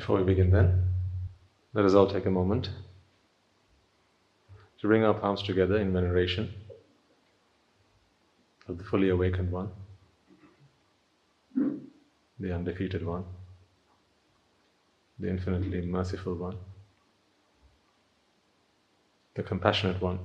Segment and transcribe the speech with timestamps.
[0.00, 0.82] Before we begin, then,
[1.74, 2.70] let us all take a moment
[4.80, 6.54] to bring our palms together in veneration
[8.66, 9.68] of the fully awakened one,
[12.38, 13.24] the undefeated one,
[15.18, 16.56] the infinitely merciful one,
[19.34, 20.18] the compassionate one,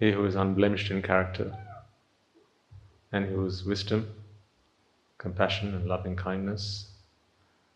[0.00, 1.56] he who is unblemished in character
[3.12, 4.12] and whose wisdom,
[5.18, 6.89] compassion, and loving kindness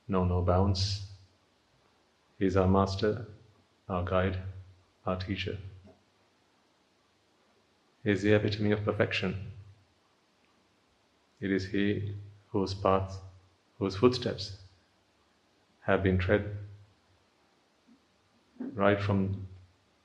[0.09, 1.03] know no bounds.
[2.39, 3.27] He is our master,
[3.89, 4.39] our guide,
[5.07, 5.59] our teacher.
[8.03, 9.35] He is the epitome of perfection.
[11.41, 12.15] It is He
[12.51, 13.19] whose path,
[13.79, 14.57] whose footsteps
[15.83, 16.57] have been tread
[18.75, 19.47] right from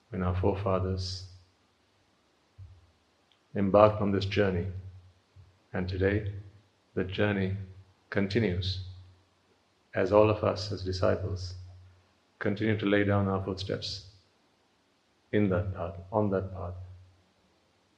[0.09, 1.26] when our forefathers
[3.55, 4.66] embarked on this journey.
[5.73, 6.34] And today,
[6.95, 7.55] the journey
[8.09, 8.88] continues
[9.95, 11.55] as all of us as disciples
[12.38, 14.05] continue to lay down our footsteps
[15.32, 16.76] in that path, on that path,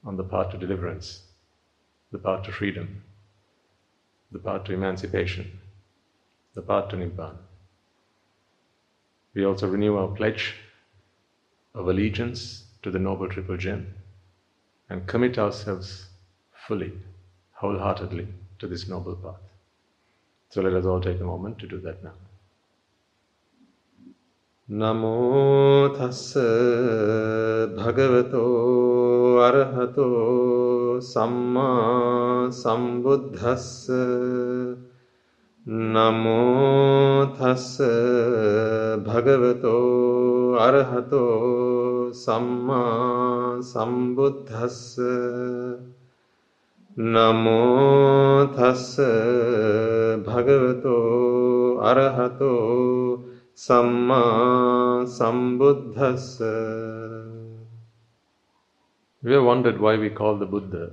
[0.04, 1.24] on the path to deliverance,
[2.12, 3.04] the path to freedom,
[4.32, 5.60] the path to emancipation,
[6.56, 7.38] the path to Nibbana.
[9.34, 10.56] We also renew our pledge
[11.74, 13.94] of allegiance to the Noble Triple Gem
[14.90, 16.08] and commit ourselves
[16.68, 16.92] fully,
[17.54, 18.28] wholeheartedly
[18.60, 19.51] to this noble path.
[20.54, 22.14] So let us all take a moment to do that now.
[24.70, 26.36] නමෝ තස්ස
[27.78, 33.92] භගවතෝ අරහතෝ සම්මා සම්බුද්ධස්ස
[35.94, 37.76] නමෝ තස්ස
[39.06, 45.00] භගවතෝ අරහතෝ සම්මා සම්බුද්ධස්ස
[47.01, 49.01] නමෝ තස්ස
[50.27, 51.01] භගවතෝ
[51.89, 52.55] අරහතෝ
[53.65, 56.41] සම්මා සම්බුද්ධස්ස
[59.23, 60.85] We have wondered why we call the Buddha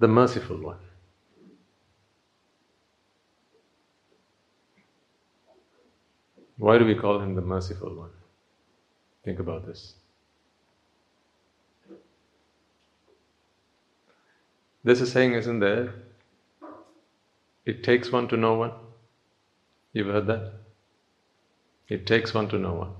[0.00, 0.82] the merciful one.
[6.56, 8.10] Why do we call him the merciful one?
[9.24, 9.94] Think about this.
[14.83, 15.93] There's a saying, isn't there?
[17.65, 18.73] It takes one to know one.
[19.93, 20.53] You've heard that?
[21.87, 22.93] It takes one to know one.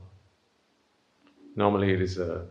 [1.56, 2.48] Normally, it is a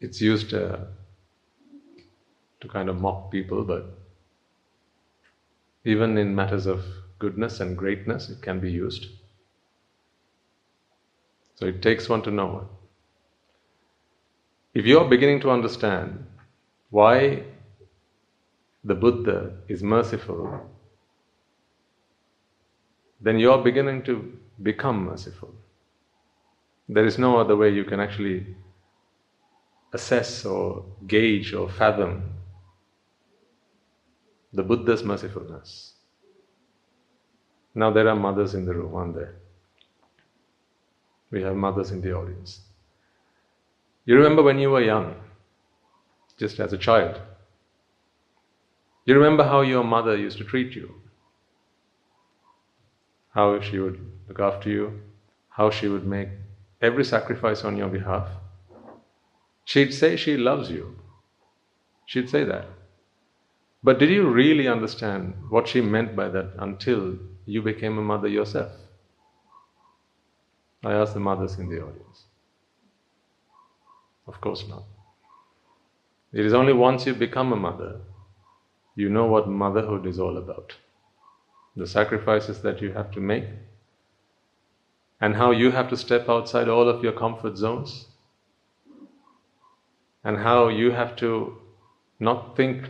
[0.00, 0.78] it's used uh,
[2.60, 3.98] to kind of mock people, but
[5.84, 6.84] even in matters of
[7.18, 9.06] goodness and greatness, it can be used.
[11.56, 12.66] So it takes one to know one.
[14.74, 16.24] If you're beginning to understand
[16.90, 17.44] why
[18.84, 20.70] the Buddha is merciful,
[23.20, 25.54] then you're beginning to become merciful.
[26.88, 28.46] There is no other way you can actually
[29.92, 32.30] assess or gauge or fathom
[34.54, 35.92] the Buddha's mercifulness.
[37.74, 39.34] Now there are mothers in the room, aren't there?
[41.30, 42.60] We have mothers in the audience.
[44.04, 45.14] You remember when you were young,
[46.36, 47.20] just as a child.
[49.04, 50.94] You remember how your mother used to treat you,
[53.30, 55.00] how she would look after you,
[55.50, 56.28] how she would make
[56.80, 58.28] every sacrifice on your behalf.
[59.64, 60.96] She'd say she loves you.
[62.06, 62.66] She'd say that.
[63.84, 68.28] But did you really understand what she meant by that until you became a mother
[68.28, 68.72] yourself?
[70.84, 72.24] I ask the mothers in the audience.
[74.26, 74.84] Of course not.
[76.32, 78.00] It is only once you become a mother,
[78.94, 80.74] you know what motherhood is all about.
[81.76, 83.44] The sacrifices that you have to make,
[85.20, 88.06] and how you have to step outside all of your comfort zones,
[90.24, 91.58] and how you have to
[92.20, 92.88] not think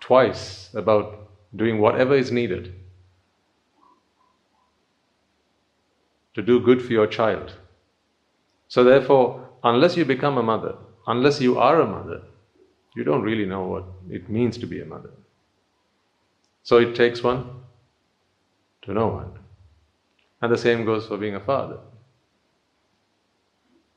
[0.00, 2.74] twice about doing whatever is needed
[6.34, 7.54] to do good for your child.
[8.68, 10.76] So, therefore, unless you become a mother,
[11.08, 12.22] unless you are a mother,
[12.94, 15.10] you don't really know what it means to be a mother.
[16.62, 17.50] So, it takes one
[18.82, 19.32] to know one.
[20.40, 21.78] And the same goes for being a father.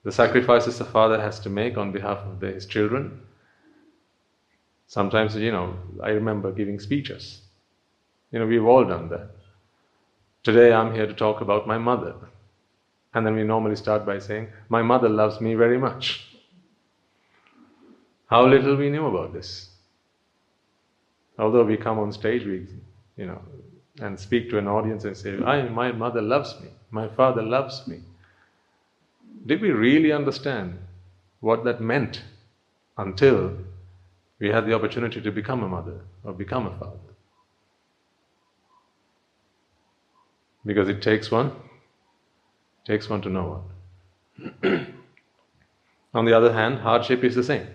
[0.03, 3.21] The sacrifices a father has to make on behalf of his children
[4.87, 7.41] Sometimes, you know, I remember giving speeches.
[8.31, 9.31] You know, we've all done that.
[10.43, 12.15] Today I'm here to talk about my mother.
[13.13, 16.38] And then we normally start by saying, My mother loves me very much.
[18.27, 19.69] How little we knew about this.
[21.39, 22.68] Although we come on stage, we,
[23.15, 23.42] you know,
[24.01, 27.88] and speak to an audience and say, I, my mother loves me, my father loves
[27.88, 28.01] me.
[29.45, 30.77] Did we really understand
[31.39, 32.24] what that meant
[32.98, 33.53] until
[34.39, 37.00] we had the opportunity to become a mother or become a father?
[40.65, 41.53] Because it takes one,
[42.88, 43.62] takes one to know
[44.63, 44.63] one.
[46.13, 47.68] On the other hand, hardship is the same.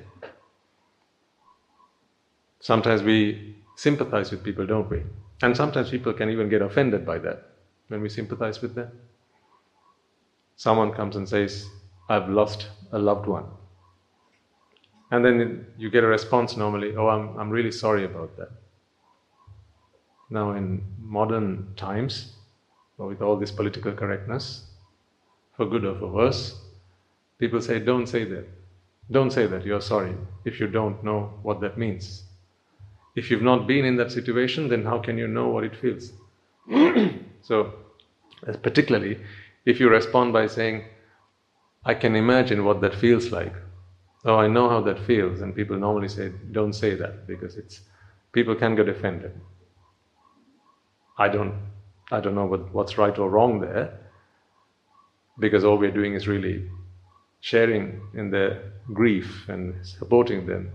[2.61, 5.03] Sometimes we sympathize with people, don't we?
[5.43, 7.51] And sometimes people can even get offended by that
[7.89, 8.91] when we sympathize with them.
[10.57, 11.69] Someone comes and says,
[12.09, 13.45] I've lost a loved one.
[15.11, 18.51] And then you get a response normally, Oh, I'm, I'm really sorry about that.
[20.31, 22.33] Now, in modern times,
[22.97, 24.72] with all this political correctness,
[25.57, 26.59] for good or for worse,
[27.39, 28.47] people say, Don't say that.
[29.11, 30.15] Don't say that, you're sorry,
[30.45, 32.23] if you don't know what that means.
[33.15, 36.13] If you've not been in that situation, then how can you know what it feels?
[37.43, 37.75] so,
[38.63, 39.19] particularly
[39.65, 40.85] if you respond by saying,
[41.85, 43.55] I can imagine what that feels like.
[44.25, 45.41] Oh, I know how that feels.
[45.41, 47.81] And people normally say, don't say that because it's
[48.33, 49.33] people can get offended.
[51.19, 51.55] I don't
[52.11, 53.99] I don't know what, what's right or wrong there
[55.39, 56.69] because all we're doing is really
[57.41, 60.71] sharing in their grief and supporting them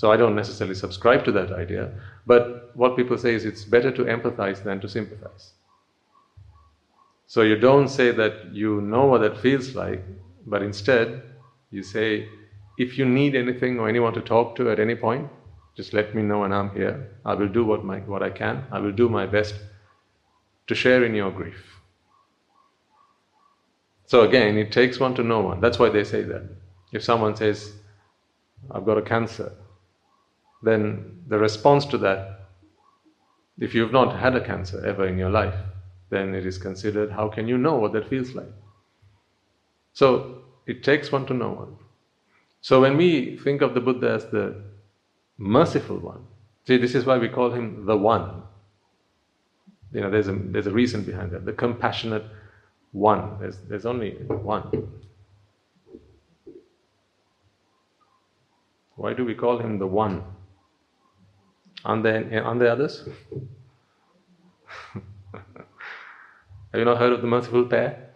[0.00, 1.90] so I don't necessarily subscribe to that idea,
[2.26, 5.52] but what people say is it's better to empathize than to sympathize.
[7.26, 10.02] So you don't say that you know what that feels like,
[10.46, 11.22] but instead
[11.70, 12.28] you say,
[12.78, 15.28] if you need anything or anyone to talk to at any point,
[15.76, 17.10] just let me know and I'm here.
[17.26, 18.64] I will do what, my, what I can.
[18.72, 19.54] I will do my best
[20.68, 21.79] to share in your grief.
[24.10, 25.60] So again, it takes one to know one.
[25.60, 26.42] That's why they say that.
[26.90, 27.70] If someone says,
[28.68, 29.52] I've got a cancer,
[30.64, 32.48] then the response to that,
[33.60, 35.54] if you've not had a cancer ever in your life,
[36.08, 38.52] then it is considered how can you know what that feels like?
[39.92, 41.76] So it takes one to know one.
[42.62, 44.60] So when we think of the Buddha as the
[45.38, 46.26] merciful one,
[46.66, 48.42] see, this is why we call him the one.
[49.92, 51.46] You know, there's a, there's a reason behind that.
[51.46, 52.24] The compassionate
[52.92, 53.38] one.
[53.40, 54.88] There's, there's only one.
[58.96, 60.24] Why do we call him the one?
[61.84, 63.08] On the, on the others?
[66.72, 68.10] Have you not heard of the merciful pair?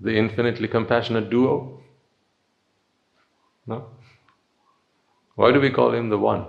[0.00, 1.80] The infinitely compassionate duo?
[3.66, 3.90] No?
[5.34, 6.46] Why do we call him the one?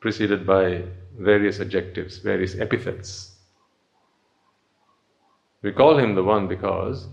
[0.00, 0.82] Preceded by
[1.18, 3.36] various adjectives, various epithets.
[5.62, 7.06] We call him the one because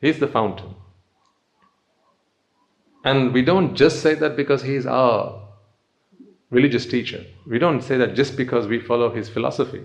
[0.00, 0.74] he's the fountain.
[3.04, 5.48] And we don't just say that because he is our
[6.50, 7.24] religious teacher.
[7.46, 9.84] We don't say that just because we follow his philosophy.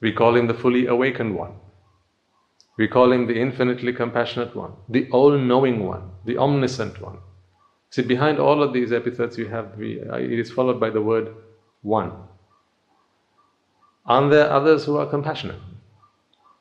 [0.00, 1.54] We call him the fully awakened one.
[2.78, 7.18] We call him the infinitely compassionate one, the all knowing one, the omniscient one.
[7.90, 11.34] See, behind all of these epithets, you have uh, it is followed by the word
[11.82, 12.12] one.
[14.04, 15.60] Aren't there others who are compassionate?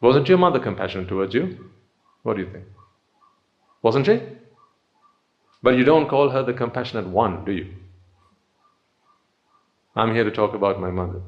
[0.01, 1.71] Wasn't your mother compassionate towards you?
[2.23, 2.65] What do you think?
[3.81, 4.21] Wasn't she?
[5.61, 7.73] But you don't call her the compassionate one, do you?
[9.95, 11.21] I'm here to talk about my mother,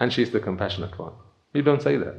[0.00, 1.12] and she's the compassionate one.
[1.52, 2.16] You don't say that.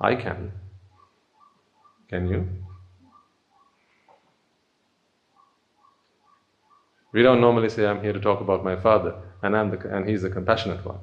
[0.00, 0.52] I can.
[2.08, 2.48] Can you?
[7.12, 10.08] We don't normally say, I'm here to talk about my father, and, I'm the, and
[10.08, 10.98] he's the compassionate one.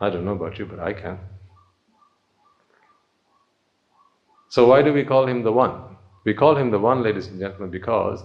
[0.00, 1.18] I don't know about you, but I can.
[4.48, 5.96] So, why do we call him the one?
[6.24, 8.22] We call him the one, ladies and gentlemen, because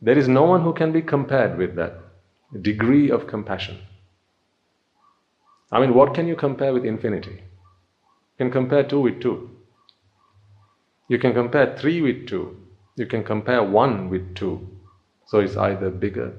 [0.00, 1.98] there is no one who can be compared with that
[2.60, 3.78] degree of compassion.
[5.72, 7.42] I mean, what can you compare with infinity?
[8.38, 9.50] You can compare two with two.
[11.08, 12.63] You can compare three with two.
[12.96, 14.68] You can compare one with two.
[15.26, 16.32] So it's either bigger,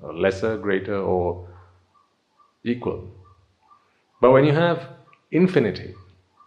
[0.00, 1.48] or lesser, greater, or
[2.62, 3.10] equal.
[4.20, 4.88] But when you have
[5.30, 5.94] infinity,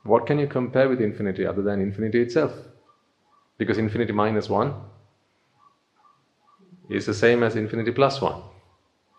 [0.03, 2.53] what can you compare with infinity other than infinity itself?
[3.58, 4.74] Because infinity minus 1
[6.89, 8.41] is the same as infinity plus 1.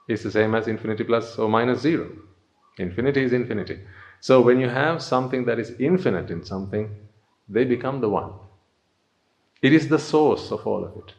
[0.09, 2.11] Is the same as infinity plus or minus 0.
[2.79, 3.79] Infinity is infinity.
[4.21, 6.95] So when you have something that is infinite in something,
[7.49, 8.33] they become the one.
[9.63, 11.15] It is the source of all of it.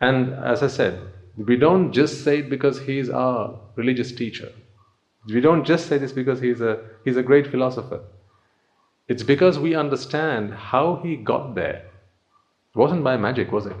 [0.00, 1.00] And as I said,
[1.36, 4.52] we don't just say it because he is our religious teacher.
[5.26, 8.00] We don't just say this because he's a, he's a great philosopher.
[9.08, 11.84] It's because we understand how he got there.
[12.74, 13.76] It wasn't by magic, was it?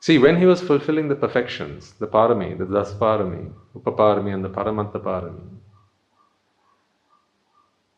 [0.00, 5.48] See, when he was fulfilling the perfections, the parami, the dasparami, upaparami, and the paramattaparami,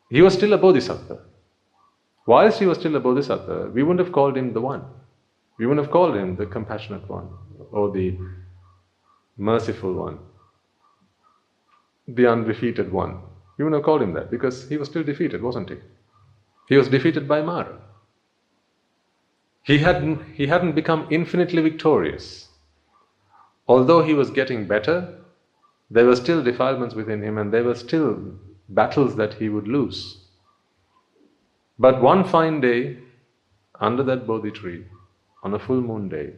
[0.09, 1.26] he was still a bodhisattva.
[2.27, 4.83] Whilst he was still a bodhisattva, we wouldn't have called him the one.
[5.57, 7.29] We wouldn't have called him the compassionate one
[7.71, 8.17] or the
[9.37, 10.19] merciful one,
[12.05, 13.21] the undefeated one.
[13.57, 15.77] We wouldn't have called him that because he was still defeated, wasn't he?
[16.67, 17.79] He was defeated by Mara.
[19.63, 22.49] He hadn't, he hadn't become infinitely victorious.
[23.69, 25.15] Although he was getting better,
[25.89, 28.19] there were still defilements within him and there were still
[28.67, 30.26] battles that he would lose.
[31.79, 32.97] But one fine day,
[33.79, 34.85] under that Bodhi tree,
[35.43, 36.33] on a full moon day,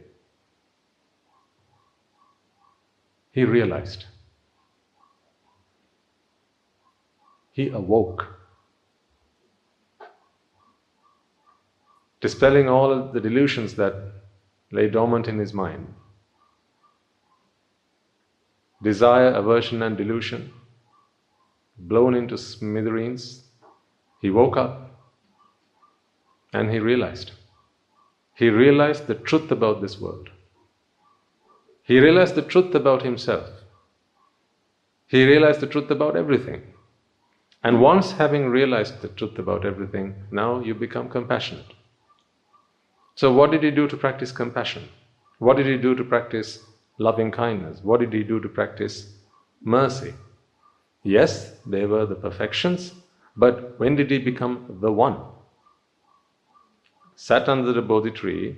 [3.32, 4.04] he realized.
[7.52, 8.26] He awoke.
[12.20, 13.94] Dispelling all the delusions that
[14.70, 15.94] lay dormant in his mind.
[18.82, 20.52] Desire, aversion, and delusion
[21.78, 23.44] blown into smithereens.
[24.20, 24.89] He woke up
[26.52, 27.32] and he realized.
[28.34, 30.30] He realized the truth about this world.
[31.82, 33.48] He realized the truth about himself.
[35.06, 36.62] He realized the truth about everything.
[37.62, 41.74] And once having realized the truth about everything, now you become compassionate.
[43.16, 44.88] So, what did he do to practice compassion?
[45.38, 46.60] What did he do to practice
[46.98, 47.80] loving kindness?
[47.82, 49.12] What did he do to practice
[49.62, 50.14] mercy?
[51.02, 52.94] Yes, they were the perfections,
[53.36, 55.16] but when did he become the one?
[57.22, 58.56] Sat under the Bodhi tree.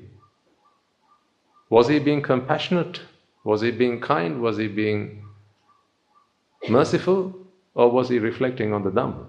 [1.69, 3.01] Was he being compassionate?
[3.43, 4.41] Was he being kind?
[4.41, 5.25] Was he being
[6.69, 7.35] merciful?
[7.75, 9.27] Or was he reflecting on the Dhamma?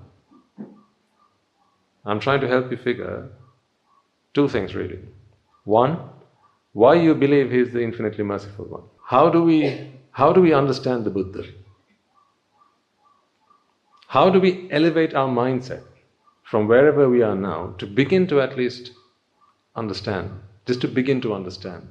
[2.06, 3.28] I'm trying to help you figure
[4.36, 5.00] two things really.
[5.64, 5.98] One,
[6.74, 8.84] why you believe he is the infinitely merciful one.
[9.04, 11.44] How do we how do we understand the Buddha?
[14.06, 15.86] How do we elevate our mindset
[16.44, 18.92] from wherever we are now to begin to at least
[19.76, 20.32] understand,
[20.66, 21.88] just to begin to understand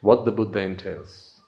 [0.00, 1.40] what the Buddha entails?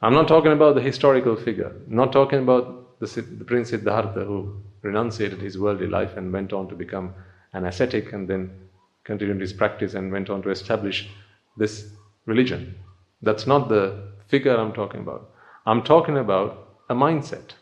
[0.00, 4.60] I'm not talking about the historical figure, not talking about the, the Prince Siddhartha who
[4.82, 7.14] renunciated his worldly life and went on to become
[7.52, 8.50] an ascetic and then
[9.04, 11.08] continued his practice and went on to establish
[11.56, 11.90] this
[12.26, 12.74] religion.
[13.22, 15.30] That's not the figure I'm talking about.
[15.66, 17.52] I'm talking about a mindset.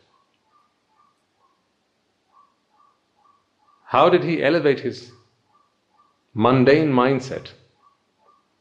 [3.85, 5.11] How did he elevate his
[6.37, 7.47] mundane mindset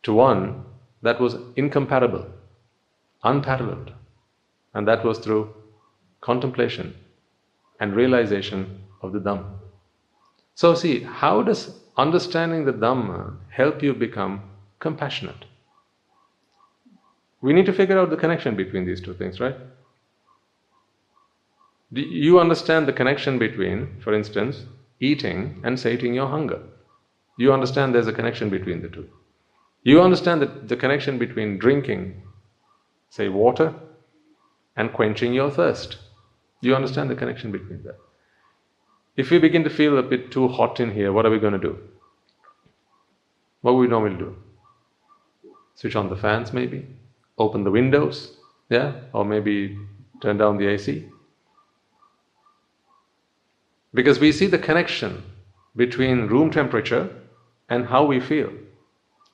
[0.03, 0.65] to one
[1.03, 2.27] that was incomparable,
[3.23, 3.93] unparalleled?
[4.73, 5.55] And that was through
[6.23, 6.97] contemplation
[7.79, 9.51] and realization of the Dhamma.
[10.55, 14.41] So, see, how does understanding the Dhamma help you become
[14.79, 15.45] compassionate?
[17.43, 19.57] We need to figure out the connection between these two things, right?
[21.93, 24.65] Do you understand the connection between, for instance,
[24.99, 26.63] eating and sating your hunger?
[27.37, 29.09] You understand there's a connection between the two.
[29.83, 32.23] You understand that the connection between drinking,
[33.11, 33.75] say, water,
[34.77, 35.99] and quenching your thirst.
[36.61, 37.97] You understand the connection between that.
[39.17, 41.53] If we begin to feel a bit too hot in here, what are we going
[41.53, 41.79] to do?
[43.61, 44.37] What would we normally do?
[45.75, 46.87] Switch on the fans, maybe?
[47.39, 48.37] Open the windows?
[48.71, 48.93] Yeah?
[49.13, 49.79] Or maybe
[50.21, 51.09] turn down the AC?
[53.95, 55.23] Because we see the connection
[55.75, 57.09] between room temperature
[57.69, 58.53] and how we feel.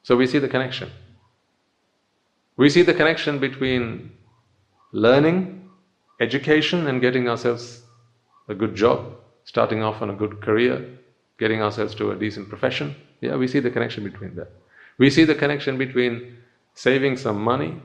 [0.03, 0.91] So we see the connection.
[2.57, 4.13] We see the connection between
[4.93, 5.69] learning,
[6.21, 7.83] education, and getting ourselves
[8.49, 10.87] a good job, starting off on a good career,
[11.39, 12.95] getting ourselves to a decent profession.
[13.21, 14.51] Yeah, we see the connection between that.
[14.99, 16.37] We see the connection between
[16.75, 17.81] saving some money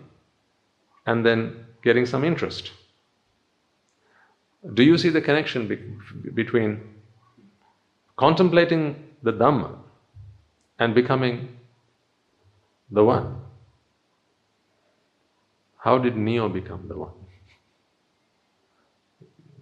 [1.05, 2.71] and then getting some interest.
[4.73, 6.95] Do you see the connection be- between
[8.17, 9.77] contemplating the Dhamma
[10.79, 11.49] and becoming
[12.91, 13.41] the One?
[15.77, 17.13] How did Neo become the One?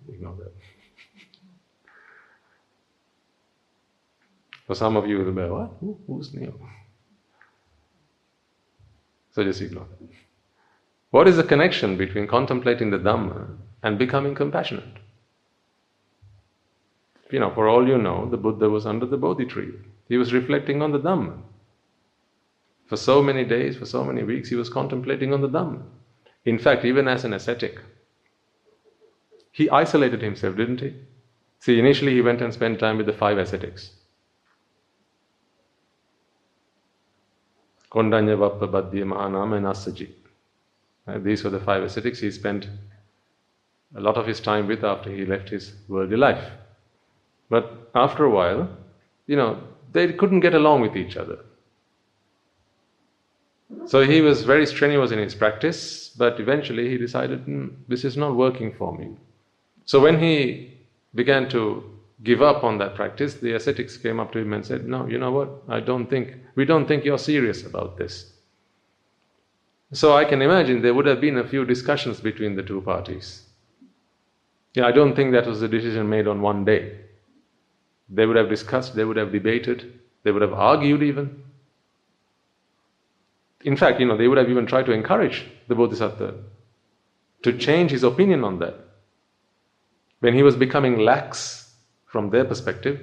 [0.08, 0.54] Ignore that.
[4.68, 5.72] For some of you, it'll be, what?
[5.80, 6.54] Who, who's Neo?
[9.32, 10.10] So just ignore that.
[11.12, 14.98] What is the connection between contemplating the Dhamma and becoming compassionate.
[17.30, 19.74] You know, for all you know, the Buddha was under the Bodhi tree.
[20.08, 21.42] He was reflecting on the Dhamma.
[22.88, 25.82] For so many days, for so many weeks, he was contemplating on the Dhamma.
[26.46, 27.80] In fact, even as an ascetic,
[29.52, 30.94] he isolated himself, didn't he?
[31.60, 33.92] See, initially he went and spent time with the five ascetics.
[37.90, 40.12] Kondanya Vappa Bhaddiya Mahanama and Assaji.
[41.08, 42.68] Uh, these were the five ascetics he spent
[43.96, 46.52] a lot of his time with after he left his worldly life.
[47.50, 48.68] But after a while,
[49.28, 49.62] you know,
[49.96, 51.40] they couldn't get along with each other.
[53.86, 58.16] So he was very strenuous in his practice, but eventually he decided, mm, this is
[58.16, 59.16] not working for me.
[59.86, 60.74] So when he
[61.16, 61.84] began to
[62.24, 65.18] give up on that practice, the ascetics came up to him and said, No, you
[65.18, 65.50] know what?
[65.70, 68.34] I don't think, we don't think you're serious about this.
[69.94, 73.44] So I can imagine there would have been a few discussions between the two parties.
[74.74, 77.05] Yeah, I don't think that was a decision made on one day.
[78.10, 81.44] They would have discussed, they would have debated, they would have argued even.
[83.64, 86.36] In fact, you know, they would have even tried to encourage the Bodhisattva
[87.44, 88.76] to change his opinion on that.
[90.20, 91.74] When he was becoming lax
[92.06, 93.00] from their perspective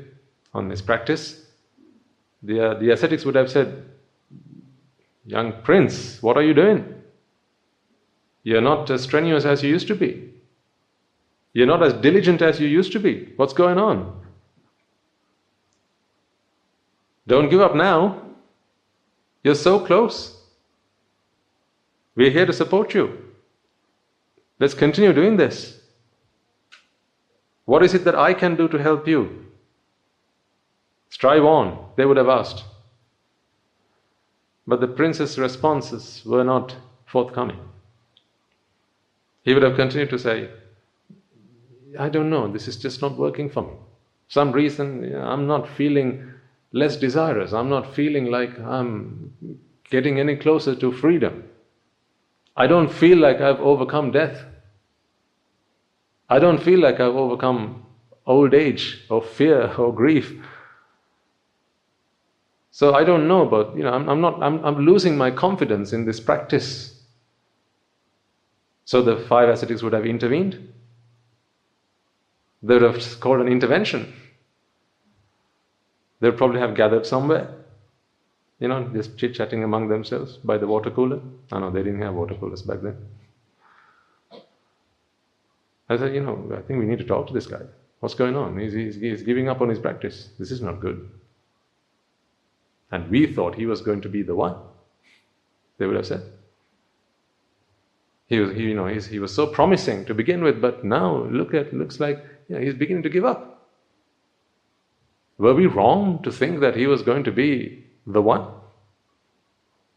[0.54, 1.47] on his practice,
[2.42, 3.85] the, the ascetics would have said,
[5.25, 6.94] Young prince, what are you doing?
[8.42, 10.30] You're not as strenuous as you used to be.
[11.52, 13.32] You're not as diligent as you used to be.
[13.37, 14.21] What's going on?
[17.26, 18.22] Don't give up now.
[19.44, 20.40] You're so close.
[22.14, 23.18] We're here to support you.
[24.58, 25.80] Let's continue doing this.
[27.64, 29.46] What is it that I can do to help you?
[31.10, 32.64] Strive on, they would have asked.
[34.66, 36.76] But the prince's responses were not
[37.06, 37.58] forthcoming.
[39.42, 40.50] He would have continued to say,
[41.98, 43.74] I don't know, this is just not working for me.
[44.28, 46.32] Some reason I'm not feeling
[46.72, 49.32] less desirous, I'm not feeling like I'm
[49.90, 51.44] getting any closer to freedom.
[52.56, 54.44] I don't feel like I've overcome death.
[56.28, 57.84] I don't feel like I've overcome
[58.26, 60.35] old age or fear or grief.
[62.70, 64.42] So I don't know, but you know, I'm, I'm not.
[64.42, 67.02] I'm, I'm losing my confidence in this practice.
[68.87, 70.72] So the five ascetics would have intervened.
[72.62, 74.14] They would have called an intervention.
[76.22, 77.54] They would probably have gathered somewhere
[78.62, 81.20] you know, just chit chatting among themselves by the water cooler.
[81.50, 82.96] I know they didn't have water coolers back then.
[85.88, 87.62] I said, you know, I think we need to talk to this guy.
[87.98, 88.56] What's going on?
[88.56, 90.28] He's, he's, he's giving up on his practice.
[90.38, 91.11] This is not good.
[92.92, 94.54] And we thought he was going to be the one.
[95.78, 96.22] They would have said.
[98.28, 101.52] He was, he, you know, he was so promising to begin with, but now look
[101.52, 103.51] at, looks like you know, he's beginning to give up.
[105.38, 108.47] Were we wrong to think that he was going to be the one.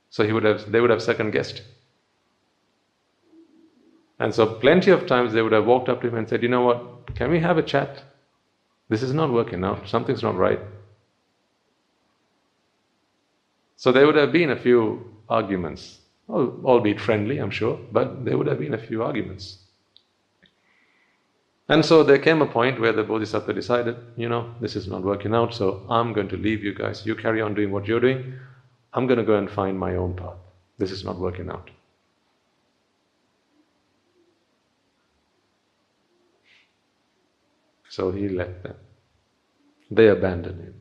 [0.10, 1.62] So he would have, they would have second guessed.
[4.20, 6.50] And so, plenty of times they would have walked up to him and said, You
[6.50, 8.04] know what, can we have a chat?
[8.88, 10.60] This is not working out, something's not right.
[13.76, 18.48] So, there would have been a few arguments, albeit friendly, I'm sure, but there would
[18.48, 19.65] have been a few arguments.
[21.68, 25.02] And so there came a point where the Bodhisattva decided, you know, this is not
[25.02, 27.06] working out, so I'm going to leave you guys.
[27.06, 28.36] You carry on doing what you're doing.
[28.94, 30.38] I'm going to go and find my own path.
[30.78, 31.72] This is not working out.
[37.90, 38.76] So he left them.
[39.90, 40.74] They abandoned him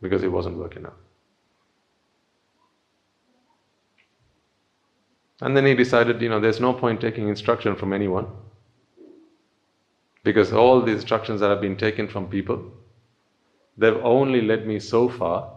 [0.00, 0.96] because it wasn't working out.
[5.40, 8.26] And then he decided, you know, there's no point taking instruction from anyone.
[10.26, 12.60] Because all the instructions that have been taken from people,
[13.78, 15.52] they've only led me so far.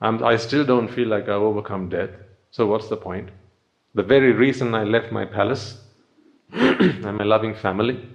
[0.00, 2.10] I'm, I still don't feel like I've overcome death.
[2.50, 3.28] So what's the point?
[3.94, 5.78] The very reason I left my palace
[6.52, 8.08] and my loving family,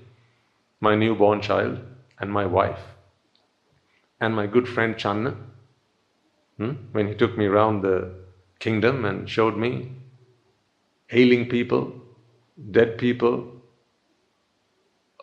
[0.81, 1.79] my newborn child,
[2.19, 2.81] and my wife,
[4.19, 5.37] and my good friend Channa,
[6.57, 8.11] hmm, when he took me around the
[8.59, 9.93] kingdom and showed me
[11.11, 11.93] ailing people,
[12.71, 13.58] dead people,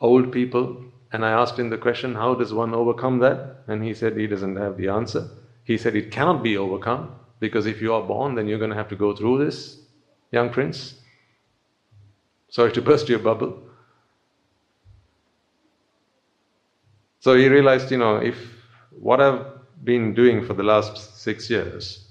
[0.01, 3.65] old people, and I asked him the question, How does one overcome that?
[3.69, 5.29] And he said he doesn't have the answer.
[5.65, 8.77] He said it cannot be overcome because if you are born, then you're going to
[8.77, 9.79] have to go through this,
[10.31, 10.95] young prince.
[12.49, 13.63] Sorry to burst your bubble.
[17.21, 18.37] So he realized, you know, if
[18.91, 19.45] what I've
[19.83, 22.07] been doing for the last six years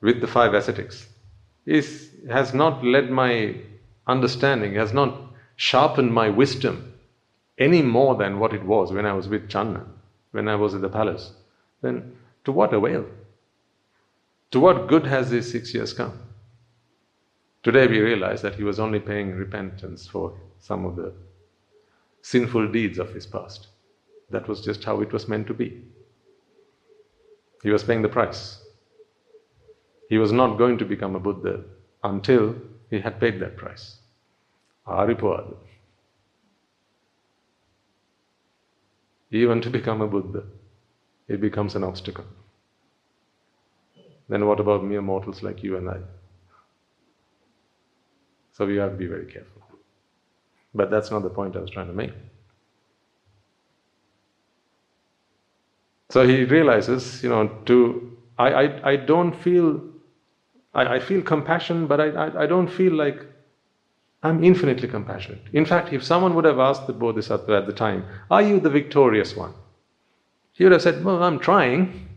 [0.00, 1.08] with the five ascetics
[1.66, 3.56] is, has not led my
[4.06, 6.92] understanding, has not sharpened my wisdom
[7.58, 9.86] any more than what it was when I was with Channa,
[10.32, 11.32] when I was at the palace,
[11.82, 13.06] then to what avail?
[14.50, 16.18] To what good has these six years come?
[17.62, 21.12] Today we realize that he was only paying repentance for some of the
[22.22, 23.68] sinful deeds of his past.
[24.30, 25.82] That was just how it was meant to be.
[27.62, 28.58] He was paying the price.
[30.08, 31.64] He was not going to become a Buddha
[32.02, 32.54] until
[32.90, 33.96] he had paid that price.
[34.86, 35.56] Aripuadu.
[39.30, 40.44] Even to become a Buddha,
[41.28, 42.24] it becomes an obstacle.
[44.28, 45.98] Then what about mere mortals like you and I?
[48.52, 49.62] So we have to be very careful.
[50.74, 52.12] But that's not the point I was trying to make.
[56.10, 59.80] So he realizes, you know, to I, I, don't feel
[60.74, 63.24] I, I feel compassion, but I, I don't feel like
[64.24, 65.42] I'm infinitely compassionate.
[65.52, 68.70] In fact, if someone would have asked the Bodhisattva at the time, Are you the
[68.70, 69.52] victorious one?
[70.52, 72.08] He would have said, Well, I'm trying.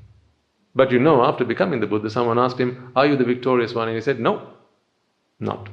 [0.73, 3.89] But you know, after becoming the Buddha, someone asked him, Are you the victorious one?
[3.89, 4.53] And he said, No,
[5.39, 5.67] not.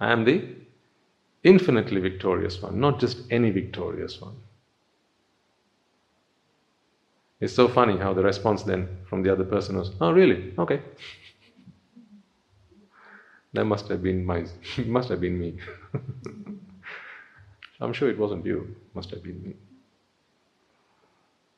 [0.00, 0.44] I am the
[1.44, 4.34] infinitely victorious one, not just any victorious one.
[7.38, 10.52] It's so funny how the response then from the other person was, Oh, really?
[10.58, 10.82] Okay.
[13.56, 14.44] That must have been my,
[14.86, 15.56] must have been me.
[17.80, 19.54] I'm sure it wasn't you, must have been me.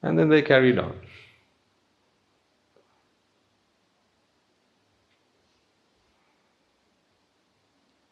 [0.03, 0.99] And then they carried on.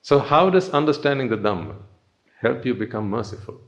[0.03, 1.77] So, how does understanding the Dhamma
[2.41, 3.61] help you become merciful?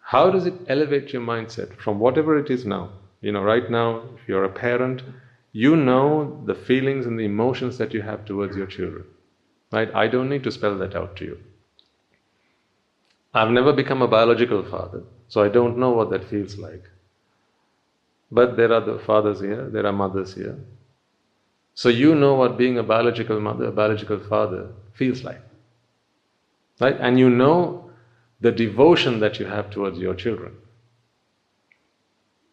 [0.00, 2.90] How does it elevate your mindset from whatever it is now?
[3.20, 5.02] You know, right now, if you're a parent,
[5.52, 9.04] you know the feelings and the emotions that you have towards your children.
[9.72, 9.90] Right?
[9.94, 11.38] I don't need to spell that out to you.
[13.32, 16.84] I've never become a biological father, so I don't know what that feels like.
[18.32, 20.58] But there are the fathers here, there are mothers here.
[21.74, 25.40] So you know what being a biological mother, a biological father feels like.
[26.80, 26.96] Right?
[26.98, 27.90] And you know
[28.40, 30.54] the devotion that you have towards your children.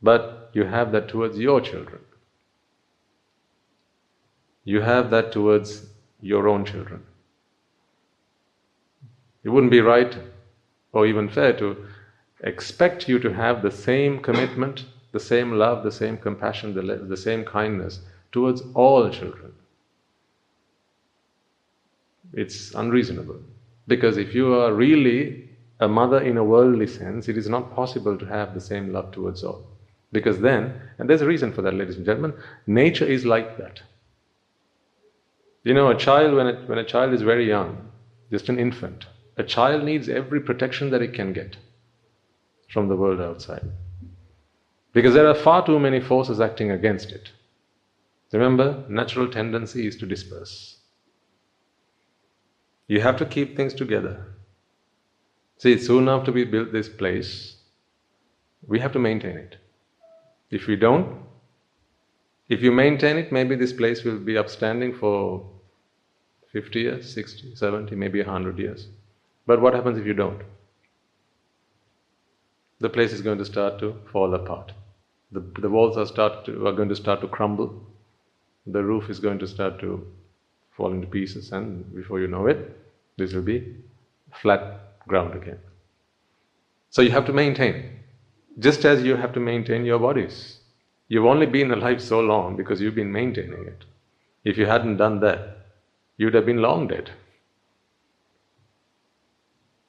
[0.02, 2.02] But you have that towards your children.
[4.64, 5.88] You have that towards
[6.22, 7.04] your own children.
[9.48, 10.14] It wouldn't be right
[10.92, 11.86] or even fair to
[12.42, 14.84] expect you to have the same commitment,
[15.14, 18.02] the same love, the same compassion, the, the same kindness
[18.34, 19.54] towards all children.
[22.34, 23.40] It's unreasonable.
[23.88, 25.48] Because if you are really
[25.80, 29.14] a mother in a worldly sense, it is not possible to have the same love
[29.14, 29.66] towards all.
[30.12, 32.34] Because then, and there's a reason for that, ladies and gentlemen,
[32.66, 33.82] nature is like that.
[35.64, 37.90] You know, a child, when, it, when a child is very young,
[38.30, 39.06] just an infant,
[39.38, 41.58] a child needs every protection that it can get
[42.70, 43.70] from the world outside.
[44.94, 47.32] Because there are far too many forces acting against it.
[48.34, 50.78] Remember, natural tendency is to disperse.
[52.88, 54.26] You have to keep things together.
[55.58, 57.58] See, soon after we built this place,
[58.68, 59.58] we have to maintain it.
[60.50, 61.20] If we don't,
[62.50, 65.50] if you maintain it, maybe this place will be upstanding for
[66.54, 68.88] 50 years, 60, 70, maybe 100 years.
[69.48, 70.42] But what happens if you don't?
[72.80, 74.74] The place is going to start to fall apart.
[75.32, 77.82] The, the walls are, start to, are going to start to crumble.
[78.68, 80.06] The roof is going to start to
[80.76, 82.78] fall into pieces, and before you know it,
[83.18, 83.76] this will be
[84.42, 85.58] flat ground again.
[86.90, 88.00] So you have to maintain,
[88.60, 90.60] just as you have to maintain your bodies.
[91.08, 93.86] You've only been alive so long because you've been maintaining it.
[94.44, 95.66] If you hadn't done that,
[96.18, 97.12] you'd have been long dead.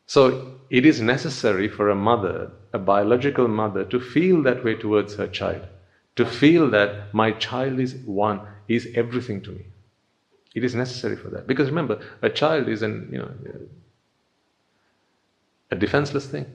[0.09, 5.15] So it is necessary for a mother, a biological mother, to feel that way towards
[5.17, 5.69] her child,
[6.17, 9.67] to feel that my child is one, is everything to me.
[10.55, 11.47] It is necessary for that.
[11.47, 13.33] Because remember, a child is an, you know,
[15.71, 16.47] a defenseless thing.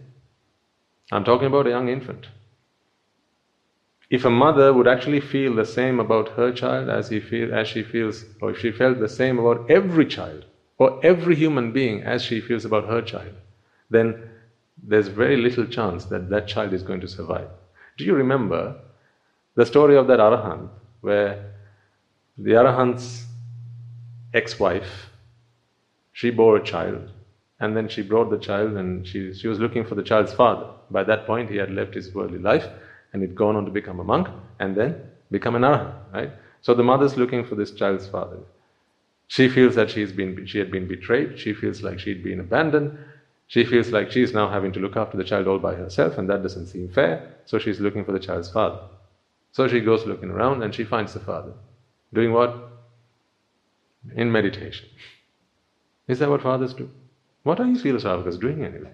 [1.13, 2.27] I'm talking about a young infant.
[4.09, 7.67] If a mother would actually feel the same about her child as, he feel, as
[7.67, 10.45] she feels, or if she felt the same about every child,
[10.77, 13.33] or every human being as she feels about her child,
[13.89, 14.29] then
[14.81, 17.47] there's very little chance that that child is going to survive.
[17.97, 18.75] Do you remember
[19.55, 20.69] the story of that Arahant,
[21.01, 21.53] where
[22.38, 23.25] the Arahant's
[24.33, 25.09] ex wife,
[26.12, 27.12] she bore a child,
[27.59, 30.67] and then she brought the child and she, she was looking for the child's father.
[30.89, 32.67] By that point, he had left his worldly life
[33.13, 34.27] and he'd gone on to become a monk
[34.59, 34.99] and then
[35.31, 36.31] become an arahant, right?
[36.62, 38.39] So the mother's looking for this child's father.
[39.34, 41.39] She feels that she's been, she had been betrayed.
[41.39, 42.96] She feels like she'd been abandoned.
[43.48, 46.30] She feels like she's now having to look after the child all by herself, and
[46.30, 47.34] that doesn't seem fair.
[47.46, 48.82] So she's looking for the child's father.
[49.52, 51.54] So she goes looking around and she finds the father.
[52.13, 52.69] Doing what?
[54.15, 54.88] in meditation.
[56.08, 56.88] Is that what fathers do?
[57.41, 58.93] What are you Sravakas doing anyway?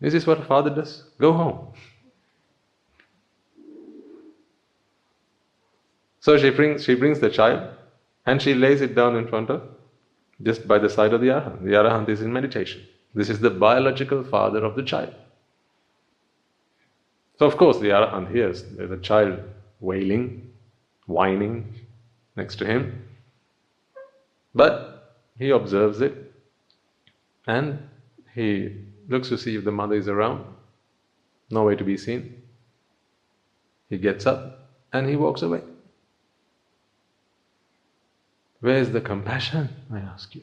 [0.00, 1.02] Is this what a father does?
[1.18, 1.72] Go home.
[6.22, 7.68] So she brings, she brings the child
[8.26, 9.60] and she lays it down in front of,
[10.40, 11.64] just by the side of the Arahant.
[11.64, 12.80] The Arahant is in meditation.
[13.12, 15.12] This is the biological father of the child.
[17.40, 19.40] So, of course, the Arahant hears the child
[19.80, 20.52] wailing,
[21.06, 21.74] whining
[22.36, 23.04] next to him.
[24.54, 26.32] But he observes it
[27.48, 27.80] and
[28.32, 28.76] he
[29.08, 30.44] looks to see if the mother is around.
[31.50, 32.40] Nowhere to be seen.
[33.90, 35.62] He gets up and he walks away.
[38.62, 39.68] Where's the compassion?
[39.92, 40.42] I ask you.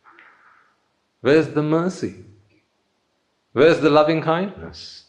[1.20, 2.24] Where's the mercy?
[3.52, 5.04] Where's the loving kindness?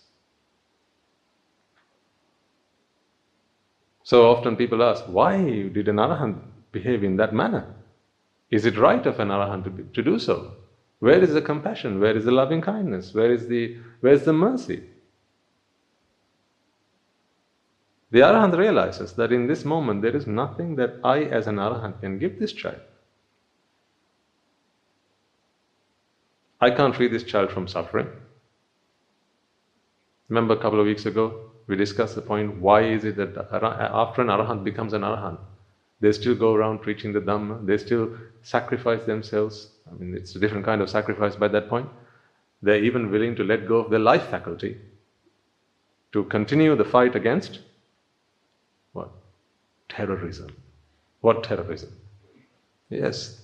[4.03, 5.37] So often people ask, why
[5.69, 6.41] did an arahant
[6.73, 7.73] behave in that manner?
[8.49, 10.51] Is it right of an arahant to, be, to do so?
[10.99, 12.01] Where is the compassion?
[12.01, 13.13] Where is the loving kindness?
[13.13, 14.83] Where is the, where is the mercy?
[18.11, 22.01] The arahant realizes that in this moment there is nothing that I, as an arahant,
[22.01, 22.81] can give this child.
[26.59, 28.07] I can't free this child from suffering.
[30.27, 34.21] Remember a couple of weeks ago, we discussed the point why is it that after
[34.21, 35.39] an arahant becomes an arahant,
[36.01, 39.69] they still go around preaching the Dhamma, they still sacrifice themselves.
[39.89, 41.87] I mean, it's a different kind of sacrifice by that point.
[42.61, 44.77] They're even willing to let go of their life faculty
[46.11, 47.59] to continue the fight against?
[49.91, 50.55] Terrorism.
[51.19, 51.91] What terrorism?
[52.89, 53.41] Yes,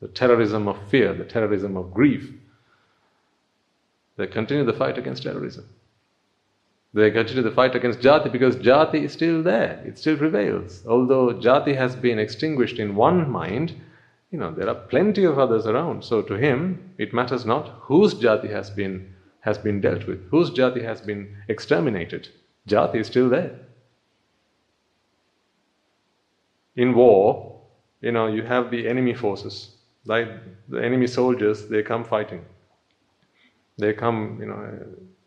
[0.00, 2.30] the terrorism of fear, the terrorism of grief.
[4.16, 5.68] They continue the fight against terrorism.
[6.94, 10.82] They continue the fight against jati because jati is still there, it still prevails.
[10.86, 13.74] Although jati has been extinguished in one mind,
[14.30, 16.04] you know, there are plenty of others around.
[16.04, 20.50] So to him, it matters not whose jati has been, has been dealt with, whose
[20.50, 22.28] jati has been exterminated.
[22.68, 23.58] Jati is still there.
[26.76, 27.60] In war,
[28.00, 29.76] you know, you have the enemy forces.
[30.04, 30.28] Like
[30.68, 32.44] the enemy soldiers, they come fighting.
[33.78, 34.78] They come, you know,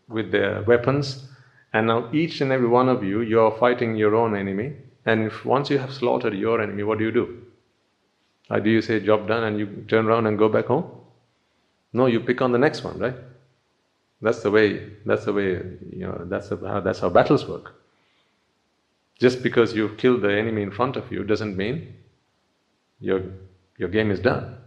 [0.08, 1.28] with their weapons,
[1.74, 4.74] and now each and every one of you, you are fighting your own enemy.
[5.06, 7.42] And if once you have slaughtered your enemy, what do you do?
[8.50, 10.90] Or do you say job done and you turn around and go back home?
[11.94, 13.16] No, you pick on the next one, right?
[14.22, 14.92] That's the way.
[15.06, 15.50] That's the way.
[15.92, 16.26] You know.
[16.26, 17.74] That's how, that's how battles work.
[19.20, 21.96] Just because you've killed the enemy in front of you doesn't mean
[23.00, 23.22] your
[23.78, 24.58] your game is done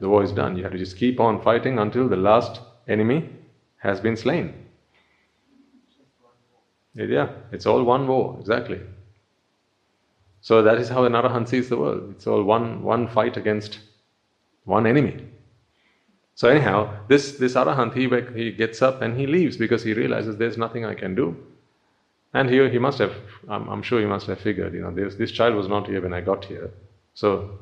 [0.00, 0.56] the war is done.
[0.56, 3.28] You have to just keep on fighting until the last enemy
[3.76, 4.66] has been slain.
[6.94, 8.80] Yeah, it's all one war, exactly.
[10.40, 12.14] So that is how an arahant sees the world.
[12.16, 13.80] It's all one, one fight against
[14.64, 15.24] one enemy.
[16.34, 18.08] So anyhow, this, this arahant, he,
[18.42, 21.36] he gets up and he leaves because he realizes there's nothing I can do.
[22.32, 23.14] And he, he must have,
[23.48, 26.12] I'm, I'm sure he must have figured, you know, this child was not here when
[26.12, 26.70] I got here.
[27.14, 27.58] So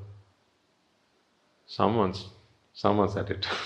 [1.69, 2.29] Someone's
[2.73, 3.47] someone's at it.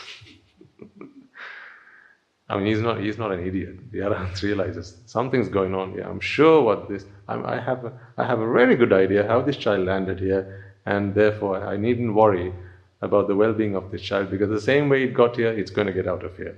[2.48, 3.92] I mean, he's not he's not an idiot.
[3.92, 6.02] The Arahant realizes something's going on here.
[6.02, 7.06] I'm sure what this.
[7.28, 10.74] I'm, I have a, I have a very good idea how this child landed here,
[10.84, 12.52] and therefore I needn't worry
[13.00, 15.86] about the well-being of this child because the same way it got here, it's going
[15.86, 16.56] to get out of here.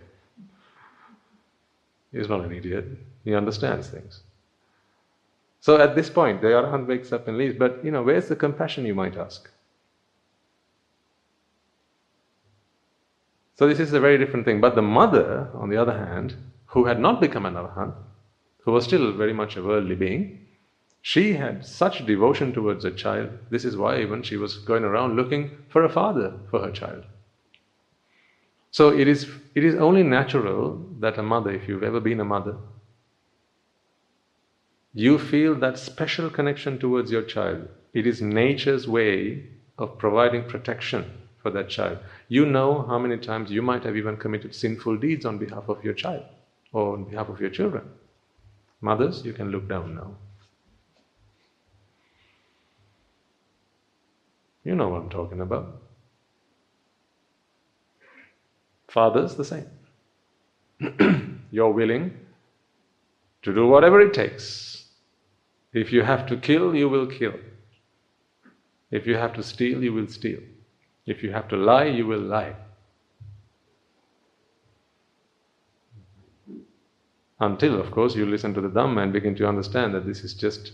[2.13, 2.87] He's not an idiot.
[3.25, 4.21] He understands things.
[5.65, 7.57] So at this point, the Arahant wakes up and leaves.
[7.59, 8.85] But you know, where's the compassion?
[8.85, 9.51] You might ask.
[13.55, 14.61] So this is a very different thing.
[14.61, 17.95] But the mother, on the other hand, who had not become an arahant,
[18.59, 20.47] who was still very much a worldly being,
[21.01, 23.31] she had such devotion towards her child.
[23.49, 27.05] This is why even she was going around looking for a father for her child.
[28.71, 32.25] So it is, it is only natural that a mother, if you've ever been a
[32.27, 32.55] mother,
[34.95, 37.69] you feel that special connection towards your child.
[37.93, 41.05] It is nature's way of providing protection
[41.43, 41.99] for that child.
[42.29, 45.85] You know how many times you might have even committed sinful deeds on behalf of
[45.85, 46.25] your child
[46.73, 47.91] or on behalf of your children.
[48.81, 50.15] Mothers, you can look down now.
[54.63, 55.83] You know what I'm talking about.
[58.89, 59.67] Fathers, the same.
[61.51, 62.17] You're willing
[63.43, 64.74] to do whatever it takes.
[65.75, 67.35] If you have to kill, you will kill.
[68.91, 70.41] If you have to steal, you will steal.
[71.05, 72.55] If you have to lie, you will lie.
[77.41, 80.33] Until, of course, you listen to the Dhamma and begin to understand that this is
[80.33, 80.73] just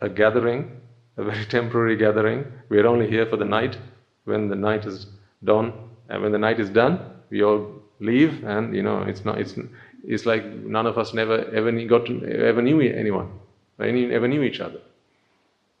[0.00, 0.80] a gathering
[1.16, 2.44] a very temporary gathering.
[2.68, 3.78] We are only here for the night.
[4.24, 5.06] When the night is
[5.42, 5.72] done,
[6.08, 6.98] and when the night is done,
[7.30, 9.54] we all leave, and you know, it's not, it's,
[10.02, 13.30] it's like none of us never ever got to, ever knew anyone,
[13.80, 14.80] any, ever knew each other.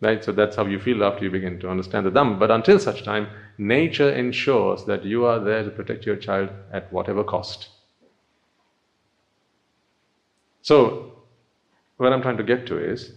[0.00, 0.22] Right?
[0.24, 2.38] So that's how you feel after you begin to understand the Dhamma.
[2.38, 3.28] But until such time,
[3.58, 7.68] nature ensures that you are there to protect your child at whatever cost.
[10.62, 11.12] So,
[11.96, 13.12] what I'm trying to get to is,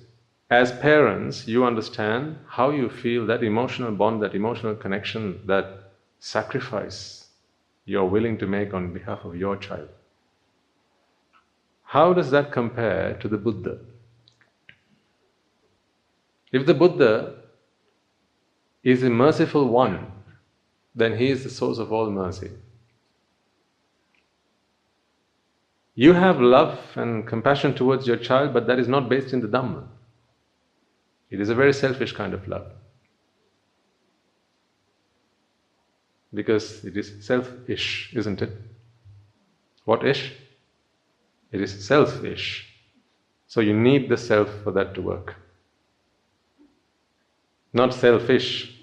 [0.49, 7.27] as parents, you understand how you feel that emotional bond, that emotional connection, that sacrifice
[7.85, 9.87] you're willing to make on behalf of your child.
[11.83, 13.79] How does that compare to the Buddha?
[16.51, 17.35] If the Buddha
[18.83, 20.11] is a merciful one,
[20.95, 22.51] then he is the source of all mercy.
[25.93, 29.47] You have love and compassion towards your child, but that is not based in the
[29.47, 29.87] Dhamma.
[31.29, 32.71] It is a very selfish kind of love.
[36.33, 38.51] Because it is selfish, isn't it?
[39.85, 40.33] What ish?
[41.51, 42.71] It is selfish.
[43.47, 45.35] So you need the self for that to work.
[47.73, 48.73] Not selfish.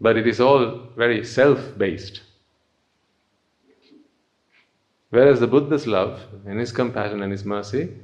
[0.00, 2.22] But it is all very self based.
[5.10, 7.94] Whereas the Buddha's love and his compassion and his mercy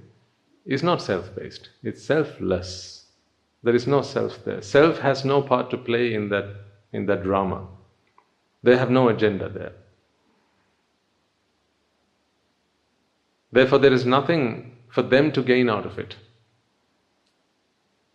[0.65, 3.07] is not self based, it's selfless.
[3.63, 4.63] There is no self there.
[4.63, 6.55] Self has no part to play in that,
[6.93, 7.67] in that drama.
[8.63, 9.73] They have no agenda there.
[13.53, 16.17] Therefore, there is nothing for them to gain out of it.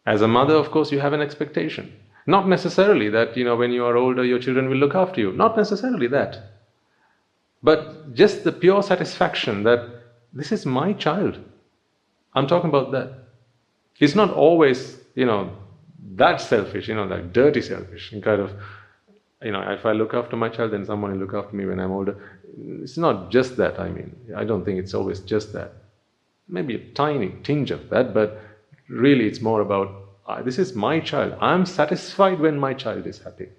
[0.05, 1.91] As a mother, of course, you have an expectation.
[2.27, 5.31] Not necessarily that, you know, when you are older, your children will look after you.
[5.31, 6.37] Not necessarily that.
[7.63, 9.79] But just the pure satisfaction that
[10.33, 11.39] this is my child.
[12.33, 13.13] I'm talking about that.
[13.99, 15.51] It's not always, you know,
[16.15, 18.51] that selfish, you know, that dirty selfish, and kind of,
[19.41, 21.79] you know, if I look after my child, then someone will look after me when
[21.79, 22.17] I'm older.
[22.81, 24.15] It's not just that, I mean.
[24.35, 25.73] I don't think it's always just that.
[26.47, 28.39] Maybe a tiny tinge of that, but
[28.89, 31.33] really it's more about ah, this is my child.
[31.39, 33.49] I'm satisfied when my child is happy.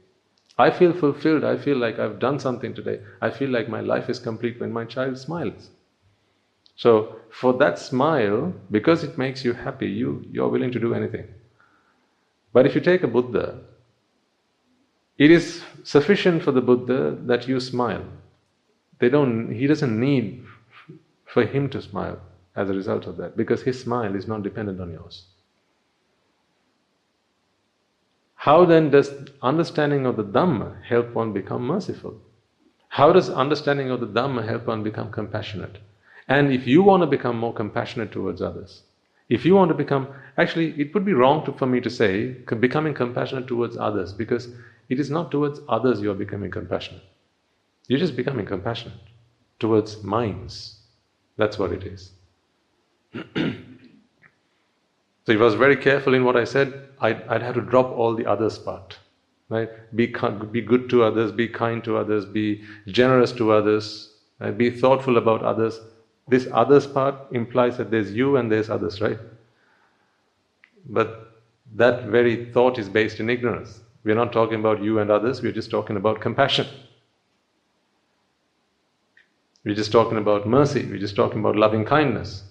[0.59, 1.45] I feel fulfilled.
[1.45, 3.01] I feel like I've done something today.
[3.21, 5.71] I feel like my life is complete when my child smiles.
[6.77, 11.27] So, for that smile, because it makes you happy, you, you're willing to do anything.
[12.53, 13.61] But if you take a Buddha,
[15.19, 18.05] it is sufficient for the Buddha that you smile.
[18.99, 20.45] They don't, he doesn't need
[21.27, 22.19] for him to smile
[22.57, 25.27] as a result of that, because his smile is not dependent on yours.
[28.37, 29.11] How then does
[29.43, 32.21] understanding of the Dhamma help one become merciful?
[32.89, 35.79] How does understanding of the Dhamma help one become compassionate?
[36.29, 38.83] And if you want to become more compassionate towards others,
[39.29, 42.29] if you want to become, actually, it would be wrong to, for me to say
[42.61, 44.49] becoming compassionate towards others because
[44.89, 47.03] it is not towards others you are becoming compassionate.
[47.89, 48.99] You're just becoming compassionate
[49.59, 50.81] towards minds.
[51.37, 52.13] That's what it is.
[55.27, 57.91] So if I was very careful in what I said, I'd, I'd have to drop
[57.91, 58.97] all the others part.
[59.49, 59.69] Right?
[59.95, 60.15] Be,
[60.53, 64.57] be good to others, be kind to others, be generous to others, right?
[64.57, 65.81] be thoughtful about others.
[66.29, 69.19] This others part implies that there's you and there's others, right?
[70.89, 71.33] But
[71.75, 73.81] that very thought is based in ignorance.
[74.05, 76.67] We're not talking about you and others, we're just talking about compassion.
[79.65, 82.45] We're just talking about mercy, we're just talking about loving kindness.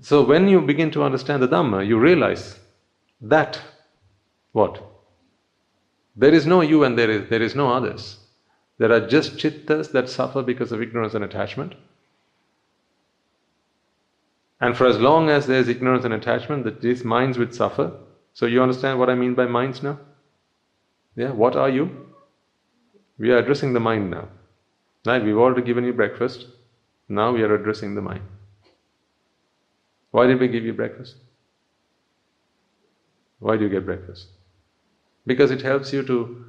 [0.00, 2.58] So when you begin to understand the Dhamma, you realize
[3.20, 3.60] that
[4.52, 4.82] what?
[6.16, 8.18] There is no you and there is, there is no others.
[8.78, 11.74] There are just chittas that suffer because of ignorance and attachment.
[14.60, 17.92] And for as long as there is ignorance and attachment, that these minds would suffer.
[18.32, 19.98] So you understand what I mean by minds now?
[21.14, 22.06] Yeah, what are you?
[23.18, 24.28] We are addressing the mind now.
[25.04, 25.22] Right?
[25.22, 26.46] We've already given you breakfast.
[27.08, 28.22] Now we are addressing the mind.
[30.10, 31.16] Why did we give you breakfast?
[33.38, 34.26] Why do you get breakfast?
[35.26, 36.44] Because it helps you to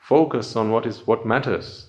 [0.00, 1.86] focus on what is what matters.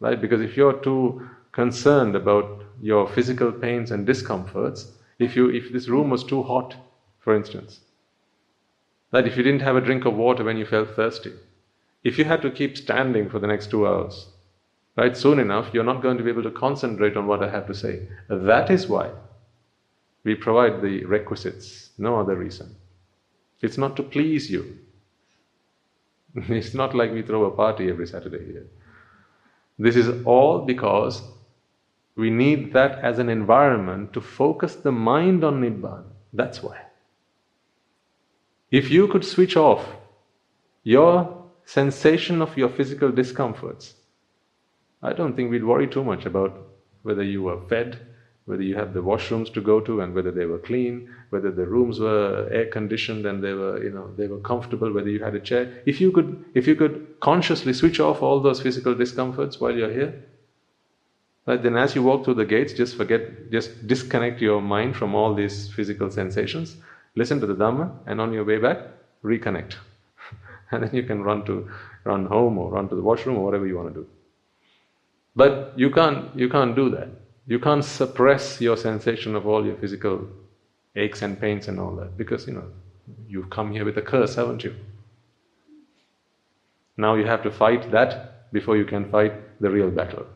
[0.00, 0.20] Right?
[0.20, 4.88] Because if you're too concerned about your physical pains and discomforts,
[5.18, 6.74] if you if this room was too hot,
[7.20, 7.80] for instance,
[9.12, 11.32] that if you didn't have a drink of water when you felt thirsty,
[12.02, 14.26] if you had to keep standing for the next two hours,
[14.96, 17.66] right, soon enough you're not going to be able to concentrate on what I have
[17.68, 18.08] to say.
[18.28, 19.10] That is why
[20.24, 22.76] we provide the requisites, no other reason.
[23.62, 24.78] It's not to please you.
[26.48, 28.66] It's not like we throw a party every Saturday here.
[29.78, 31.22] This is all because
[32.16, 36.04] We need that as an environment to focus the mind on Nibbana.
[36.32, 36.78] That's why.
[38.70, 39.86] If you could switch off
[40.84, 43.94] your sensation of your physical discomforts,
[45.02, 46.68] I don't think we'd worry too much about
[47.02, 48.00] whether you were fed,
[48.46, 51.64] whether you had the washrooms to go to and whether they were clean, whether the
[51.64, 55.34] rooms were air conditioned and they were, you know, they were comfortable, whether you had
[55.34, 55.82] a chair.
[55.86, 59.92] If you could, if you could consciously switch off all those physical discomforts while you're
[59.92, 60.24] here,
[61.46, 65.14] right, then as you walk through the gates, just forget, just disconnect your mind from
[65.14, 66.76] all these physical sensations,
[67.14, 68.78] listen to the Dhamma, and on your way back,
[69.24, 69.76] reconnect.
[70.72, 71.70] and then you can run to
[72.04, 74.06] run home or run to the washroom or whatever you want to do.
[75.36, 77.08] But you can't you can't do that.
[77.46, 80.28] You can't suppress your sensation of all your physical
[80.94, 82.68] aches and pains and all that because you know
[83.26, 84.74] you've come here with a curse, haven't you?
[86.96, 90.26] Now you have to fight that before you can fight the real battle.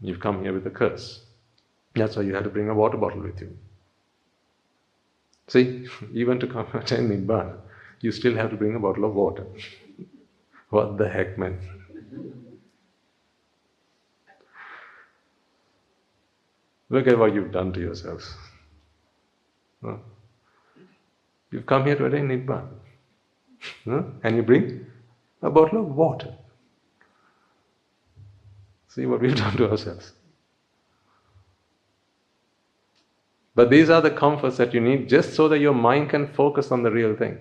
[0.00, 1.22] You've come here with a curse.
[1.94, 3.56] That's why you had to bring a water bottle with you.
[5.48, 7.56] See, even to come attend Nibbana,
[8.00, 9.46] you still have to bring a bottle of water.
[10.70, 11.60] what the heck, man?
[16.94, 18.32] Look at what you've done to yourselves.
[19.84, 19.96] Huh?
[21.50, 22.68] You've come here to attain Nibbana.
[23.84, 24.02] Huh?
[24.22, 24.86] And you bring
[25.42, 26.32] a bottle of water.
[28.86, 30.12] See what we've done to ourselves.
[33.56, 36.70] But these are the comforts that you need just so that your mind can focus
[36.70, 37.38] on the real thing.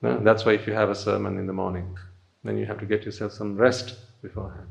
[0.00, 1.98] That's why if you have a sermon in the morning,
[2.44, 4.68] then you have to get yourself some rest beforehand.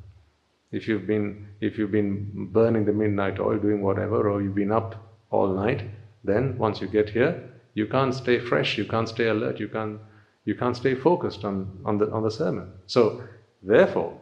[0.73, 4.71] If you've been if you've been burning the midnight oil, doing whatever, or you've been
[4.71, 4.95] up
[5.29, 5.83] all night,
[6.23, 9.99] then once you get here, you can't stay fresh, you can't stay alert, you can't
[10.45, 12.71] you can't stay focused on, on the on the sermon.
[12.87, 13.23] So
[13.61, 14.19] therefore,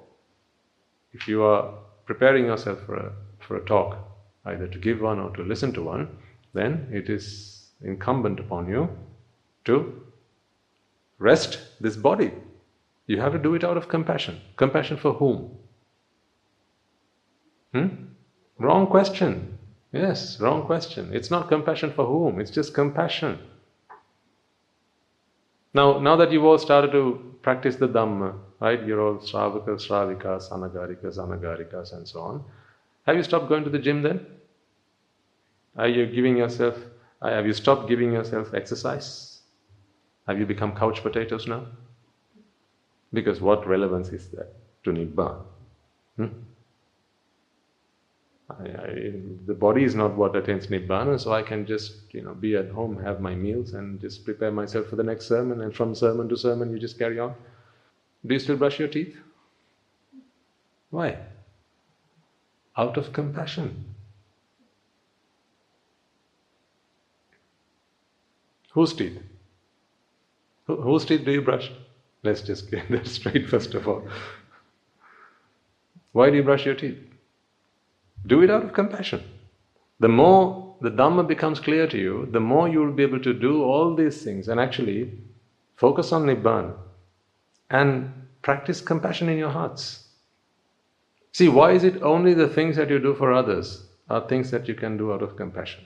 [1.13, 1.73] if you are
[2.05, 3.97] preparing yourself for a for a talk,
[4.45, 6.09] either to give one or to listen to one,
[6.53, 8.89] then it is incumbent upon you
[9.65, 10.01] to
[11.17, 12.31] rest this body.
[13.07, 14.41] You have to do it out of compassion.
[14.57, 15.57] Compassion for whom?
[17.73, 17.87] Hmm?
[18.57, 19.57] Wrong question.
[19.91, 21.13] Yes, wrong question.
[21.13, 23.39] It's not compassion for whom, it's just compassion.
[25.73, 28.85] Now, now that you've all started to practice the Dhamma, right?
[28.85, 32.43] You're all Sravakas, Sravikas, Anagarikas, Anagarikas, and so on.
[33.07, 34.25] Have you stopped going to the gym then?
[35.77, 36.75] Are you giving yourself,
[37.21, 39.39] have you stopped giving yourself exercise?
[40.27, 41.65] Have you become couch potatoes now?
[43.13, 44.53] Because what relevance is that
[44.83, 45.41] to Nibbana?
[46.17, 46.27] Hmm?
[48.59, 49.13] I, I,
[49.45, 52.69] the body is not what attains Nibbana, so I can just, you know, be at
[52.69, 56.27] home, have my meals, and just prepare myself for the next sermon, and from sermon
[56.29, 57.35] to sermon, you just carry on.
[58.25, 59.15] Do you still brush your teeth?
[60.89, 61.17] Why?
[62.77, 63.95] out of compassion.
[68.71, 69.21] Whose teeth?
[70.65, 71.69] whose teeth do you brush?
[72.23, 74.07] Let's just get that straight first of all.
[76.13, 77.10] Why do you brush your teeth?
[78.25, 79.23] Do it out of compassion.
[79.99, 83.33] The more the Dhamma becomes clear to you, the more you will be able to
[83.33, 85.11] do all these things and actually
[85.75, 86.73] focus on Nibbana
[87.69, 88.11] and
[88.41, 90.07] practice compassion in your hearts.
[91.33, 94.67] See, why is it only the things that you do for others are things that
[94.67, 95.85] you can do out of compassion?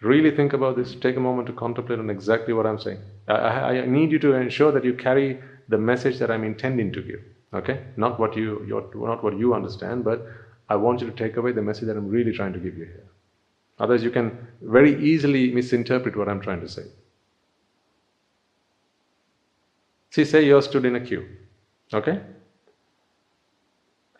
[0.00, 0.94] Really think about this.
[0.94, 3.00] Take a moment to contemplate on exactly what I'm saying.
[3.28, 7.02] I, I need you to ensure that you carry the message that I'm intending to
[7.02, 7.20] give.
[7.54, 10.26] Okay, not what you not what you understand, but
[10.68, 12.84] I want you to take away the message that I'm really trying to give you
[12.84, 13.08] here.
[13.78, 16.84] Otherwise, you can very easily misinterpret what I'm trying to say.
[20.10, 21.28] See, say you're stood in a queue.
[21.92, 22.20] Okay?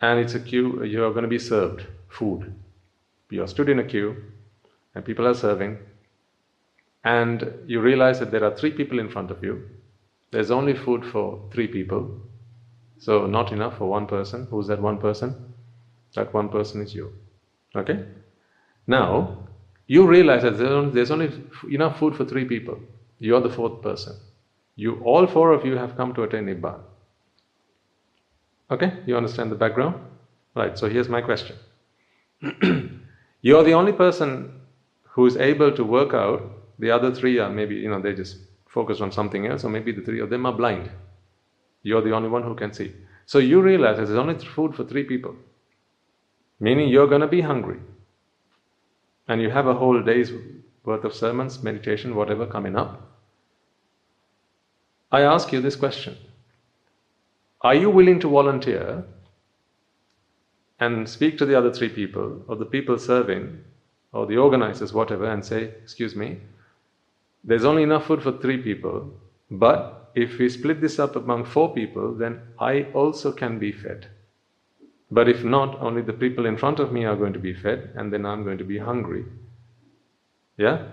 [0.01, 2.53] and it's a queue, you are going to be served food.
[3.29, 4.15] You are stood in a queue,
[4.95, 5.77] and people are serving,
[7.03, 9.67] and you realize that there are three people in front of you.
[10.31, 12.21] There's only food for three people,
[12.99, 14.47] so not enough for one person.
[14.49, 15.53] Who's that one person?
[16.15, 17.13] That one person is you.
[17.75, 18.05] Okay?
[18.87, 19.37] Now,
[19.87, 21.31] you realize that there's only
[21.69, 22.79] enough food for three people.
[23.19, 24.15] You're the fourth person.
[24.75, 26.81] You, all four of you have come to attain Nibbana.
[28.69, 29.95] Okay, you understand the background?
[30.55, 31.55] Right, so here's my question.
[33.41, 34.59] You're the only person
[35.03, 36.43] who is able to work out,
[36.79, 38.37] the other three are maybe, you know, they just
[38.67, 40.91] focus on something else, or maybe the three of them are blind.
[41.81, 42.93] You're the only one who can see.
[43.25, 45.35] So you realize that there's only food for three people,
[46.59, 47.79] meaning you're going to be hungry.
[49.27, 50.31] And you have a whole day's
[50.83, 53.01] worth of sermons, meditation, whatever coming up.
[55.11, 56.17] I ask you this question
[57.61, 59.03] Are you willing to volunteer
[60.79, 63.59] and speak to the other three people, or the people serving,
[64.13, 66.39] or the organizers, whatever, and say, Excuse me,
[67.43, 69.11] there's only enough food for three people,
[69.49, 74.07] but if we split this up among four people, then I also can be fed.
[75.09, 77.91] But if not, only the people in front of me are going to be fed,
[77.95, 79.25] and then I'm going to be hungry.
[80.57, 80.85] Yeah?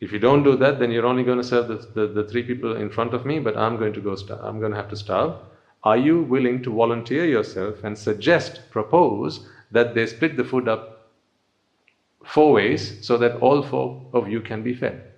[0.00, 2.42] If you don't do that, then you're only going to serve the, the, the three
[2.42, 4.14] people in front of me, but I'm going to go.
[4.42, 5.36] I'm going to have to starve.
[5.84, 11.10] Are you willing to volunteer yourself and suggest, propose that they split the food up
[12.24, 15.12] four ways so that all four of you can be fed?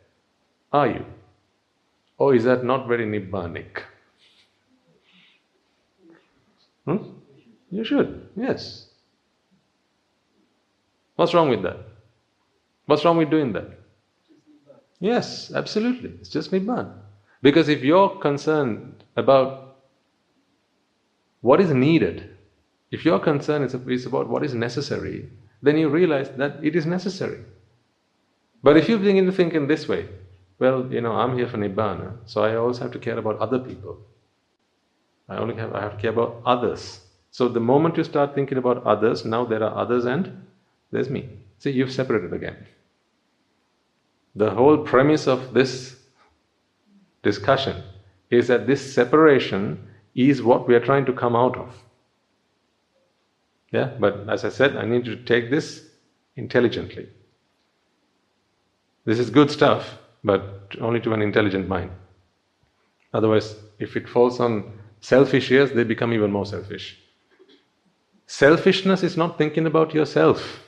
[0.72, 1.04] Are you?
[2.18, 3.82] Or is that not very nibbanic?
[6.84, 7.19] Hmm?
[7.70, 8.88] You should, yes.
[11.16, 11.76] What's wrong with that?
[12.86, 13.78] What's wrong with doing that?
[14.98, 16.10] Yes, absolutely.
[16.20, 16.92] It's just Nibbana.
[17.42, 19.76] Because if you're concerned about
[21.40, 22.36] what is needed,
[22.90, 25.30] if your concern is about what is necessary,
[25.62, 27.44] then you realize that it is necessary.
[28.62, 30.08] But if you begin to think in this way,
[30.58, 33.58] well, you know, I'm here for Nibbana, so I always have to care about other
[33.58, 33.98] people.
[35.28, 37.00] I only have, I have to care about others.
[37.30, 40.46] So the moment you start thinking about others, now there are others and
[40.90, 41.28] there's me.
[41.58, 42.66] See, you've separated again.
[44.34, 45.96] The whole premise of this
[47.22, 47.82] discussion
[48.30, 51.74] is that this separation is what we are trying to come out of.
[53.72, 55.86] Yeah, but as I said, I need you to take this
[56.36, 57.08] intelligently.
[59.04, 61.90] This is good stuff, but only to an intelligent mind.
[63.14, 66.99] Otherwise, if it falls on selfish ears, they become even more selfish.
[68.30, 70.62] Selfishness is not thinking about yourself.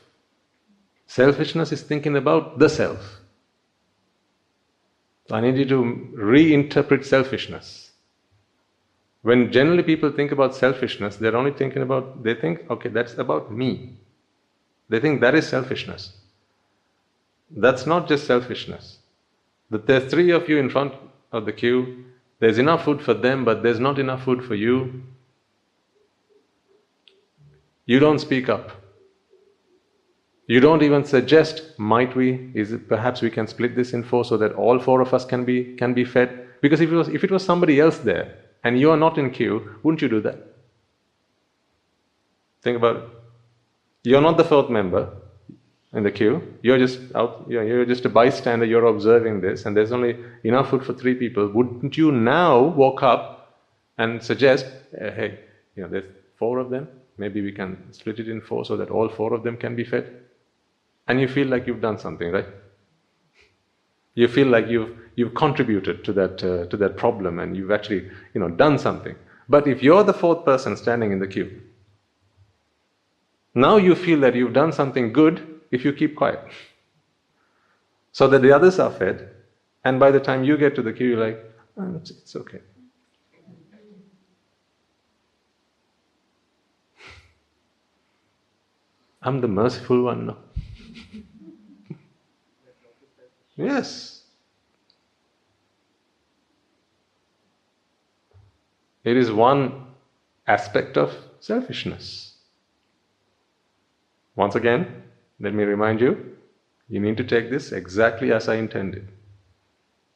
[1.06, 3.20] Selfishness is thinking about the self.
[5.30, 7.92] I need you to reinterpret selfishness.
[9.22, 13.52] When generally people think about selfishness, they're only thinking about, they think, okay, that's about
[13.52, 13.96] me.
[14.88, 16.14] They think that is selfishness.
[17.48, 18.98] That's not just selfishness.
[19.70, 20.94] That there's three of you in front
[21.30, 22.06] of the queue,
[22.40, 25.04] there's enough food for them, but there's not enough food for you.
[27.86, 28.70] You don't speak up.
[30.46, 32.50] You don't even suggest, might we?
[32.54, 35.24] Is it perhaps we can split this in four so that all four of us
[35.24, 36.46] can be can be fed?
[36.60, 39.30] Because if it was if it was somebody else there and you are not in
[39.30, 40.38] queue, wouldn't you do that?
[42.62, 43.04] Think about it.
[44.04, 45.08] You're not the fourth member
[45.92, 46.42] in the queue.
[46.62, 47.46] You're just out.
[47.48, 48.64] You're just a bystander.
[48.64, 51.48] You're observing this, and there's only enough food for three people.
[51.48, 53.56] Wouldn't you now walk up
[53.98, 54.66] and suggest,
[55.00, 55.40] uh, hey,
[55.76, 58.90] you know, there's four of them maybe we can split it in four so that
[58.90, 60.22] all four of them can be fed.
[61.08, 62.46] And you feel like you've done something, right?
[64.14, 68.10] You feel like you've, you've contributed to that, uh, to that problem and you've actually
[68.34, 69.16] you know, done something.
[69.48, 71.60] But if you're the fourth person standing in the queue,
[73.54, 76.40] now you feel that you've done something good if you keep quiet.
[78.12, 79.30] So that the others are fed,
[79.84, 81.38] and by the time you get to the queue, you're like,
[81.78, 82.60] oh, it's, it's okay.
[89.22, 90.38] I'm the merciful one now.
[93.56, 94.22] yes.
[99.04, 99.86] It is one
[100.46, 102.34] aspect of selfishness.
[104.34, 105.02] Once again,
[105.40, 106.36] let me remind you
[106.88, 109.08] you need to take this exactly as I intended.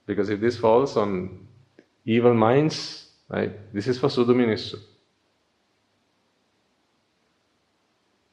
[0.06, 1.46] Because if this falls on
[2.04, 4.76] evil minds, right, this is for Suduminissu.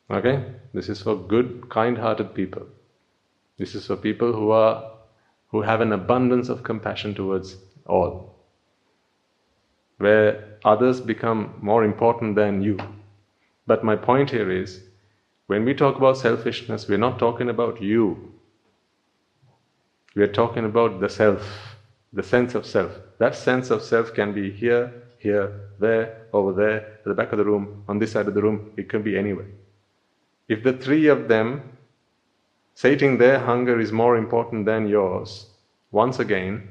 [0.10, 0.44] Okay?
[0.74, 2.68] This is for good, kind-hearted people.
[3.58, 4.92] This is for people who are
[5.54, 8.36] who have an abundance of compassion towards all.
[10.00, 12.80] Where others become more important than you.
[13.68, 14.82] But my point here is
[15.46, 18.34] when we talk about selfishness, we're not talking about you.
[20.16, 21.76] We're talking about the self,
[22.14, 22.92] the sense of self.
[23.20, 27.38] That sense of self can be here, here, there, over there, at the back of
[27.38, 29.48] the room, on this side of the room, it can be anywhere.
[30.48, 31.78] If the three of them
[32.76, 35.48] sating their hunger is more important than yours,
[35.92, 36.68] once again,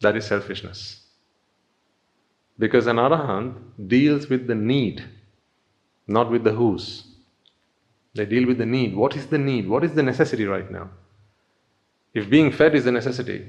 [0.00, 1.00] that is selfishness.
[2.58, 3.54] Because an arahant
[3.86, 5.04] deals with the need,
[6.06, 7.04] not with the who's.
[8.14, 8.96] They deal with the need.
[8.96, 9.68] What is the need?
[9.68, 10.90] What is the necessity right now?
[12.14, 13.46] If being fed is a necessity,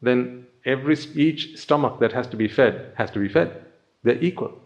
[0.00, 3.64] then every each stomach that has to be fed has to be fed.
[4.02, 4.60] They're equal.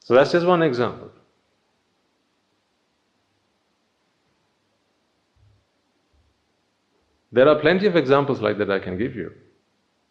[0.00, 1.10] So that's just one example.
[7.32, 9.32] There are plenty of examples like that I can give you.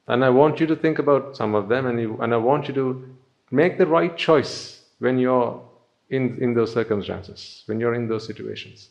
[0.07, 2.67] And I want you to think about some of them and, you, and I want
[2.67, 3.15] you to
[3.51, 5.61] make the right choice when you're
[6.09, 8.89] in, in those circumstances, when you're in those situations.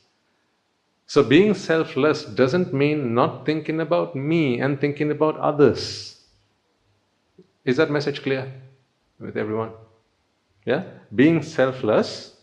[1.07, 6.21] So being selfless doesn't mean not thinking about me and thinking about others.
[7.65, 8.53] Is that message clear
[9.19, 9.73] with everyone?
[10.65, 10.85] Yeah?
[11.15, 12.37] Being selfless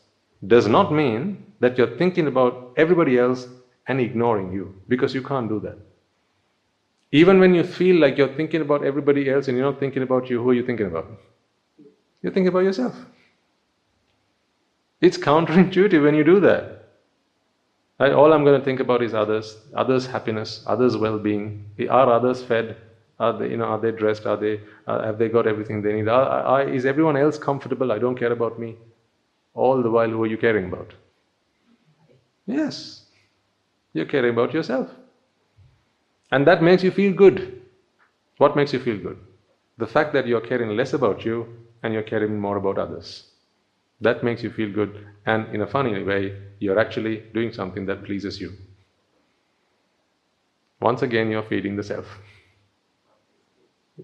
[0.46, 3.48] does not mean that you're thinking about everybody else
[3.88, 5.78] and ignoring you, because you can't do that.
[7.12, 10.30] Even when you feel like you're thinking about everybody else and you're not thinking about
[10.30, 11.08] you, who are you thinking about?
[12.22, 12.96] You're thinking about yourself.
[15.00, 16.90] It's counterintuitive when you do that.
[18.00, 18.12] Right?
[18.12, 21.66] All I'm going to think about is others, others' happiness, others' well-being.
[21.90, 22.78] Are others fed?
[23.20, 24.26] Are they, you know, are they dressed?
[24.26, 26.08] Are they, uh, have they got everything they need?
[26.08, 27.92] Are, are, is everyone else comfortable?
[27.92, 28.76] I don't care about me.
[29.56, 30.94] All the while, who are you caring about?
[32.46, 33.04] Yes,
[33.98, 34.90] you're caring about yourself.
[36.32, 37.62] And that makes you feel good.
[38.38, 39.18] What makes you feel good?
[39.78, 41.48] The fact that you're caring less about you
[41.84, 43.32] and you're caring more about others.
[44.02, 48.04] That makes you feel good, and in a funny way, you're actually doing something that
[48.04, 48.54] pleases you.
[50.80, 52.06] Once again, you're feeding the self.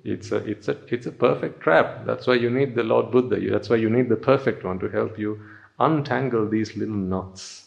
[0.04, 2.06] It's a, it's, a, it's a perfect trap.
[2.08, 3.40] That's why you need the Lord Buddha.
[3.52, 5.40] That's why you need the perfect one to help you
[5.80, 7.63] untangle these little knots.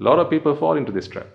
[0.00, 1.26] A lot of people fall into this trap.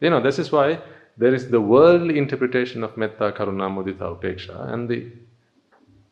[0.00, 0.80] You know, this is why
[1.16, 5.12] there is the worldly interpretation of metta, karuna, mudita, upeksha, and the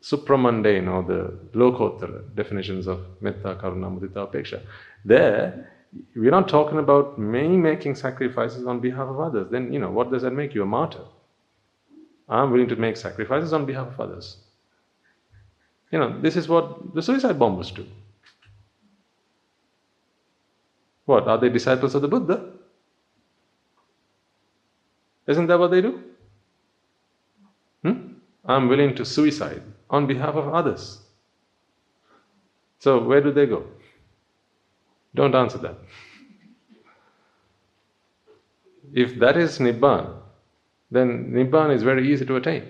[0.02, 4.60] supramundane or the lokottara definitions of metta, karuna, mudita, upeksha.
[5.04, 5.70] There,
[6.14, 9.50] we're not talking about me making sacrifices on behalf of others.
[9.50, 10.62] Then, you know, what does that make you?
[10.62, 11.04] A martyr.
[12.28, 14.36] I'm willing to make sacrifices on behalf of others.
[15.90, 17.86] You know, this is what the suicide bombers do.
[21.08, 21.26] What?
[21.26, 22.50] Are they disciples of the Buddha?
[25.26, 26.02] Isn't that what they do?
[27.82, 27.92] Hmm?
[28.44, 31.00] I'm willing to suicide on behalf of others.
[32.80, 33.64] So, where do they go?
[35.14, 35.76] Don't answer that.
[38.92, 40.14] If that is Nibbana,
[40.90, 42.68] then Nibbana is very easy to attain.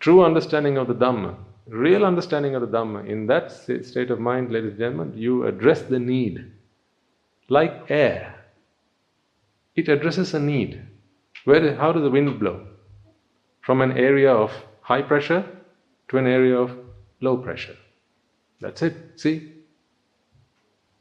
[0.00, 1.36] True understanding of the Dhamma,
[1.66, 5.82] real understanding of the Dhamma, in that state of mind, ladies and gentlemen, you address
[5.82, 6.52] the need
[7.48, 8.34] like air.
[9.74, 10.82] It addresses a need.
[11.44, 12.66] Where, how does the wind blow?
[13.60, 15.44] From an area of high pressure
[16.08, 16.76] to an area of
[17.20, 17.76] low pressure.
[18.60, 18.94] That's it.
[19.16, 19.52] See?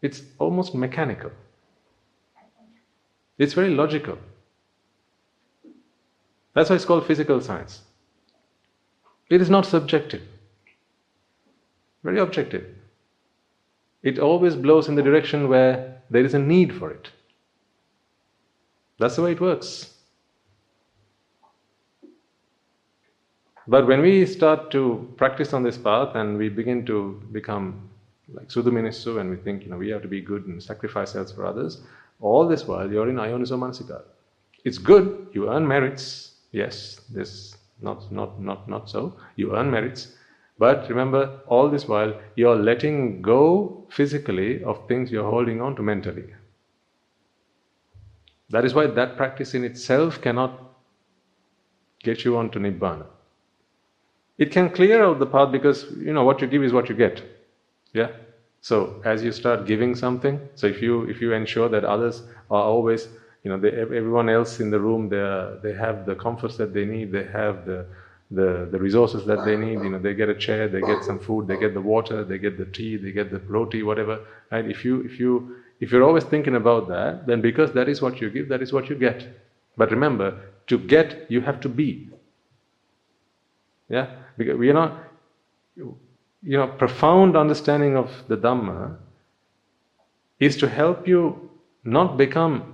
[0.01, 1.32] It's almost mechanical.
[3.38, 4.18] It's very logical.
[6.53, 7.82] That's why it's called physical science.
[9.30, 10.22] It is not subjective,
[12.03, 12.65] very objective.
[14.01, 17.09] It always blows in the direction where there is a need for it.
[18.99, 19.93] That's the way it works.
[23.67, 27.89] But when we start to practice on this path and we begin to become
[28.33, 31.31] like Suduminissu and we think, you know, we have to be good and sacrifice ourselves
[31.31, 31.81] for others,
[32.19, 34.03] all this while you're in Ayoniso Manasikara.
[34.65, 39.13] It's good, you earn merits, yes, this not not not not so.
[39.35, 40.15] You earn merits.
[40.64, 45.84] But remember, all this while you're letting go physically of things you're holding on to
[45.84, 46.24] mentally.
[48.49, 50.53] That is why that practice in itself cannot
[52.01, 53.07] get you onto Nibbana.
[54.38, 56.95] It can clear out the path because you know what you give is what you
[56.95, 57.22] get.
[57.91, 58.11] Yeah?
[58.61, 62.64] So as you start giving something, so if you if you ensure that others are
[62.64, 63.09] always,
[63.43, 65.26] you know, they, everyone else in the room, they
[65.61, 67.86] they have the comforts that they need, they have the
[68.34, 69.79] the, the resources that they need.
[69.84, 72.38] You know, they get a chair, they get some food, they get the water, they
[72.38, 74.19] get the tea, they get the roti, whatever.
[74.51, 74.65] Right?
[74.65, 78.21] If you if you if you're always thinking about that, then because that is what
[78.21, 79.27] you give, that is what you get.
[79.77, 82.09] But remember, to get you have to be.
[83.89, 84.07] Yeah,
[84.38, 84.97] because are not
[86.43, 88.97] you know, profound understanding of the Dhamma
[90.39, 91.49] is to help you
[91.84, 92.73] not become,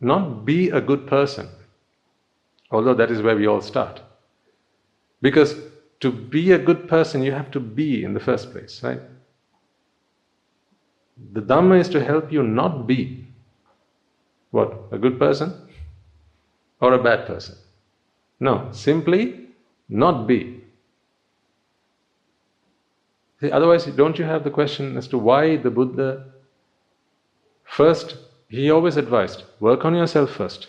[0.00, 1.48] not be a good person.
[2.70, 4.02] Although that is where we all start.
[5.20, 5.56] Because
[6.00, 9.00] to be a good person, you have to be in the first place, right?
[11.32, 13.28] The Dhamma is to help you not be
[14.50, 14.88] what?
[14.92, 15.52] A good person
[16.80, 17.56] or a bad person?
[18.40, 19.48] No, simply
[19.88, 20.64] not be.
[23.40, 26.24] See, otherwise, don't you have the question as to why the Buddha
[27.64, 28.16] first,
[28.48, 30.68] he always advised, work on yourself first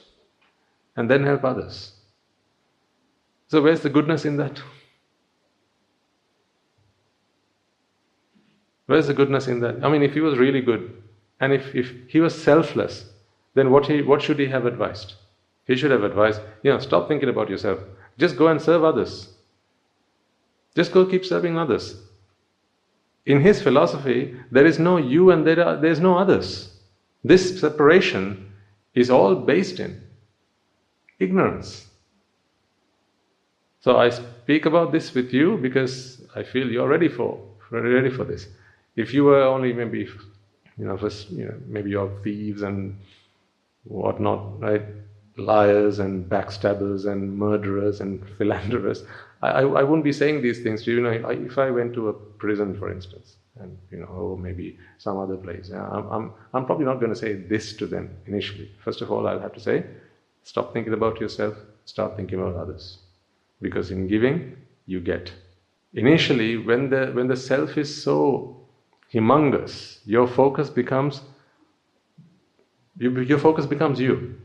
[0.95, 1.93] and then help others.
[3.49, 4.61] So, where's the goodness in that?
[8.85, 9.83] Where's the goodness in that?
[9.83, 11.01] I mean, if he was really good
[11.39, 13.05] and if, if he was selfless,
[13.55, 15.13] then what, he, what should he have advised?
[15.65, 17.79] He should have advised, you know, stop thinking about yourself.
[18.17, 19.29] Just go and serve others.
[20.75, 22.01] Just go keep serving others.
[23.25, 26.75] In his philosophy, there is no you and there, are, there is no others.
[27.23, 28.51] This separation
[28.93, 30.01] is all based in
[31.19, 31.88] ignorance.
[33.81, 37.39] So I speak about this with you because I feel you're ready for
[37.71, 38.47] ready for this.
[38.95, 40.09] If you were only maybe,
[40.77, 42.97] you know, first, you know, maybe you're thieves and
[43.83, 44.83] whatnot, right?
[45.37, 49.03] Liars and backstabbers and murderers and philanderers.
[49.41, 50.97] I, I, I wouldn't be saying these things to you.
[50.97, 54.77] You know, if I went to a prison, for instance, and you know, or maybe
[54.97, 58.69] some other place, I'm, I'm, I'm probably not going to say this to them initially.
[58.83, 59.85] First of all, I'll have to say,
[60.43, 61.55] stop thinking about yourself,
[61.85, 62.97] start thinking about others.
[63.61, 64.55] Because in giving,
[64.85, 65.31] you get.
[65.93, 68.67] Initially, when the, when the self is so
[69.13, 71.21] humongous, your focus becomes
[72.99, 74.35] you, your focus becomes you.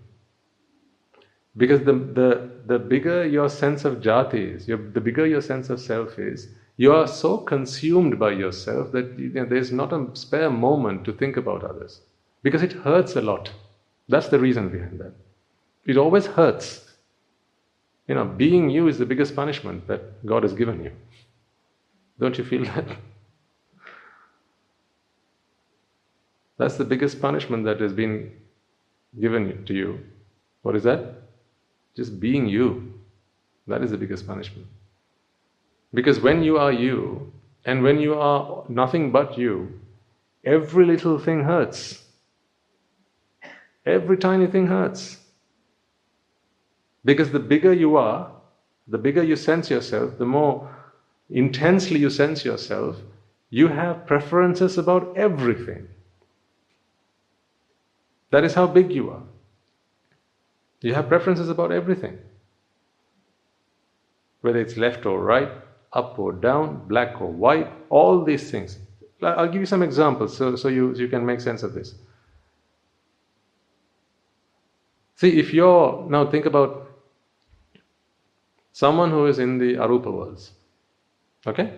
[1.57, 5.71] Because the, the, the bigger your sense of jati is, your, the bigger your sense
[5.71, 10.09] of self is, you are so consumed by yourself that you know, there's not a
[10.15, 12.01] spare moment to think about others.
[12.43, 13.51] Because it hurts a lot.
[14.09, 15.13] That's the reason behind that.
[15.85, 16.84] It always hurts.
[18.07, 20.93] You know, being you is the biggest punishment that God has given you.
[22.19, 22.87] Don't you feel that?
[26.59, 28.33] That's the biggest punishment that has been
[29.21, 30.01] given to you.
[30.63, 31.23] What is that?
[31.97, 32.95] Just being you.
[33.67, 34.67] That is the biggest punishment.
[35.93, 37.33] Because when you are you,
[37.65, 39.81] and when you are nothing but you,
[40.45, 42.05] every little thing hurts.
[43.87, 45.24] Every tiny thing hurts.
[47.05, 48.31] Because the bigger you are,
[48.89, 50.71] the bigger you sense yourself, the more
[51.31, 52.97] intensely you sense yourself,
[53.51, 55.89] you have preferences about everything.
[58.31, 59.23] That is how big you are.
[60.81, 62.19] You have preferences about everything.
[64.41, 65.51] Whether it's left or right,
[65.93, 68.79] up or down, black or white, all these things.
[69.23, 71.95] I'll give you some examples so, so you, you can make sense of this.
[75.15, 76.84] See, if you're, now think about
[78.75, 80.51] someone who is in the Arupa worlds.
[81.47, 81.73] Okay?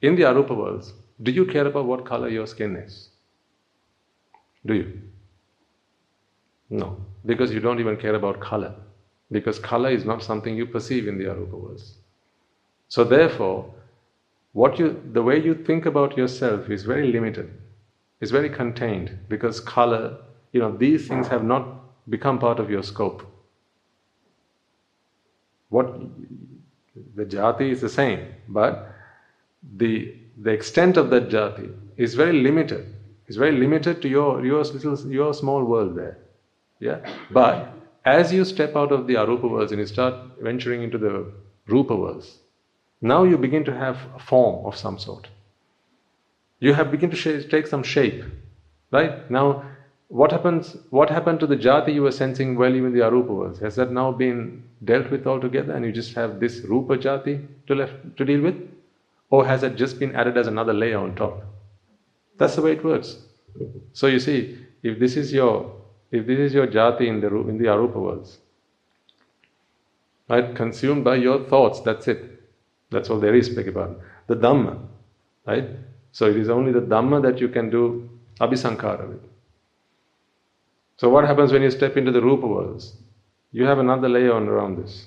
[0.00, 3.10] In the Arupa worlds, do you care about what color your skin is?
[4.64, 5.02] Do you?
[6.70, 8.74] No, because you don't even care about color.
[9.32, 11.96] Because color is not something you perceive in the Arupa worlds.
[12.86, 13.74] So therefore,
[14.52, 17.50] what you, the way you think about yourself is very limited,
[18.20, 20.16] is very contained, because color,
[20.52, 21.66] you know, these things have not
[22.08, 23.26] become part of your scope.
[25.70, 25.98] What
[27.16, 28.92] the jati is the same, but
[29.76, 32.94] the, the extent of that jati is very limited.
[33.26, 36.18] It's very limited to your, your little, your small world there.
[36.80, 36.98] Yeah?
[37.30, 37.72] But
[38.04, 41.32] as you step out of the arupa worlds and you start venturing into the
[41.66, 42.38] rupa worlds,
[43.00, 45.28] now you begin to have a form of some sort.
[46.58, 48.24] You have begin to sh- take some shape.
[48.90, 49.30] Right?
[49.30, 49.64] Now,
[50.10, 53.60] what happens what happened to the jati you were sensing you in the arupa worlds?
[53.60, 57.74] Has that now been dealt with altogether and you just have this rupa jati to
[57.76, 58.56] left to deal with?
[59.30, 61.44] Or has it just been added as another layer on top?
[62.38, 63.18] That's the way it works.
[63.92, 65.72] So you see, if this is your
[66.10, 68.38] if this is your jati in the in the arupa worlds,
[70.28, 72.24] right, consumed by your thoughts, that's it.
[72.90, 73.94] That's all there is, Bhagavan.
[74.26, 74.76] The Dhamma,
[75.46, 75.68] right?
[76.10, 79.29] So it is only the Dhamma that you can do abhisankara with.
[81.00, 82.94] So what happens when you step into the Rupa worlds?
[83.52, 85.06] You have another layer on around this.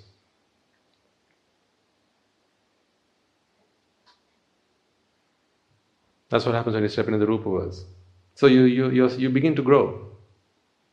[6.30, 7.86] That's what happens when you step into the Rupa worlds.
[8.34, 10.08] So you, you, you, you begin to grow.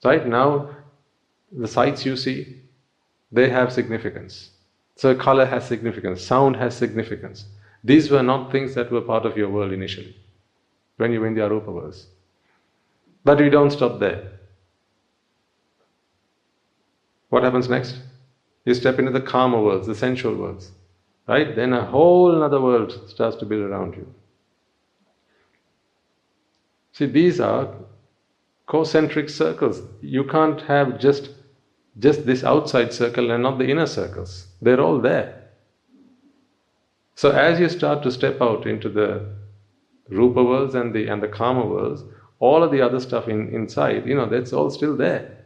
[0.04, 0.68] Right now,
[1.50, 2.60] the sights you see,
[3.32, 4.50] they have significance.
[4.96, 7.46] So color has significance, sound has significance.
[7.82, 10.14] These were not things that were part of your world initially,
[10.98, 12.08] when you were in the Arupa worlds.
[13.24, 14.39] But we don't stop there.
[17.30, 17.96] What happens next?
[18.64, 20.72] You step into the kama worlds, the sensual worlds.
[21.26, 21.54] Right?
[21.56, 24.12] Then a whole other world starts to build around you.
[26.92, 27.72] See, these are
[28.66, 29.82] concentric circles.
[30.02, 31.30] You can't have just
[31.98, 34.46] just this outside circle and not the inner circles.
[34.62, 35.50] They're all there.
[37.14, 39.26] So as you start to step out into the
[40.08, 42.02] rupa worlds and the and the kama worlds,
[42.38, 45.39] all of the other stuff in, inside, you know, that's all still there.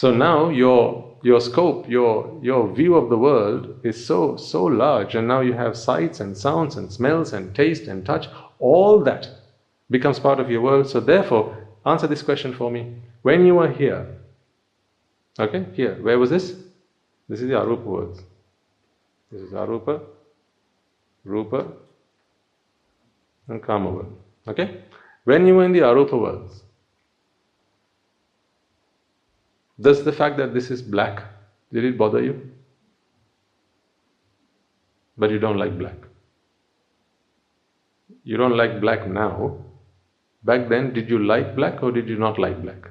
[0.00, 5.14] So now your your scope, your your view of the world is so so large,
[5.14, 8.26] and now you have sights and sounds and smells and taste and touch.
[8.60, 9.28] All that
[9.90, 10.88] becomes part of your world.
[10.88, 14.06] So therefore, answer this question for me: When you are here,
[15.38, 16.54] okay, here, where was this?
[17.28, 18.22] This is the Arupa worlds.
[19.30, 20.00] This is Arupa,
[21.24, 21.66] Rupa,
[23.48, 24.18] and Kama world.
[24.48, 24.80] Okay?
[25.24, 26.62] When you were in the Arupa worlds,
[29.80, 31.22] does the fact that this is black,
[31.72, 32.50] did it bother you?
[35.16, 35.96] But you don't like black.
[38.24, 39.58] You don't like black now.
[40.42, 42.90] Back then, did you like black or did you not like black?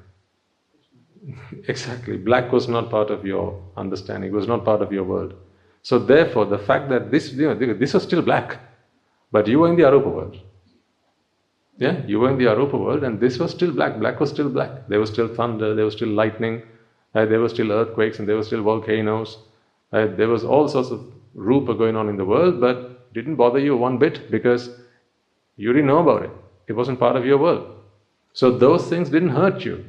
[1.67, 2.17] exactly.
[2.17, 5.33] Black was not part of your understanding, it was not part of your world.
[5.81, 8.59] So, therefore, the fact that this, you know, this was still black,
[9.31, 10.37] but you were in the Arupa world.
[11.77, 13.97] Yeah, you were in the Arupa world and this was still black.
[13.97, 14.87] Black was still black.
[14.89, 16.63] There was still thunder, there was still lightning,
[17.15, 19.37] uh, there were still earthquakes, and there were still volcanoes.
[19.91, 21.01] Uh, there was all sorts of
[21.33, 24.69] rupa going on in the world, but didn't bother you one bit because
[25.57, 26.31] you didn't know about it.
[26.67, 27.75] It wasn't part of your world.
[28.33, 29.83] So those things didn't hurt you.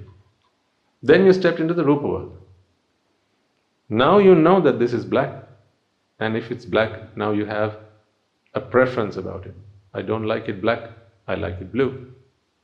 [1.03, 2.37] Then you stepped into the rupa world.
[3.89, 5.45] Now you know that this is black.
[6.19, 7.77] And if it's black, now you have
[8.55, 9.55] a preference about it.
[9.95, 10.91] I don't like it black,
[11.27, 12.13] I like it blue.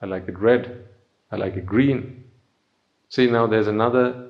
[0.00, 0.84] I like it red.
[1.30, 2.24] I like it green.
[3.08, 4.25] See, now there's another.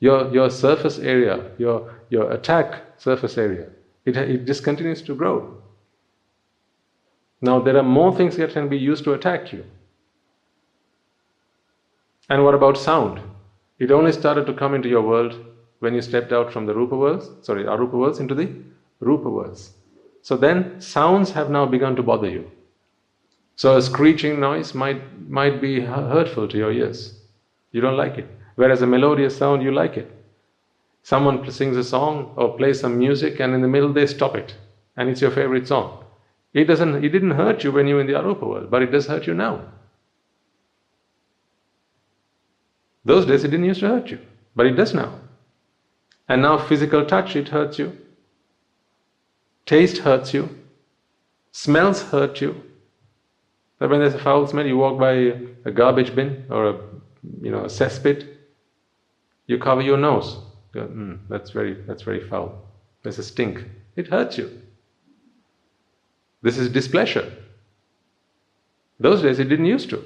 [0.00, 3.68] Your, your surface area, your, your attack surface area,
[4.04, 5.62] it, it just continues to grow.
[7.40, 9.64] Now, there are more things that can be used to attack you.
[12.28, 13.20] And what about sound?
[13.78, 15.44] It only started to come into your world
[15.80, 18.50] when you stepped out from the Rupa worlds, sorry, Arupa worlds into the
[19.00, 19.72] Rupa worlds.
[20.22, 22.50] So then, sounds have now begun to bother you.
[23.56, 27.20] So a screeching noise might, might be hurtful to your ears.
[27.72, 28.26] You don't like it.
[28.56, 30.10] Whereas a melodious sound, you like it.
[31.02, 34.56] Someone sings a song or plays some music and in the middle they stop it
[34.96, 36.04] and it's your favorite song.
[36.52, 38.90] It doesn't it didn't hurt you when you were in the Arupa world, but it
[38.90, 39.60] does hurt you now.
[43.04, 44.18] Those days it didn't used to hurt you,
[44.56, 45.20] but it does now.
[46.28, 47.96] And now physical touch it hurts you.
[49.64, 50.48] Taste hurts you.
[51.52, 52.62] Smells hurt you.
[53.78, 55.12] But when there's a foul smell, you walk by
[55.64, 56.72] a garbage bin or a
[57.42, 58.26] you know a cesspit,
[59.46, 60.38] you cover your nose.
[60.72, 62.58] Go, mm, that's very that's very foul.
[63.02, 63.64] There's a stink.
[63.96, 64.62] It hurts you.
[66.42, 67.32] This is displeasure.
[69.00, 70.04] Those days it didn't used to.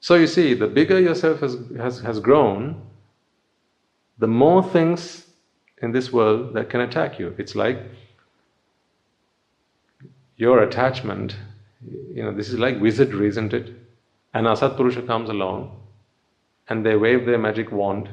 [0.00, 2.82] So you see, the bigger yourself has, has, has grown,
[4.18, 5.26] the more things
[5.80, 7.34] in this world that can attack you.
[7.38, 7.78] It's like
[10.36, 11.36] your attachment
[12.14, 13.70] you know, this is like wizardry, isn't it?
[14.34, 15.76] An Asatpurusha comes along
[16.68, 18.08] and they wave their magic wand,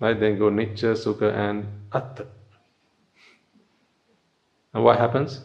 [0.00, 0.18] right?
[0.18, 2.26] They go Nitya, Sukha, and Atta.
[4.74, 5.40] And what happens?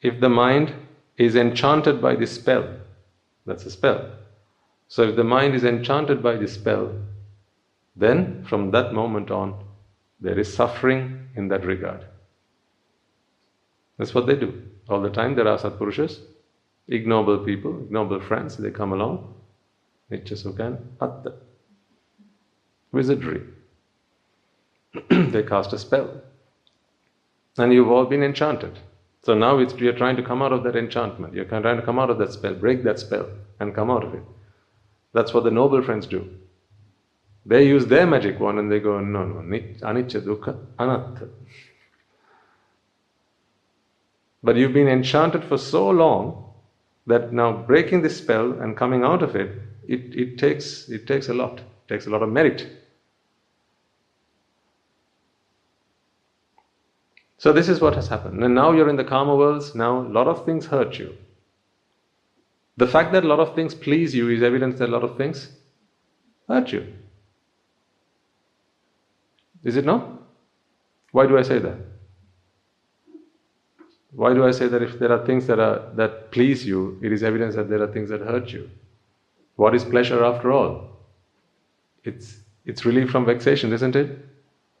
[0.00, 0.74] If the mind
[1.16, 2.68] is enchanted by this spell,
[3.46, 4.10] that's a spell.
[4.88, 6.92] So if the mind is enchanted by this spell,
[7.96, 9.62] then from that moment on,
[10.20, 12.04] there is suffering in that regard.
[13.98, 14.62] That's what they do.
[14.88, 16.20] All the time there are Satpurushas,
[16.88, 19.34] ignoble people, ignoble friends, they come along,
[20.10, 21.34] Nityasukan, Atta.
[22.92, 23.42] Wizardry.
[25.10, 26.22] they cast a spell.
[27.58, 28.78] And you've all been enchanted.
[29.22, 31.34] So now you're trying to come out of that enchantment.
[31.34, 33.28] You're trying to come out of that spell, break that spell,
[33.58, 34.22] and come out of it.
[35.14, 36.28] That's what the noble friends do.
[37.46, 41.28] They use their magic wand and they go, no, no, anicca, dukkha, anatta.
[44.42, 46.52] But you've been enchanted for so long
[47.06, 49.52] that now breaking this spell and coming out of it,
[49.88, 51.58] it, it, takes, it takes a lot.
[51.58, 52.66] It takes a lot of merit.
[57.38, 58.42] So this is what has happened.
[58.42, 61.14] And now you're in the kama worlds, now a lot of things hurt you.
[62.76, 65.16] The fact that a lot of things please you is evidence that a lot of
[65.16, 65.50] things
[66.48, 66.92] hurt you.
[69.62, 70.08] Is it not?
[71.12, 71.76] Why do I say that?
[74.12, 77.12] Why do I say that if there are things that, are, that please you, it
[77.12, 78.70] is evidence that there are things that hurt you?
[79.56, 80.90] What is pleasure after all?
[82.04, 84.18] It's, it's relief from vexation, isn't it?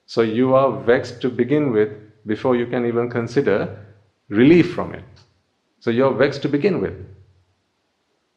[0.06, 1.90] So you are vexed to begin with
[2.26, 3.76] before you can even consider
[4.28, 5.04] relief from it.
[5.80, 6.94] So you're vexed to begin with.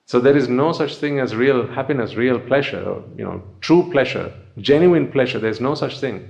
[0.05, 3.89] So there is no such thing as real happiness, real pleasure, or, you know, true
[3.91, 5.39] pleasure, genuine pleasure.
[5.39, 6.29] There's no such thing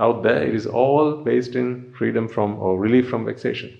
[0.00, 3.76] out there, it is all based in freedom from or relief from vexation.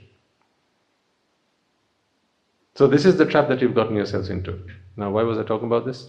[2.75, 4.59] So, this is the trap that you've gotten yourselves into.
[4.97, 6.09] Now, why was I talking about this?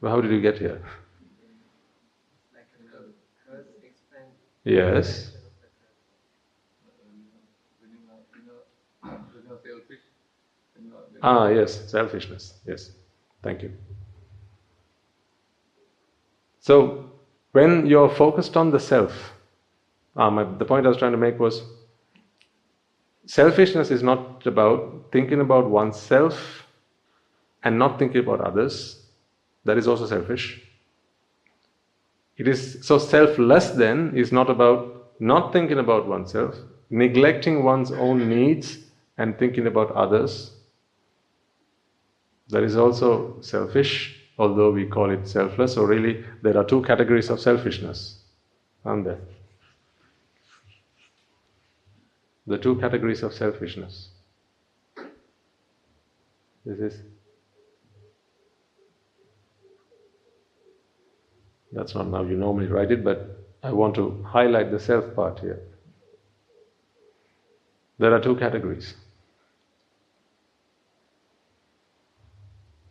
[0.00, 0.80] Well, how did you get here?
[4.64, 5.32] Yes.
[11.22, 12.54] Ah, yes, selfishness.
[12.66, 12.90] Yes.
[13.42, 13.72] Thank you.
[16.60, 17.10] So,
[17.52, 19.34] when you're focused on the self,
[20.16, 21.62] ah, my, the point I was trying to make was
[23.26, 26.66] selfishness is not about thinking about oneself
[27.62, 29.06] and not thinking about others.
[29.64, 30.60] That is also selfish.
[32.36, 36.56] It is so selfless then is not about not thinking about oneself,
[36.90, 38.78] neglecting one's own needs
[39.16, 40.52] and thinking about others.
[42.48, 45.74] That is also selfish, although we call it selfless.
[45.74, 48.24] So, really, there are two categories of selfishness,
[48.84, 49.20] aren't there?
[52.46, 54.10] The two categories of selfishness.
[56.64, 57.02] This is
[61.74, 65.40] That's not how you normally write it, but I want to highlight the self part
[65.40, 65.60] here.
[67.98, 68.94] There are two categories.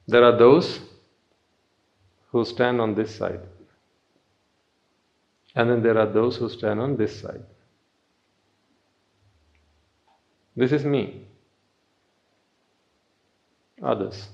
[0.05, 0.81] There are those
[2.31, 3.39] who stand on this side,
[5.55, 7.43] and then there are those who stand on this side.
[10.55, 11.25] This is me,
[13.81, 14.27] others.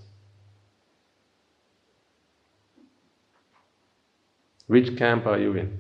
[4.67, 5.79] Which camp are you in?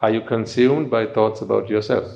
[0.00, 2.06] Are you consumed by thoughts about yourself?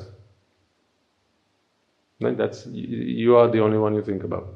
[2.20, 4.46] That's you are the only one you think about.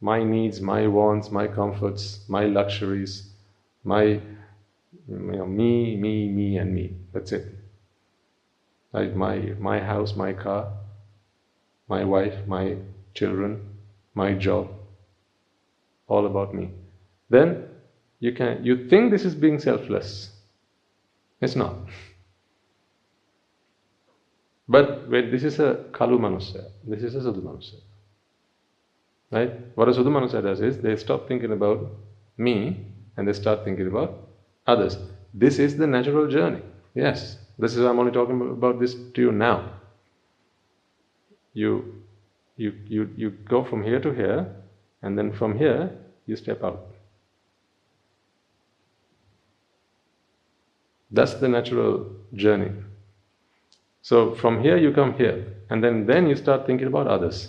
[0.00, 3.30] My needs, my wants, my comforts, my luxuries,
[3.84, 4.20] my
[5.08, 6.96] you know, me, me, me, and me.
[7.12, 7.54] That's it.
[8.92, 10.72] Like my my house, my car,
[11.88, 12.76] my wife, my
[13.14, 13.60] children,
[14.14, 14.68] my job.
[16.08, 16.70] All about me.
[17.30, 17.68] Then
[18.20, 20.30] you can you think this is being selfless.
[21.40, 21.74] It's not.
[24.68, 27.80] But wait, this is a kalu manusya, this is a sudhu manusya.
[29.30, 29.52] Right?
[29.76, 31.86] What a sudhu manusya does is they stop thinking about
[32.36, 32.84] me
[33.16, 34.28] and they start thinking about
[34.66, 34.98] others.
[35.32, 36.62] This is the natural journey.
[36.94, 37.38] Yes.
[37.58, 39.70] This is I'm only talking about this to you now.
[41.56, 42.02] You
[42.56, 44.46] you you you go from here to here,
[45.00, 45.90] and then from here
[46.26, 46.80] you step out.
[51.10, 52.72] That's the natural journey.
[54.02, 57.48] So from here you come here, and then, then you start thinking about others.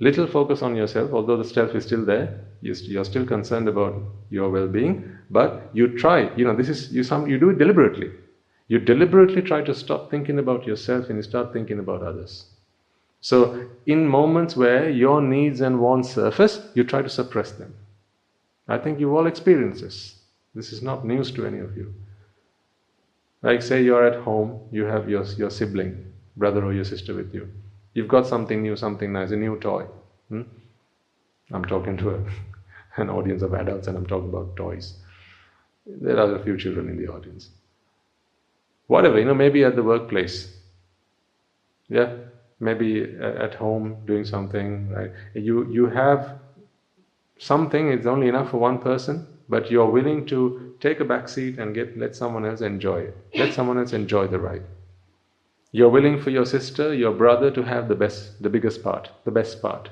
[0.00, 3.94] Little focus on yourself, although the self is still there, you're still concerned about
[4.28, 8.10] your well-being, but you try, you know, this is, you, some, you do it deliberately.
[8.68, 12.44] You deliberately try to stop thinking about yourself and you start thinking about others.
[13.20, 17.74] So, in moments where your needs and wants surface, you try to suppress them.
[18.68, 20.18] I think you've all experienced this.
[20.54, 21.92] This is not news to any of you.
[23.42, 27.34] Like, say you're at home, you have your, your sibling, brother or your sister with
[27.34, 27.48] you.
[27.94, 29.84] You've got something new, something nice, a new toy.
[30.28, 30.42] Hmm?
[31.52, 32.24] I'm talking to a,
[33.00, 34.94] an audience of adults and I'm talking about toys.
[35.86, 37.48] There are a few children in the audience.
[38.86, 40.54] Whatever, you know, maybe at the workplace.
[41.88, 42.14] Yeah,
[42.60, 45.12] maybe at home doing something, right?
[45.34, 46.38] You, you have
[47.38, 51.58] something, it's only enough for one person, but you're willing to take a back seat
[51.58, 53.16] and get let someone else enjoy it.
[53.34, 54.64] Let someone else enjoy the ride.
[55.72, 59.30] You're willing for your sister, your brother to have the best, the biggest part, the
[59.30, 59.90] best part.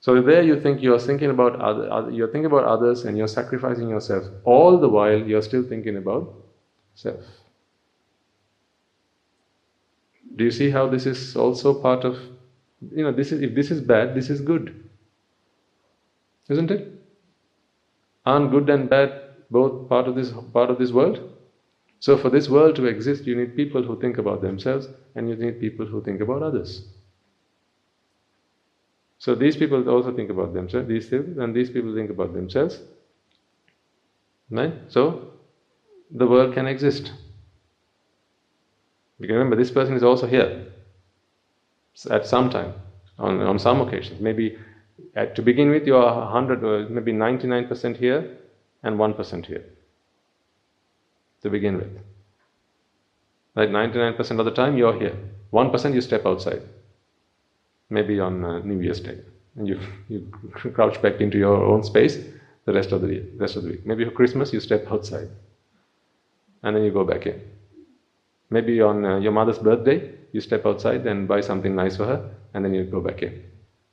[0.00, 3.28] So there you think you're thinking about other, other, you're thinking about others and you're
[3.28, 4.24] sacrificing yourself.
[4.44, 6.32] All the while you're still thinking about
[6.94, 7.20] self.
[10.38, 12.18] Do you see how this is also part of
[12.96, 14.68] you know this is if this is bad, this is good.
[16.48, 16.92] Isn't it?
[18.24, 19.20] Aren't good and bad
[19.50, 21.18] both part of this part of this world?
[22.00, 24.86] So for this world to exist, you need people who think about themselves
[25.16, 26.82] and you need people who think about others.
[29.18, 32.78] So these people also think about themselves, these people, and these people think about themselves.
[34.50, 34.74] Right?
[34.88, 35.32] So
[36.12, 37.12] the world can exist.
[39.26, 40.66] Can remember this person is also here
[42.10, 42.74] at some time,
[43.18, 44.20] on, on some occasions.
[44.20, 44.56] Maybe
[45.16, 48.36] at, to begin with, you are 100 or maybe 99% here
[48.82, 49.64] and 1% here.
[51.42, 51.98] To begin with.
[53.54, 55.16] Like 99% of the time, you're here.
[55.52, 56.62] 1% you step outside.
[57.90, 59.18] Maybe on uh, New Year's Day.
[59.56, 62.18] And you, you crouch back into your own space
[62.66, 63.86] the rest of the rest of the week.
[63.86, 65.28] Maybe for Christmas, you step outside.
[66.62, 67.40] And then you go back in.
[68.50, 72.30] Maybe on uh, your mother's birthday, you step outside and buy something nice for her,
[72.54, 73.42] and then you go back in.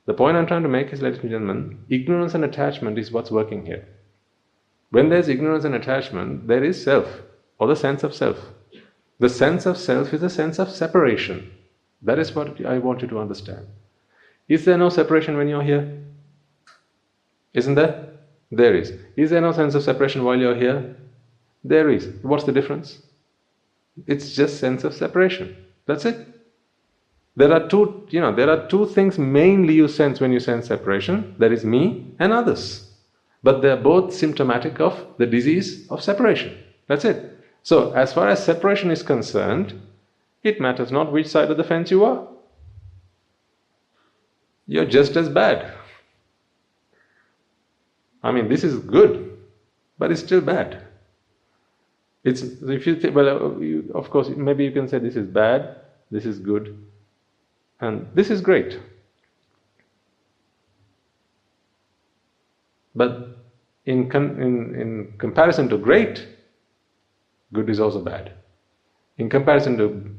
[0.06, 3.30] The point I'm trying to make is, ladies and gentlemen, ignorance and attachment is what's
[3.30, 3.86] working here.
[4.90, 7.22] When there's ignorance and attachment, there is self,
[7.58, 8.38] or the sense of self.
[9.18, 11.50] The sense of self is a sense of separation.
[12.02, 13.66] That is what I want you to understand.
[14.48, 16.02] Is there no separation when you're here?
[17.52, 18.10] Isn't there?
[18.52, 18.92] There is.
[19.16, 20.96] Is there no sense of separation while you're here?
[21.64, 22.08] There is.
[22.22, 23.02] What's the difference?
[24.06, 25.56] It's just sense of separation.
[25.86, 26.26] That's it.
[27.36, 30.66] There are two, you know, there are two things mainly you sense when you sense
[30.66, 31.34] separation.
[31.38, 32.90] That is me and others.
[33.42, 36.56] But they're both symptomatic of the disease of separation.
[36.88, 37.38] That's it.
[37.62, 39.80] So, as far as separation is concerned,
[40.42, 42.26] it matters not which side of the fence you are.
[44.66, 45.72] You're just as bad.
[48.22, 49.38] I mean, this is good,
[49.98, 50.85] but it's still bad.
[52.26, 55.28] It's if you think, well, uh, you, of course, maybe you can say this is
[55.28, 55.76] bad,
[56.10, 56.76] this is good,
[57.80, 58.80] and this is great.
[62.96, 63.28] But
[63.84, 66.26] in, in, in comparison to great,
[67.52, 68.32] good is also bad.
[69.18, 70.10] In comparison to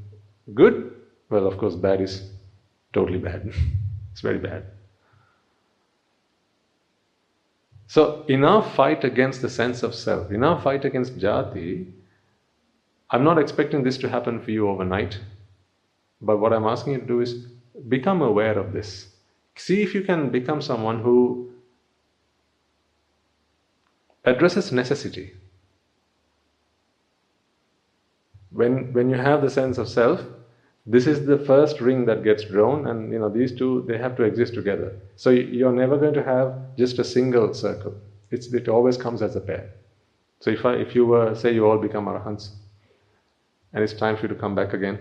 [0.53, 0.95] good,
[1.29, 2.29] well, of course, bad is
[2.93, 3.51] totally bad.
[4.13, 4.63] it's very bad.
[7.87, 11.91] So, in our fight against the sense of self, in our fight against jati,
[13.09, 15.19] I'm not expecting this to happen for you overnight.
[16.21, 17.47] But what I'm asking you to do is
[17.87, 19.07] become aware of this.
[19.55, 21.51] See if you can become someone who
[24.25, 25.33] addresses necessity.
[28.51, 30.21] When, when you have the sense of self,
[30.85, 34.15] this is the first ring that gets drawn, and you know these two they have
[34.15, 34.97] to exist together.
[35.17, 37.93] So you're never going to have just a single circle.
[38.31, 39.69] It's, it always comes as a pair.
[40.39, 42.51] So if I, if you were say you all become arahants,
[43.77, 44.97] and it's time for you to come back again.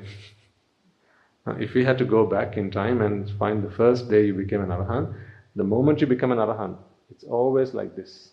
[1.58, 4.60] if we had to go back in time and find the first day you became
[4.60, 5.14] an arahant,
[5.54, 6.76] the moment you become an arahant,
[7.10, 8.32] it's always like this.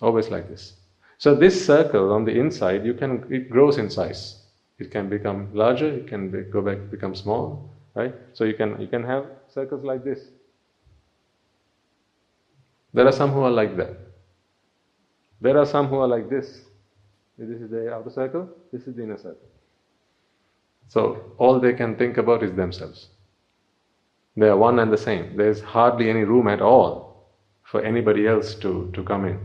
[0.00, 0.74] Always like this.
[1.18, 4.36] So this circle on the inside, you can it grows in size.
[4.78, 8.14] It can become larger, it can be, go back become small, right?
[8.32, 10.20] So you can you can have circles like this.
[12.92, 13.98] There are some who are like that.
[15.40, 16.62] There are some who are like this.
[17.36, 19.48] This is the outer circle, this is the inner circle.
[20.88, 23.08] So all they can think about is themselves.
[24.36, 25.36] They are one and the same.
[25.36, 27.28] There's hardly any room at all
[27.62, 29.40] for anybody else to, to come in.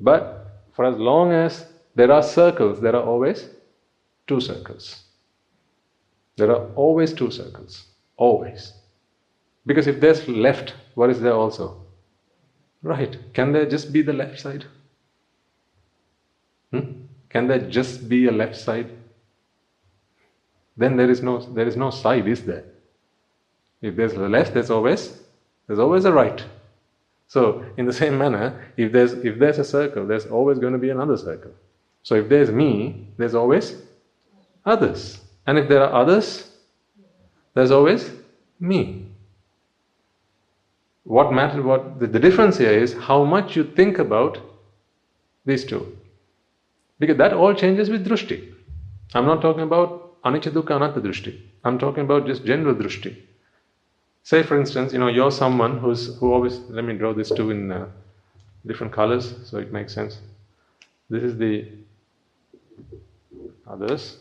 [0.00, 3.48] But for as long as there are circles, there are always
[4.26, 5.04] two circles.
[6.36, 7.86] There are always two circles.
[8.16, 8.72] Always.
[9.66, 11.86] Because if there's left, what is there also?
[12.82, 13.16] Right.
[13.32, 14.66] Can there just be the left side?
[16.74, 16.92] Hmm?
[17.28, 18.90] Can there just be a left side?
[20.76, 22.64] Then there is no there is no side, is there?
[23.80, 25.20] If there's a left, there's always
[25.66, 26.42] there's always a right.
[27.28, 30.78] So in the same manner, if there's if there's a circle, there's always going to
[30.78, 31.52] be another circle.
[32.02, 33.76] So if there's me, there's always
[34.64, 35.20] others.
[35.46, 36.50] And if there are others,
[37.54, 38.10] there's always
[38.58, 39.06] me.
[41.04, 44.38] What matters, what the, the difference here is how much you think about
[45.44, 45.96] these two.
[46.98, 48.54] Because that all changes with drushti.
[49.14, 51.40] I'm not talking about anicca dukkha anatta drushti.
[51.64, 53.16] I'm talking about just general drushti.
[54.22, 56.58] Say, for instance, you know, you're someone who's who always.
[56.70, 57.88] Let me draw this too in uh,
[58.66, 60.18] different colors so it makes sense.
[61.10, 61.68] This is the
[63.66, 64.16] others.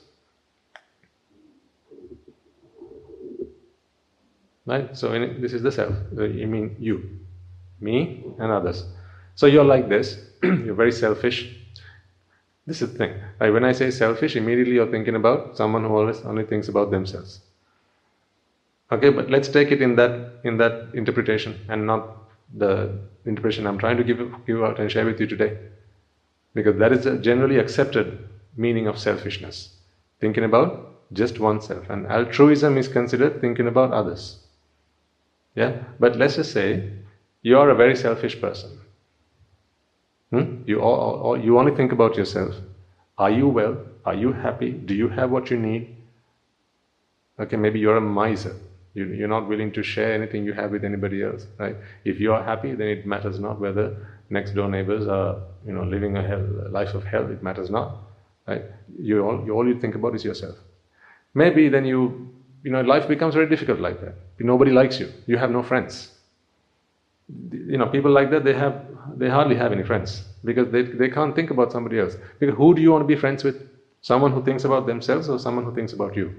[4.66, 4.96] Right?
[4.98, 5.96] So in, this is the self.
[6.18, 7.20] Uh, you mean you,
[7.80, 8.86] me, and others.
[9.36, 10.18] So you're like this.
[10.44, 11.63] you're very selfish.
[12.66, 13.14] This is the thing.
[13.40, 16.92] Like when I say selfish, immediately you're thinking about someone who always only thinks about
[16.92, 17.42] themselves.
[18.92, 22.18] Okay, but let's take it in that in that interpretation and not
[22.54, 25.58] the interpretation I'm trying to give give out and share with you today,
[26.54, 29.76] because that is a generally accepted meaning of selfishness,
[30.20, 34.38] thinking about just oneself, and altruism is considered thinking about others.
[35.56, 36.92] Yeah, but let's just say
[37.42, 38.80] you are a very selfish person.
[40.34, 40.64] Hmm?
[40.66, 42.56] You, all, all, you only think about yourself.
[43.20, 43.78] Are you well?
[44.04, 44.72] Are you happy?
[44.72, 45.96] Do you have what you need?
[47.40, 48.56] Okay, maybe you're a miser.
[48.96, 51.76] You, you're not willing to share anything you have with anybody else, right?
[52.04, 53.96] If you are happy, then it matters not whether
[54.32, 55.38] next door neighbors are,
[55.68, 57.30] you know, living a, hell, a life of hell.
[57.30, 57.98] It matters not,
[58.48, 58.64] right?
[59.00, 60.56] You all, you all you think about is yourself.
[61.36, 62.34] Maybe then you,
[62.64, 64.16] you know, life becomes very difficult like that.
[64.40, 65.12] Nobody likes you.
[65.28, 66.13] You have no friends
[67.52, 68.76] you know people like that they have
[69.16, 72.74] they hardly have any friends because they, they can't think about somebody else because who
[72.74, 73.56] do you want to be friends with
[74.02, 76.34] someone who thinks about themselves or someone who thinks about you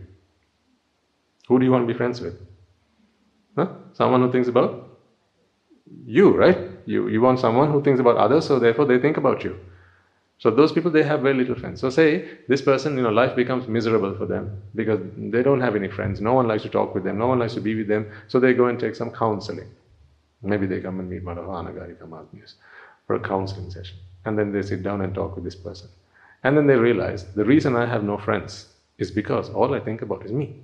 [1.48, 2.34] who do you want to be friends with
[3.56, 3.66] huh?
[3.92, 4.72] someone who thinks about
[6.06, 9.44] you right you, you want someone who thinks about others so therefore they think about
[9.44, 9.54] you
[10.44, 11.80] So those people they have very little friends.
[11.82, 12.06] So say
[12.52, 14.44] this person, you know, life becomes miserable for them
[14.80, 15.00] because
[15.34, 16.20] they don't have any friends.
[16.28, 17.16] No one likes to talk with them.
[17.24, 18.04] No one likes to be with them.
[18.34, 19.70] So they go and take some counseling.
[20.44, 22.54] Maybe they come and meet Madhavanagarika Mahatmas
[23.06, 23.96] for a counseling session.
[24.24, 25.88] And then they sit down and talk with this person.
[26.42, 28.66] And then they realize the reason I have no friends
[28.98, 30.56] is because all I think about is me.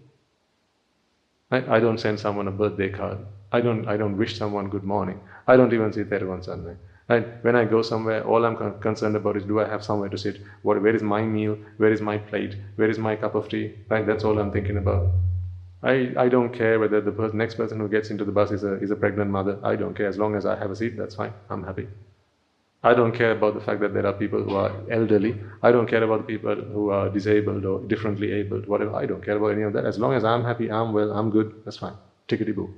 [1.51, 1.69] Right?
[1.69, 3.19] I don't send someone a birthday card.
[3.53, 5.21] I don't, I don't wish someone good morning.
[5.49, 6.77] I don't even see Theravan Sunday.
[7.09, 7.43] Right?
[7.43, 10.19] When I go somewhere, all I'm con- concerned about is do I have somewhere to
[10.19, 10.41] sit?
[10.63, 11.59] What, where is my meal?
[11.79, 12.57] Where is my plate?
[12.77, 13.75] Where is my cup of tea?
[13.89, 14.07] Right?
[14.07, 15.09] That's all I'm thinking about.
[15.83, 18.65] I, I don't care whether the person, next person who gets into the bus is
[18.65, 19.59] a, is a pregnant mother.
[19.63, 20.09] I don't care.
[20.09, 21.33] As long as I have a seat, that's fine.
[21.49, 21.89] I'm happy.
[22.83, 25.39] I don't care about the fact that there are people who are elderly.
[25.63, 28.95] I don't care about people who are disabled or differently abled, whatever.
[28.95, 29.85] I don't care about any of that.
[29.85, 31.95] As long as I'm happy, I'm well, I'm good, that's fine.
[32.29, 32.73] Tickety boo.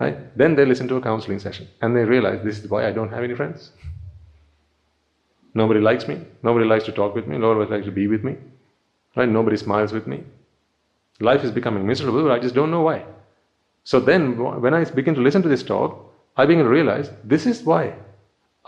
[0.00, 0.36] Right?
[0.36, 3.10] Then they listen to a counseling session and they realize this is why I don't
[3.10, 3.70] have any friends.
[5.54, 6.20] Nobody likes me.
[6.42, 7.38] Nobody likes to talk with me.
[7.38, 8.36] Nobody likes to be with me.
[9.14, 9.28] Right?
[9.28, 10.24] Nobody smiles with me.
[11.20, 13.04] Life is becoming miserable, I just don't know why.
[13.84, 17.46] So then, when I begin to listen to this talk, I begin to realize this
[17.46, 17.94] is why.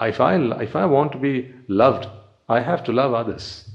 [0.01, 2.09] If I, if I want to be loved,
[2.49, 3.69] I have to love others.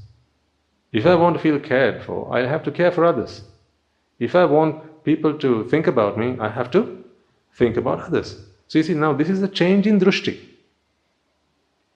[0.91, 3.41] If I want to feel cared for, I have to care for others.
[4.19, 7.03] If I want people to think about me, I have to
[7.55, 8.41] think about others.
[8.67, 10.39] So you see, now this is a change in drushti.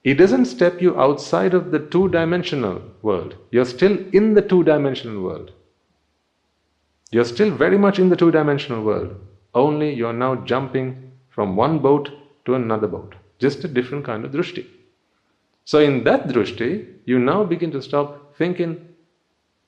[0.04, 3.36] It doesn't step you outside of the two dimensional world.
[3.52, 5.52] You're still in the two dimensional world.
[7.11, 9.15] You're still very much in the two dimensional world.
[9.53, 12.09] Only you're now jumping from one boat
[12.45, 13.15] to another boat.
[13.39, 14.65] Just a different kind of drushti.
[15.65, 18.88] So, in that drushti, you now begin to stop thinking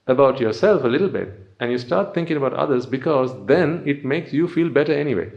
[0.08, 1.30] about yourself a little bit
[1.60, 5.30] and you start thinking about others because then it makes you feel better anyway.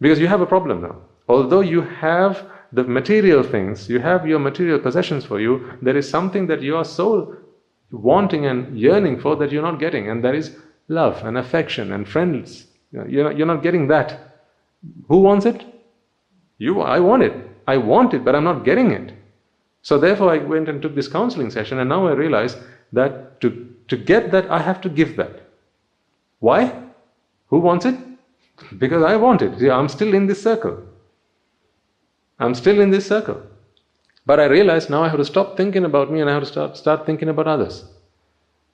[0.00, 0.96] Because you have a problem now.
[1.28, 6.08] Although you have the material things, you have your material possessions for you, there is
[6.08, 7.36] something that your are so
[7.90, 10.56] wanting and yearning for that you're not getting, and that is
[10.88, 12.66] love and affection and friends.
[12.92, 14.18] You're not, you're not getting that.
[15.08, 15.64] Who wants it?
[16.58, 17.34] You, I want it.
[17.66, 19.12] I want it, but I'm not getting it.
[19.82, 22.56] So therefore, I went and took this counseling session, and now I realize
[22.92, 25.40] that to, to get that, I have to give that.
[26.40, 26.82] Why?
[27.48, 27.96] Who wants it?
[28.78, 29.58] Because I want it.
[29.58, 30.82] See, I'm still in this circle.
[32.38, 33.42] I'm still in this circle.
[34.28, 36.48] But I realize now I have to stop thinking about me and I have to
[36.48, 37.84] start, start thinking about others.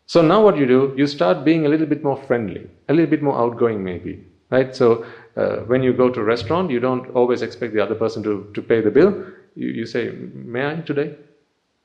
[0.06, 3.08] So now what you do, you start being a little bit more friendly, a little
[3.08, 4.26] bit more outgoing maybe.
[4.50, 4.74] Right?
[4.74, 5.06] So
[5.36, 8.50] uh, when you go to a restaurant, you don't always expect the other person to,
[8.52, 9.26] to pay the bill.
[9.54, 11.14] You, you say, May I today?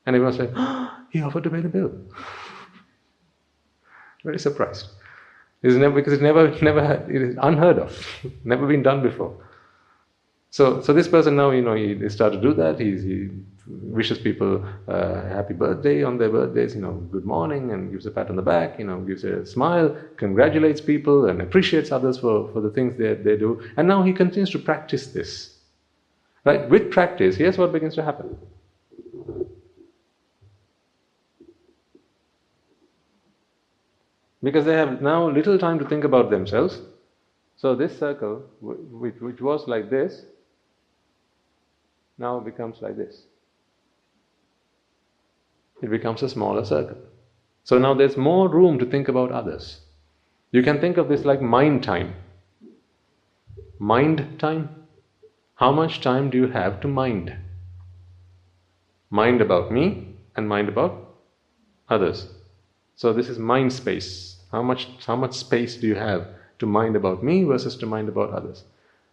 [0.07, 1.91] And everyone's like, oh, He offered to pay the bill.
[4.23, 4.87] Very surprised.
[5.61, 8.03] It's never, because it's never, never, it is unheard of,
[8.43, 9.37] never been done before.
[10.49, 12.79] So, so this person now, you know, he, he started to do that.
[12.79, 13.29] He's, he
[13.69, 18.11] wishes people uh, happy birthday on their birthdays, you know, good morning, and gives a
[18.11, 22.51] pat on the back, you know, gives a smile, congratulates people, and appreciates others for,
[22.51, 23.61] for the things they, they do.
[23.77, 25.57] And now he continues to practice this.
[26.45, 26.67] Right?
[26.69, 28.37] With practice, here's what begins to happen.
[34.41, 36.81] Because they have now little time to think about themselves.
[37.57, 40.23] So this circle, which, which was like this,
[42.17, 43.23] now becomes like this
[45.81, 46.97] it becomes a smaller circle.
[47.63, 49.81] So now there's more room to think about others.
[50.51, 52.15] You can think of this like mind time.
[53.77, 54.69] Mind time?
[55.55, 57.35] How much time do you have to mind?
[59.09, 61.15] Mind about me and mind about
[61.89, 62.27] others.
[62.95, 64.37] So this is mind space.
[64.51, 66.27] How much, how much space do you have
[66.59, 68.63] to mind about me versus to mind about others?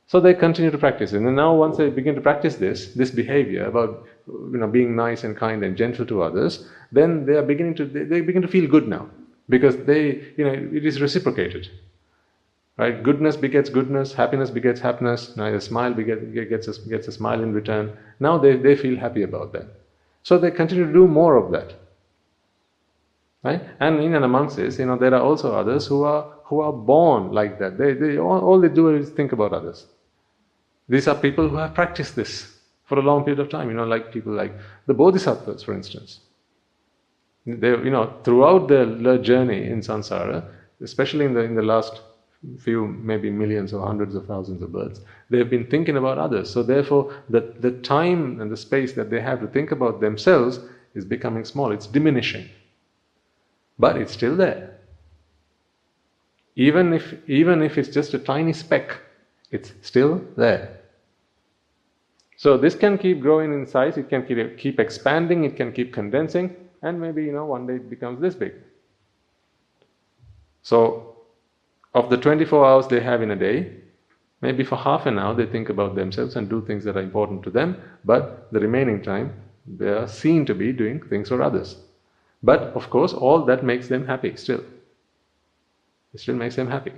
[0.08, 1.12] So they continue to practice.
[1.12, 5.24] And now once they begin to practice this, this behavior about you know, being nice
[5.24, 8.48] and kind and gentle to others, then they are beginning to, they, they begin to
[8.48, 9.08] feel good now.
[9.48, 11.68] Because they, you know, it is reciprocated.
[12.76, 13.02] Right?
[13.02, 17.40] Goodness begets goodness, happiness begets happiness, now a smile begets, gets, a, gets a smile
[17.40, 17.96] in return.
[18.20, 19.66] Now they, they feel happy about that.
[20.22, 21.74] So they continue to do more of that.
[23.42, 23.62] Right?
[23.80, 26.72] And in and amongst this, you know, there are also others who are who are
[26.72, 27.76] born like that.
[27.76, 29.86] They, they all, all they do is think about others.
[30.88, 33.84] These are people who have practiced this for a long period of time, you know,
[33.84, 34.52] like people like
[34.86, 36.20] the Bodhisattvas, for instance.
[37.44, 40.44] They, you know, throughout their journey in samsara,
[40.80, 42.00] especially in the, in the last
[42.58, 45.00] few, maybe millions or hundreds of thousands of births,
[45.30, 46.50] they've been thinking about others.
[46.50, 50.60] So therefore, the, the time and the space that they have to think about themselves
[50.94, 51.72] is becoming small.
[51.72, 52.48] It's diminishing.
[53.78, 54.78] But it's still there.
[56.56, 58.98] Even if, even if it's just a tiny speck,
[59.50, 60.75] it's still there.
[62.36, 66.54] So this can keep growing in size, it can keep, expanding, it can keep condensing,
[66.82, 68.52] and maybe you know one day it becomes this big.
[70.62, 71.16] So
[71.94, 73.72] of the 24 hours they have in a day,
[74.42, 77.42] maybe for half an hour they think about themselves and do things that are important
[77.44, 79.32] to them, but the remaining time
[79.66, 81.76] they are seen to be doing things for others.
[82.42, 84.62] But of course, all that makes them happy still.
[86.12, 86.92] It still makes them happy.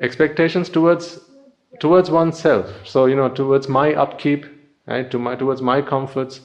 [0.00, 1.20] Expectations towards
[1.80, 2.72] towards oneself.
[2.84, 4.46] So you know, towards my upkeep,
[4.86, 5.10] right?
[5.10, 6.40] To my towards my comforts.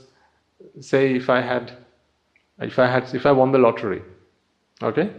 [0.81, 1.71] Say if I had,
[2.59, 4.01] if I had, if I won the lottery,
[4.81, 5.11] okay.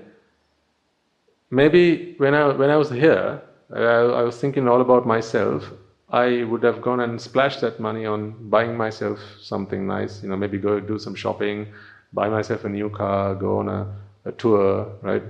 [1.51, 3.43] Maybe when I when I was here,
[3.75, 5.71] I, I was thinking all about myself.
[6.11, 10.23] I would have gone and splashed that money on buying myself something nice.
[10.23, 11.69] You know, maybe go do some shopping,
[12.13, 13.87] buy myself a new car, go on a,
[14.25, 15.23] a tour, right?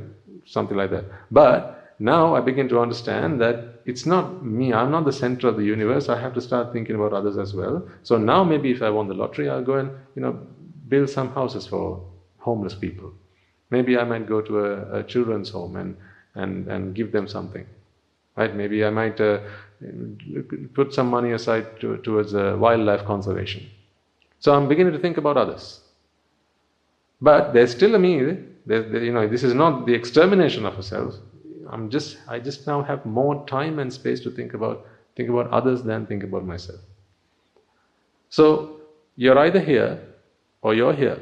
[0.46, 1.04] Something like that.
[1.30, 5.57] But now I begin to understand that it's not me, I'm not the center of
[5.57, 6.09] the universe.
[6.09, 7.89] I have to start thinking about others as well.
[8.02, 10.32] So now maybe if I won the lottery, I'll go and, you know,
[10.89, 12.05] build some houses for
[12.39, 13.12] homeless people.
[13.70, 15.97] Maybe I might go to a, a children's home and,
[16.35, 17.66] and, and give them something.
[18.36, 18.55] Right?
[18.55, 19.40] Maybe I might uh,
[20.74, 23.69] put some money aside to, towards uh, wildlife conservation.
[24.39, 25.81] So I'm beginning to think about others.
[27.20, 28.39] But there's still a me.
[28.66, 31.15] There, you know, this is not the extermination of a self.
[31.70, 34.86] I'm just, I just now have more time and space to think about,
[35.16, 36.80] think about others than think about myself.
[38.28, 38.80] So
[39.16, 40.01] you're either here
[40.62, 41.18] or you're here.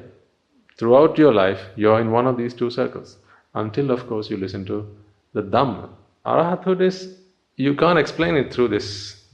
[0.79, 3.19] Throughout your life, you're in one of these two circles.
[3.55, 4.87] Until, of course, you listen to
[5.33, 5.89] the Dhamma.
[6.25, 7.19] Arahathood is,
[7.57, 9.25] you can't explain it through this,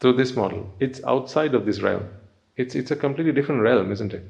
[0.00, 0.72] through this model.
[0.80, 2.08] It's outside of this realm.
[2.56, 4.24] It's, it's a completely different realm, isn't it?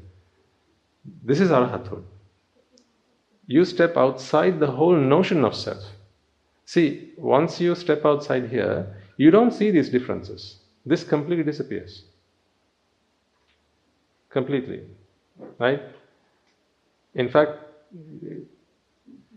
[1.22, 2.02] This is Arahathood.
[3.46, 5.84] You step outside the whole notion of self.
[6.66, 10.58] See, once you step outside here, you don't see these differences.
[10.86, 12.04] This completely disappears.
[14.30, 14.82] Completely.
[15.58, 15.82] Right?
[17.14, 17.58] In fact,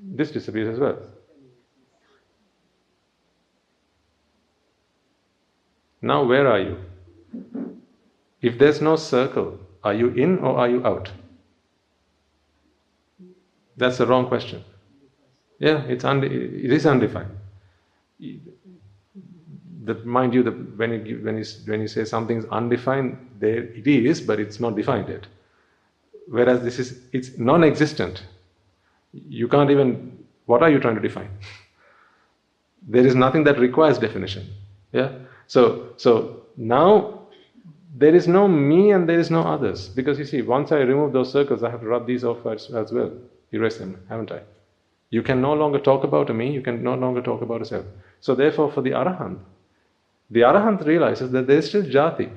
[0.01, 0.99] this disappears as well.
[6.01, 6.77] Now, where are you?
[8.41, 11.11] If there's no circle, are you in or are you out?
[13.75, 14.63] That's the wrong question.
[15.59, 17.31] Yeah, it's undi- it is undefined.
[19.85, 23.87] That mind you, that when you when you when you say something's undefined, there it
[23.87, 25.27] is, but it's not defined yet.
[26.27, 28.23] Whereas this is it's non-existent.
[29.13, 30.25] You can't even.
[30.45, 31.29] What are you trying to define?
[32.87, 34.47] there is nothing that requires definition.
[34.91, 35.11] Yeah.
[35.47, 37.27] So so now
[37.95, 41.13] there is no me and there is no others because you see, once I remove
[41.13, 43.11] those circles, I have to rub these off as, as well
[43.51, 44.41] erase them, haven't I?
[45.09, 47.65] You can no longer talk about a me, you can no longer talk about a
[47.65, 47.85] self.
[48.19, 49.39] So therefore, for the Arahant,
[50.29, 52.29] the Arahant realizes that there is still jati.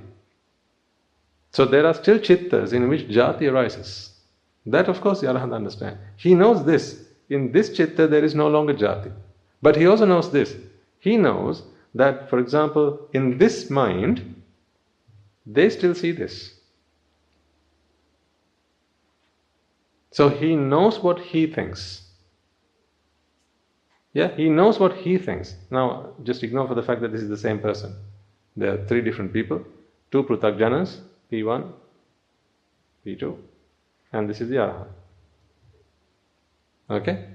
[1.51, 4.12] So there are still chittas in which jati arises.
[4.66, 5.98] That of course the Arahant understands.
[6.16, 7.02] He knows this.
[7.28, 9.12] In this chitta there is no longer jati.
[9.62, 10.56] But he also knows this.
[11.01, 11.64] He knows
[11.94, 14.42] that, for example, in this mind,
[15.44, 16.55] they still see this.
[20.12, 22.10] So he knows what he thinks.
[24.12, 25.55] Yeah, he knows what he thinks.
[25.70, 27.95] Now, just ignore for the fact that this is the same person.
[28.57, 29.65] There are three different people,
[30.11, 30.99] two Pruthakjanas,
[31.31, 31.70] P1,
[33.07, 33.37] P2,
[34.12, 34.89] and this is the Arahant.
[36.91, 37.27] Okay?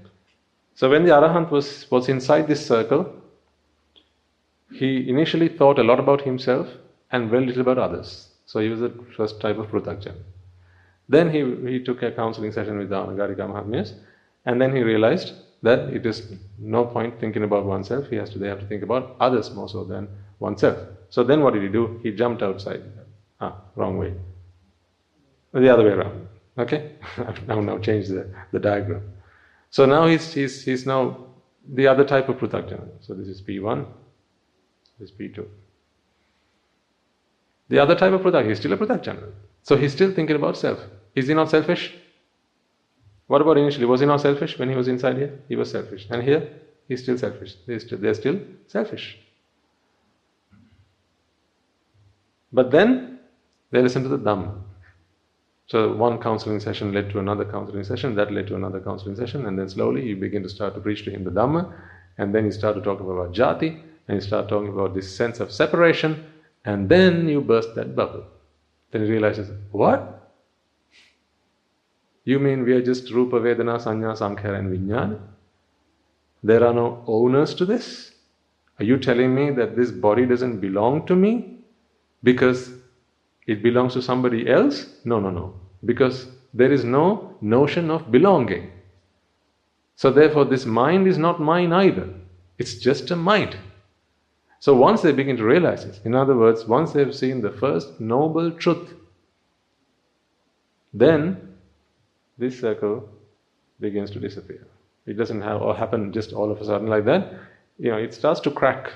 [0.74, 3.10] So when the Arahant was, was inside this circle,
[4.70, 6.68] he initially thought a lot about himself
[7.10, 8.28] and very little about others.
[8.44, 10.16] So he was the first type of Pruthakjana.
[11.08, 13.94] Then he, he took a counseling session with the Anagarika Mahatmyas,
[14.44, 18.08] and then he realized that it is no point thinking about oneself.
[18.08, 20.08] He has to, they have to think about others more so than
[20.38, 20.78] oneself.
[21.10, 22.00] So then what did he do?
[22.02, 22.82] He jumped outside.
[23.40, 24.14] Ah, wrong way.
[25.52, 26.28] The other way around.
[26.58, 26.92] Okay?
[27.18, 29.02] I've now, now changed the, the diagram.
[29.70, 31.26] So now he's, he's, he's now
[31.68, 32.88] the other type of Pruthakjana.
[33.00, 33.86] So this is P1,
[34.98, 35.46] this is P2.
[37.68, 39.32] The other type of Pruthak, he's still a Pruthakjana.
[39.62, 40.78] So he's still thinking about self.
[41.14, 41.94] Is he not selfish?
[43.26, 43.86] What about initially?
[43.86, 45.40] Was he not selfish when he was inside here?
[45.48, 46.06] He was selfish.
[46.10, 46.48] And here,
[46.88, 47.56] he's still selfish.
[47.66, 49.18] They're still, they're still selfish.
[52.52, 53.18] But then,
[53.72, 54.54] they listen to the Dhamma.
[55.66, 59.46] So one counseling session led to another counseling session, that led to another counseling session,
[59.46, 61.72] and then slowly you begin to start to preach to him the Dhamma,
[62.18, 65.40] and then you start to talk about jati, and you start talking about this sense
[65.40, 66.24] of separation,
[66.64, 68.24] and then you burst that bubble.
[68.92, 70.25] Then he realizes, what?
[72.26, 75.20] You mean we are just Rupa, Vedana, Sanya, Sankhara and Vijnana?
[76.42, 78.10] There are no owners to this?
[78.80, 81.60] Are you telling me that this body doesn't belong to me?
[82.24, 82.72] Because
[83.46, 84.86] it belongs to somebody else?
[85.04, 85.54] No, no, no.
[85.84, 88.72] Because there is no notion of belonging.
[89.94, 92.12] So, therefore, this mind is not mine either.
[92.58, 93.56] It's just a mind.
[94.58, 98.00] So, once they begin to realize this, in other words, once they've seen the first
[98.00, 98.94] noble truth,
[100.92, 101.54] then
[102.38, 103.08] this circle
[103.80, 104.66] begins to disappear.
[105.06, 107.34] It doesn't have or happen just all of a sudden like that.
[107.78, 108.92] You know, it starts to crack.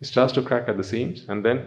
[0.00, 1.64] It starts to crack at the seams, and then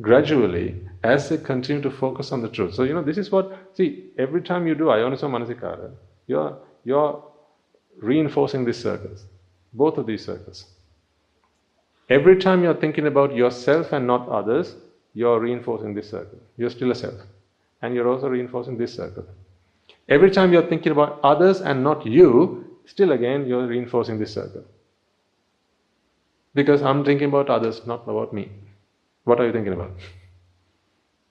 [0.00, 2.74] gradually, as they continue to focus on the truth.
[2.74, 5.92] So, you know, this is what, see, every time you do Ayoniso Manasikara,
[6.26, 7.22] you're, you're
[7.98, 9.24] reinforcing these circles,
[9.72, 10.66] both of these circles.
[12.08, 14.74] Every time you're thinking about yourself and not others,
[15.14, 16.38] you're reinforcing this circle.
[16.56, 17.14] You're still a self.
[17.82, 19.26] And you're also reinforcing this circle.
[20.08, 24.64] Every time you're thinking about others and not you, still again you're reinforcing this circle.
[26.54, 28.50] Because I'm thinking about others, not about me.
[29.24, 29.92] What are you thinking about?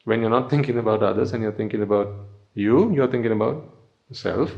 [0.06, 2.08] When you're not thinking about others and you're thinking about
[2.56, 3.64] you, you're thinking about
[4.12, 4.52] self.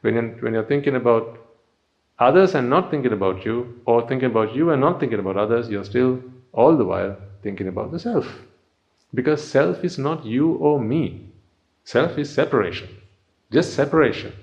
[0.00, 1.38] When you're, when you're thinking about
[2.18, 5.68] others and not thinking about you, or thinking about you and not thinking about others,
[5.68, 6.20] you're still
[6.52, 8.26] all the while thinking about the self.
[9.14, 11.30] Because self is not you or me.
[11.88, 12.88] Self is separation.
[13.50, 14.34] Just separation.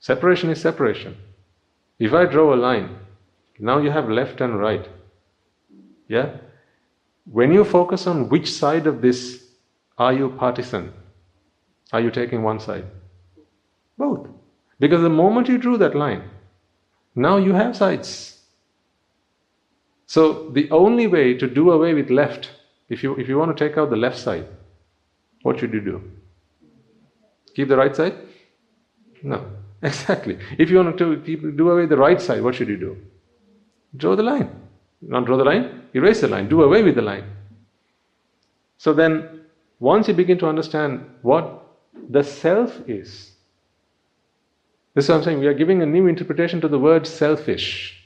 [0.00, 1.16] Separation is separation.
[2.00, 2.96] If I draw a line,
[3.60, 4.88] now you have left and right.
[6.08, 6.30] Yeah?
[7.26, 9.44] When you focus on which side of this
[9.98, 10.92] are you partisan?
[11.92, 12.86] Are you taking one side?
[13.96, 14.26] Both.
[14.80, 16.24] Because the moment you drew that line,
[17.14, 18.40] now you have sides.
[20.06, 22.50] So the only way to do away with left,
[22.88, 24.48] if you if you want to take out the left side,
[25.42, 26.02] what should you do?
[27.54, 28.14] Keep the right side?
[29.22, 29.44] No.
[29.82, 30.38] Exactly.
[30.58, 32.98] If you want to keep, do away the right side, what should you do?
[33.96, 34.50] Draw the line.
[35.00, 37.24] Not draw the line, erase the line, do away with the line.
[38.76, 39.40] So then,
[39.78, 41.66] once you begin to understand what
[42.10, 43.32] the self is,
[44.94, 47.96] this is what I'm saying, we are giving a new interpretation to the word selfish.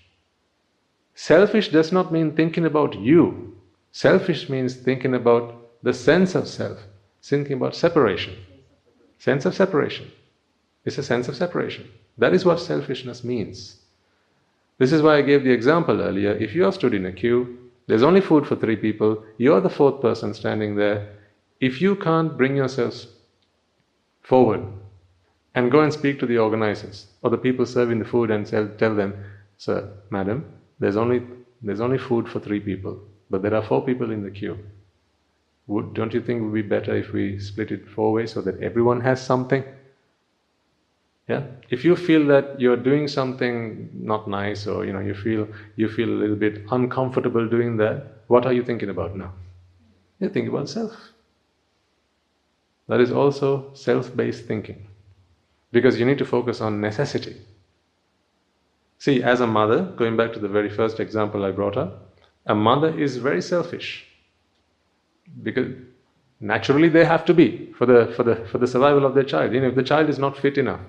[1.14, 3.56] Selfish does not mean thinking about you.
[3.92, 6.78] Selfish means thinking about the sense of self,
[7.28, 8.36] thinking about separation.
[9.18, 10.10] Sense of separation.
[10.84, 11.88] It's a sense of separation.
[12.18, 13.76] That is what selfishness means.
[14.78, 16.32] This is why I gave the example earlier.
[16.32, 19.70] If you are stood in a queue, there's only food for three people, you're the
[19.70, 21.08] fourth person standing there.
[21.60, 23.08] If you can't bring yourselves
[24.22, 24.62] forward
[25.54, 28.94] and go and speak to the organizers or the people serving the food and tell,
[28.94, 29.14] them,
[29.58, 30.44] Sir, madam,
[30.78, 31.22] there's only,
[31.62, 32.98] there's only food for three people,
[33.30, 34.58] but there are four people in the queue.
[35.66, 38.42] Would, don't you think it would be better if we split it four ways so
[38.42, 39.64] that everyone has something?
[41.28, 41.42] Yeah.
[41.70, 45.88] If you feel that you're doing something not nice, or you know you feel you
[45.88, 49.32] feel a little bit uncomfortable doing that, what are you thinking about now?
[50.20, 51.12] You're thinking about self.
[52.88, 54.86] That is also self-based thinking,
[55.72, 57.40] because you need to focus on necessity.
[58.98, 62.54] See, as a mother, going back to the very first example I brought up, a
[62.54, 64.06] mother is very selfish
[65.42, 65.74] because
[66.40, 69.52] naturally they have to be for the for the for the survival of their child.
[69.52, 70.80] You know, if the child is not fit enough,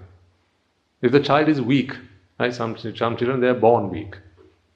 [1.02, 1.94] if the child is weak,
[2.40, 2.54] right?
[2.54, 4.16] Some some children they are born weak,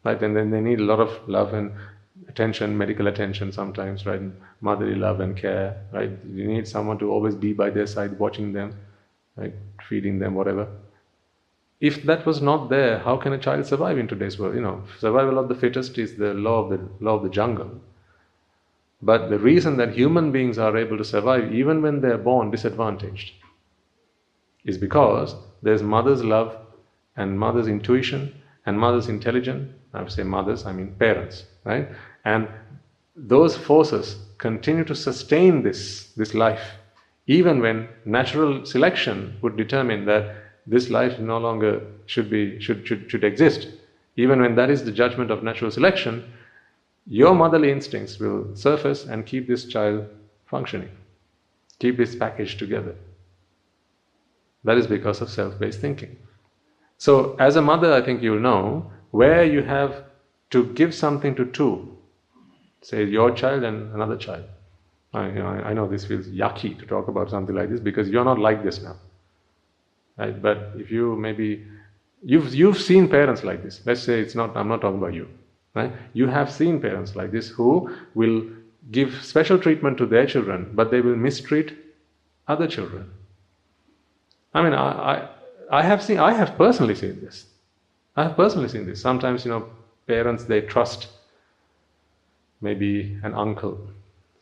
[0.04, 0.22] right?
[0.22, 1.72] And then they need a lot of love and
[2.28, 4.22] attention, medical attention sometimes, right?
[4.62, 6.12] Motherly love and care, right?
[6.26, 8.76] You need someone to always be by their side, watching them,
[9.36, 9.54] right?
[9.88, 10.68] Feeding them, whatever.
[11.80, 14.56] If that was not there, how can a child survive in today's world?
[14.56, 17.82] You know, survival of the fittest is the law of the law of the jungle.
[19.02, 23.34] But the reason that human beings are able to survive even when they're born disadvantaged
[24.66, 26.58] is because there's mother's love
[27.16, 28.34] and mother's intuition
[28.66, 29.74] and mother's intelligence.
[29.94, 31.88] I would say mothers, I mean parents, right?
[32.26, 32.48] And
[33.16, 36.76] those forces continue to sustain this, this life,
[37.28, 40.36] even when natural selection would determine that
[40.68, 43.68] this life no longer should be should, should, should exist.
[44.16, 46.32] Even when that is the judgment of natural selection,
[47.10, 50.06] your motherly instincts will surface and keep this child
[50.46, 50.92] functioning,
[51.80, 52.96] keep this package together.
[54.64, 56.16] That is because of self based thinking.
[56.98, 60.04] So, as a mother, I think you'll know where you have
[60.52, 61.98] to give something to two,
[62.82, 64.46] say your child and another child.
[65.14, 68.10] I, you know, I know this feels yucky to talk about something like this because
[68.10, 68.98] you're not like this now.
[70.18, 70.40] Right?
[70.40, 71.66] But if you maybe
[72.22, 73.82] you've you've seen parents like this.
[73.86, 75.28] Let's say it's not I'm not talking about you.
[75.76, 75.92] Right?
[76.14, 78.44] You have seen parents like this who will
[78.92, 81.74] give special treatment to their children, but they will mistreat
[82.48, 83.12] other children.
[84.54, 85.30] I mean, I, I,
[85.80, 87.46] I have seen, I have personally seen this.
[88.16, 89.02] I have personally seen this.
[89.02, 89.70] Sometimes, you know,
[90.08, 91.08] parents they trust
[92.62, 93.80] maybe an uncle,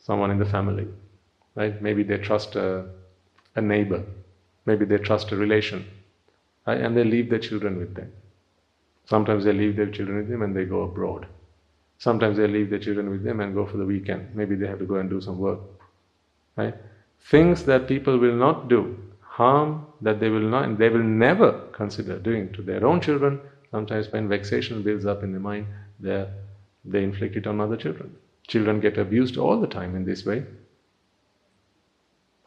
[0.00, 0.88] someone in the family,
[1.54, 1.80] right?
[1.80, 2.86] Maybe they trust a,
[3.54, 4.02] a neighbor,
[4.66, 5.86] maybe they trust a relation,
[6.66, 6.80] right?
[6.80, 8.12] and they leave their children with them.
[9.08, 11.26] Sometimes they leave their children with them and they go abroad.
[11.96, 14.34] Sometimes they leave their children with them and go for the weekend.
[14.34, 15.60] Maybe they have to go and do some work.
[16.56, 16.74] Right?
[17.30, 22.18] Things that people will not do, harm that they will not, they will never consider
[22.18, 23.40] doing to their own children.
[23.70, 25.66] Sometimes when vexation builds up in the mind,
[26.00, 28.14] they inflict it on other children.
[28.46, 30.44] Children get abused all the time in this way.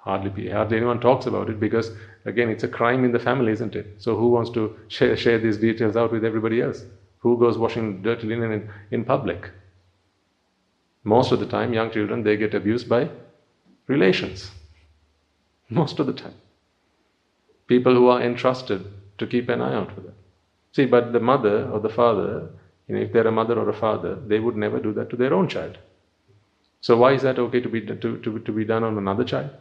[0.02, 1.92] Hardly, hardly anyone talks about it because,
[2.26, 3.86] again, it's a crime in the family, isn't it?
[4.00, 6.84] So, who wants to share, share these details out with everybody else?
[7.20, 9.52] Who goes washing dirty linen in, in public?
[11.04, 13.10] Most of the time, young children they get abused by
[13.88, 14.52] relations.
[15.70, 16.34] Most of the time,
[17.68, 18.86] people who are entrusted
[19.20, 20.14] to keep an eye out for them.
[20.74, 22.50] See, but the mother or the father,
[22.88, 25.16] you know, if they're a mother or a father, they would never do that to
[25.16, 25.78] their own child.
[26.82, 29.52] So why is that okay to be to, to, to be done on another child?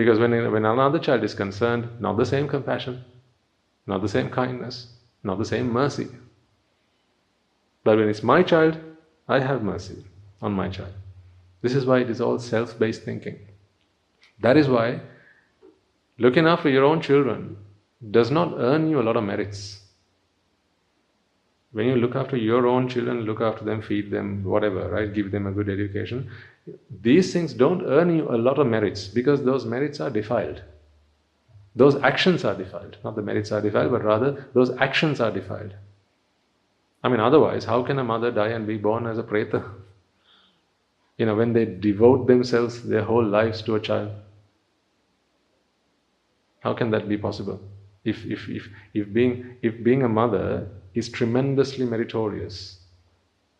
[0.00, 3.04] Because when, when another child is concerned, not the same compassion,
[3.86, 4.86] not the same kindness,
[5.22, 6.08] not the same mercy.
[7.84, 8.78] But when it's my child,
[9.28, 10.02] I have mercy
[10.40, 10.94] on my child.
[11.60, 13.40] This is why it is all self based thinking.
[14.40, 15.02] That is why
[16.16, 17.58] looking after your own children
[18.10, 19.82] does not earn you a lot of merits.
[21.72, 25.12] When you look after your own children, look after them, feed them, whatever, right?
[25.12, 26.30] Give them a good education.
[27.02, 30.62] These things don't earn you a lot of merits because those merits are defiled.
[31.74, 32.98] Those actions are defiled.
[33.04, 35.74] Not the merits are defiled, but rather those actions are defiled.
[37.02, 39.64] I mean, otherwise, how can a mother die and be born as a preta?
[41.16, 44.10] You know, when they devote themselves their whole lives to a child.
[46.60, 47.60] How can that be possible?
[48.04, 52.79] If, if, if, if, being, if being a mother is tremendously meritorious,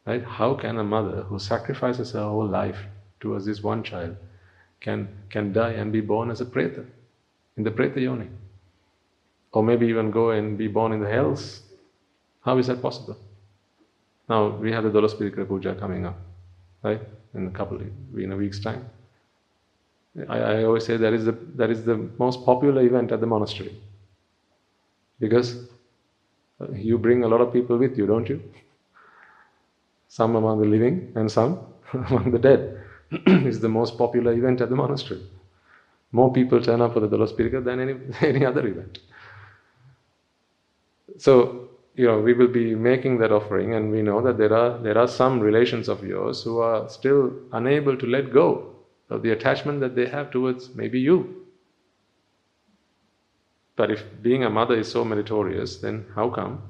[0.07, 0.23] right?
[0.23, 2.79] How can a mother who sacrifices her whole life
[3.21, 4.17] towards this one child
[4.81, 6.87] can, can die and be born as a preta?
[7.61, 8.29] in the Preta Yoni.
[9.53, 11.63] Or maybe even go and be born in the hells.
[12.43, 13.17] How is that possible?
[14.29, 16.17] Now we have the Dolaspirikara Puja coming up,
[16.83, 17.01] right?
[17.35, 17.81] In a couple
[18.17, 18.89] in a week's time.
[20.29, 23.27] I, I always say that is the that is the most popular event at the
[23.27, 23.75] monastery.
[25.19, 25.69] Because
[26.61, 28.43] uh, you bring a lot of people with you, don't you?
[30.11, 31.61] Some among the living and some
[31.93, 32.83] among the dead.
[33.13, 35.23] it's the most popular event at the monastery.
[36.11, 38.99] More people turn up for the Dolaspirika than any, any other event.
[41.17, 44.79] So, you know, we will be making that offering, and we know that there are,
[44.79, 48.75] there are some relations of yours who are still unable to let go
[49.11, 51.47] of the attachment that they have towards maybe you.
[53.77, 56.63] But if being a mother is so meritorious, then how come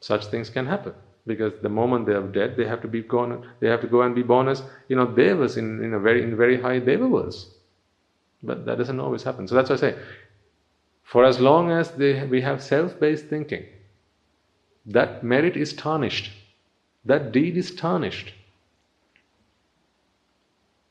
[0.00, 0.92] such things can happen?
[1.26, 3.46] Because the moment they are dead, they have to be gone.
[3.60, 6.22] They have to go and be born as you know devas in, in a very
[6.22, 7.48] in very high deva worlds.
[8.42, 9.48] But that doesn't always happen.
[9.48, 9.98] So that's why I say,
[11.02, 13.64] for as long as they, we have self based thinking,
[14.86, 16.30] that merit is tarnished,
[17.04, 18.34] that deed is tarnished.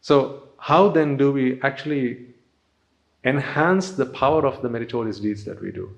[0.02, 2.26] So, how then do we actually
[3.24, 5.94] enhance the power of the meritorious deeds that we do?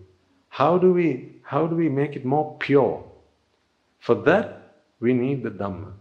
[0.49, 3.03] How do we, how do we make it more pure?
[3.99, 5.93] For that, we need the Dhamma.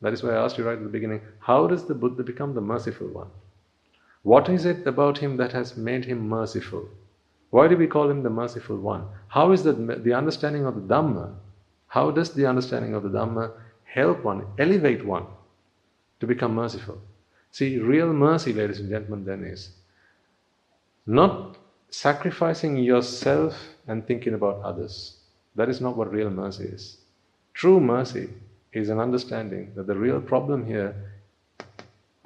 [0.00, 2.54] That is why I asked you right at the beginning how does the Buddha become
[2.54, 3.28] the merciful one?
[4.22, 6.88] What is it about him that has made him merciful?
[7.50, 9.06] Why do we call him the merciful one?
[9.28, 11.34] How is the, the understanding of the Dhamma,
[11.86, 13.52] how does the understanding of the Dhamma
[13.84, 15.26] help one, elevate one
[16.20, 16.98] to become merciful?
[17.52, 19.70] See, real mercy, ladies and gentlemen, then is
[21.06, 21.56] not
[21.90, 23.54] sacrificing yourself
[23.86, 25.18] and thinking about others.
[25.54, 26.96] That is not what real mercy is.
[27.54, 28.28] True mercy
[28.72, 30.94] is an understanding that the real problem here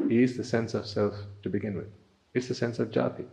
[0.09, 1.89] is the sense of self to begin with.
[2.35, 3.27] It's the sense of jati.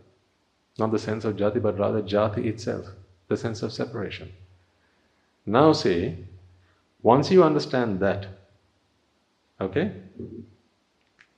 [0.77, 2.85] Not the sense of jati, but rather jati itself,
[3.29, 4.31] the sense of separation.
[5.45, 6.17] Now, see,
[7.01, 8.27] once you understand that,
[9.61, 9.93] okay,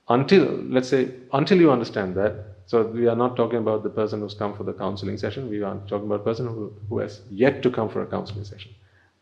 [0.09, 2.34] until, let's say, until you understand that,
[2.65, 5.61] so we are not talking about the person who's come for the counseling session, we
[5.61, 8.71] are talking about a person who, who has yet to come for a counseling session.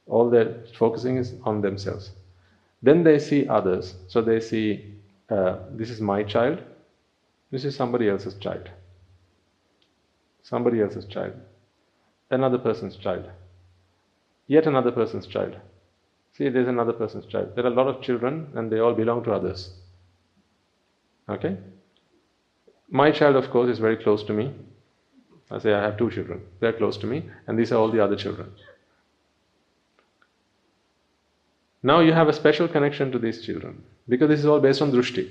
[0.07, 2.11] All they're focusing is on themselves.
[2.81, 3.95] Then they see others.
[4.07, 4.93] So they see
[5.29, 6.59] uh, this is my child,
[7.51, 8.69] this is somebody else's child.
[10.43, 11.33] Somebody else's child.
[12.29, 13.29] Another person's child.
[14.47, 15.55] Yet another person's child.
[16.33, 17.55] See, there's another person's child.
[17.55, 19.71] There are a lot of children and they all belong to others.
[21.29, 21.57] Okay?
[22.89, 24.53] My child, of course, is very close to me.
[25.49, 26.41] I say I have two children.
[26.59, 28.51] They're close to me, and these are all the other children.
[31.85, 33.83] Now you have a special connection to these children.
[34.09, 35.29] Because this is all based on drushti.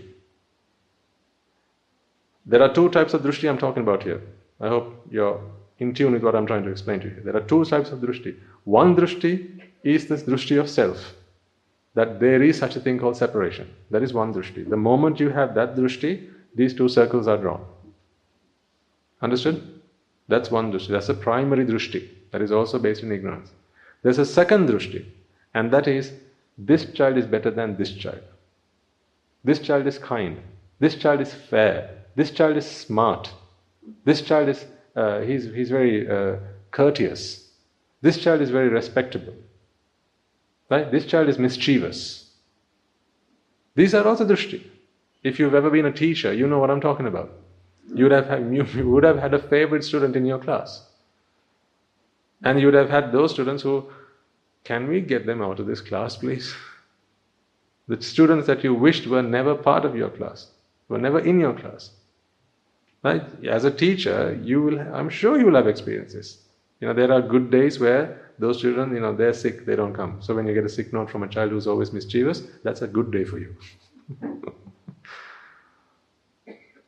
[2.47, 4.21] There are two types of drushti I'm talking about here.
[4.61, 5.41] I hope you're
[5.81, 7.21] in tune with what I'm trying to explain to you.
[7.25, 8.37] There are two types of drushti.
[8.63, 11.15] One drushti is this drushti of self,
[11.95, 13.69] that there is such a thing called separation.
[13.91, 14.69] That is one drushti.
[14.69, 17.65] The moment you have that drushti, these two circles are drawn.
[19.23, 19.81] Understood?
[20.29, 20.89] That's one drushti.
[20.89, 22.09] That's a primary drushti.
[22.31, 23.51] That is also based in ignorance.
[24.03, 25.05] There's a second drushti,
[25.55, 26.13] and that is
[26.57, 28.23] this child is better than this child.
[29.43, 30.39] This child is kind.
[30.79, 31.91] This child is fair.
[32.17, 33.33] This child is smart.
[34.05, 34.65] This child is
[34.97, 36.37] uh, he's, he's very uh,
[36.71, 37.49] courteous.
[38.01, 39.35] This child is very respectable.
[40.71, 40.91] Right?
[40.91, 42.31] This child is mischievous.
[43.75, 44.63] These are also drushti.
[45.23, 47.33] If you've ever been a teacher, you know what I'm talking about.
[47.93, 50.87] You would have, had, you would have had a favorite student in your class.
[52.43, 53.91] And you would have had those students who,
[54.65, 56.55] can we get them out of this class, please?
[57.87, 60.49] The students that you wished were never part of your class,
[60.89, 61.91] were never in your class.
[63.03, 63.23] Right?
[63.45, 66.39] As a teacher, you will, I'm sure you will have experiences.
[66.81, 69.95] You know, there are good days where those children, you know, they're sick, they don't
[69.95, 70.23] come.
[70.23, 72.87] So when you get a sick note from a child who's always mischievous, that's a
[72.87, 73.55] good day for you.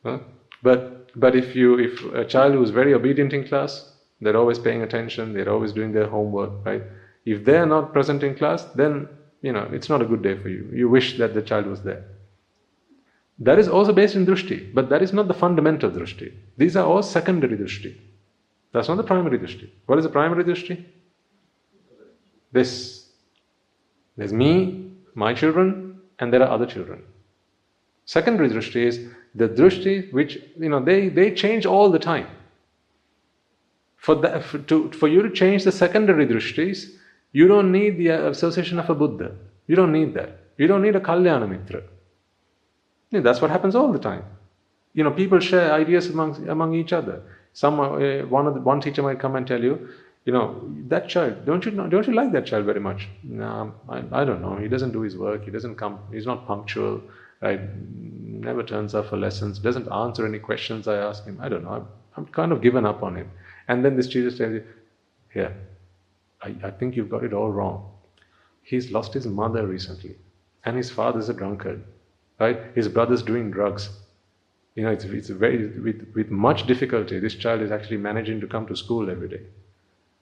[0.03, 0.19] huh?
[0.63, 4.81] But but if you if a child who's very obedient in class, they're always paying
[4.81, 6.83] attention, they're always doing their homework, right?
[7.27, 9.09] If they're not present in class, then
[9.41, 10.69] you know it's not a good day for you.
[10.73, 12.05] You wish that the child was there.
[13.39, 16.33] That is also based in drushti, but that is not the fundamental drushti.
[16.55, 17.95] These are all secondary drushti.
[18.71, 19.69] That's not the primary drushti.
[19.87, 20.85] What is the primary drushti?
[22.53, 23.09] This.
[24.15, 27.03] There's me, my children, and there are other children.
[28.05, 29.01] Secondary drushti is
[29.35, 32.27] the drushti which, you know, they, they change all the time.
[33.97, 36.96] For, the, for, to, for you to change the secondary drushtis,
[37.37, 39.29] you don't need the association of a Buddha.
[39.67, 40.29] You don't need that.
[40.57, 41.81] You don't need a Kalyana Mitra.
[43.11, 44.23] Yeah, that's what happens all the time.
[44.93, 47.21] You know, people share ideas among, among each other.
[47.53, 49.89] Some, uh, one, of the, one teacher might come and tell you,
[50.25, 50.47] you know,
[50.87, 53.07] that child, don't you, don't you like that child very much?
[53.23, 54.55] No, I, I don't know.
[54.55, 55.45] He doesn't do his work.
[55.45, 57.01] He doesn't come, he's not punctual,
[57.41, 57.61] right?
[58.49, 61.37] Never turns up for lessons, doesn't answer any questions I ask him.
[61.39, 61.75] I don't know.
[61.77, 61.87] I'm,
[62.17, 63.29] I'm kind of given up on him.
[63.67, 64.63] And then this teacher tells you,
[65.31, 65.55] here,
[66.41, 67.91] I, I think you've got it all wrong.
[68.63, 70.15] He's lost his mother recently,
[70.65, 71.83] and his father's a drunkard
[72.39, 72.59] right?
[72.75, 73.89] His brother's doing drugs.
[74.75, 78.47] You know, it's, it's very, with, with much difficulty, this child is actually managing to
[78.47, 79.41] come to school every day.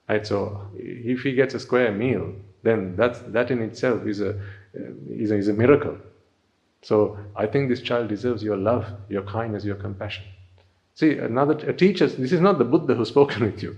[0.08, 0.26] Right?
[0.26, 2.34] So if he gets a square meal,
[2.64, 4.40] then that's, that in itself is a,
[5.10, 5.98] is a, is a miracle.
[6.84, 10.24] So I think this child deserves your love, your kindness, your compassion.
[10.94, 13.76] See, another a teacher, this is not the Buddha who's spoken with you.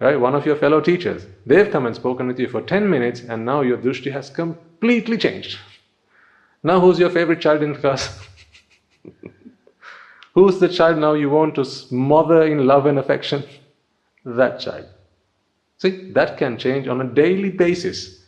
[0.00, 0.18] Right?
[0.18, 1.26] One of your fellow teachers.
[1.44, 5.18] They've come and spoken with you for 10 minutes and now your drushti has completely
[5.18, 5.58] changed.
[6.62, 8.26] Now, who's your favorite child in class?
[10.34, 13.44] who's the child now you want to smother in love and affection?
[14.24, 14.86] That child.
[15.78, 18.24] See, that can change on a daily basis.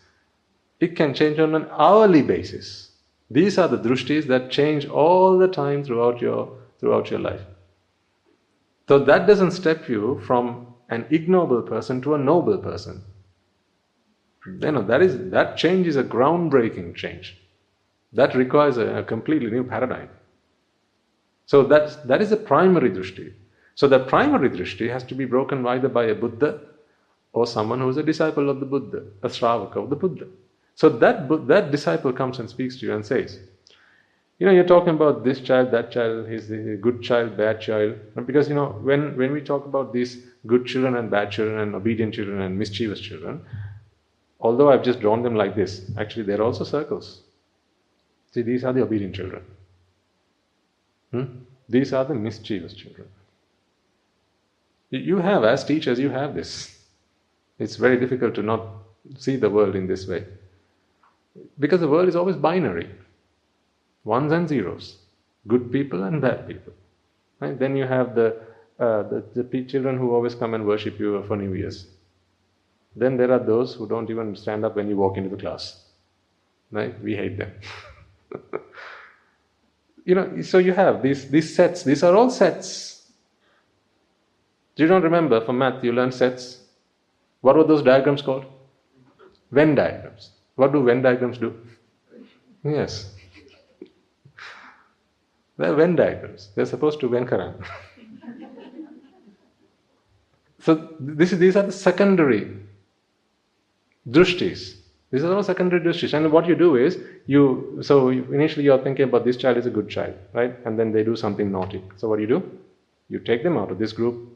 [0.79, 2.93] It can change on an hourly basis.
[3.31, 7.43] These are the drushtis that change all the time throughout your, throughout your life.
[8.89, 13.03] So that doesn't step you from an ignoble person to a noble person.
[14.47, 17.37] You know, that is that change is a groundbreaking change.
[18.13, 20.09] That requires a, a completely new paradigm.
[21.47, 23.33] So that's, that is a primary drishti.
[23.75, 26.61] So that primary drishti has to be broken either by a Buddha
[27.33, 30.27] or someone who is a disciple of the Buddha, a Shravaka of the Buddha.
[30.77, 33.41] So that, that disciple comes and speaks to you and says,
[34.41, 37.95] you know, you're talking about this child, that child, he's a good child, bad child.
[38.25, 41.75] Because, you know, when, when we talk about these good children and bad children and
[41.75, 43.45] obedient children and mischievous children,
[44.41, 47.21] although I've just drawn them like this, actually they're also circles.
[48.33, 49.45] See, these are the obedient children.
[51.11, 51.25] Hmm?
[51.69, 53.09] These are the mischievous children.
[54.89, 56.79] You have, as teachers, you have this.
[57.59, 58.67] It's very difficult to not
[59.19, 60.25] see the world in this way.
[61.59, 62.89] Because the world is always binary
[64.05, 64.99] ones and zeros,
[65.47, 66.73] good people and bad people.
[67.41, 67.59] Right?
[67.59, 68.37] Then you have the,
[68.79, 71.87] uh, the, the children who always come and worship you for New Year's.
[72.97, 75.85] Then there are those who don't even stand up when you walk into the class.
[76.73, 77.01] Right?
[77.03, 77.53] We hate them.
[80.05, 83.11] you know, so you have these, these sets, these are all sets.
[84.77, 86.61] Do you not remember from math you learned sets?
[87.41, 88.45] What were those diagrams called?
[89.51, 90.31] Venn diagrams.
[90.57, 91.55] What do Venn diagrams do?
[92.65, 93.15] Yes.
[95.61, 96.49] They're Venn diagrams.
[96.55, 97.63] They're supposed to Venn around.
[100.59, 102.57] so this, these are the secondary
[104.09, 104.77] drushtis.
[105.11, 106.15] This is all secondary drishtis.
[106.15, 106.97] And what you do is,
[107.27, 110.57] you, so initially you're thinking about this child is a good child, right?
[110.65, 111.85] And then they do something naughty.
[111.99, 112.59] So what do you do?
[113.11, 114.35] You take them out of this group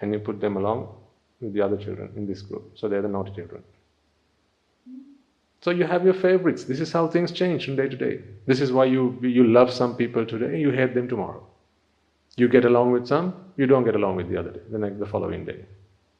[0.00, 0.94] and you put them along
[1.40, 2.70] with the other children in this group.
[2.76, 3.64] So they're the naughty children.
[5.60, 6.64] So you have your favorites.
[6.64, 8.20] This is how things change from day to day.
[8.46, 11.44] This is why you, you love some people today, you hate them tomorrow.
[12.36, 14.98] You get along with some, you don't get along with the other day, the next,
[14.98, 15.64] the following day.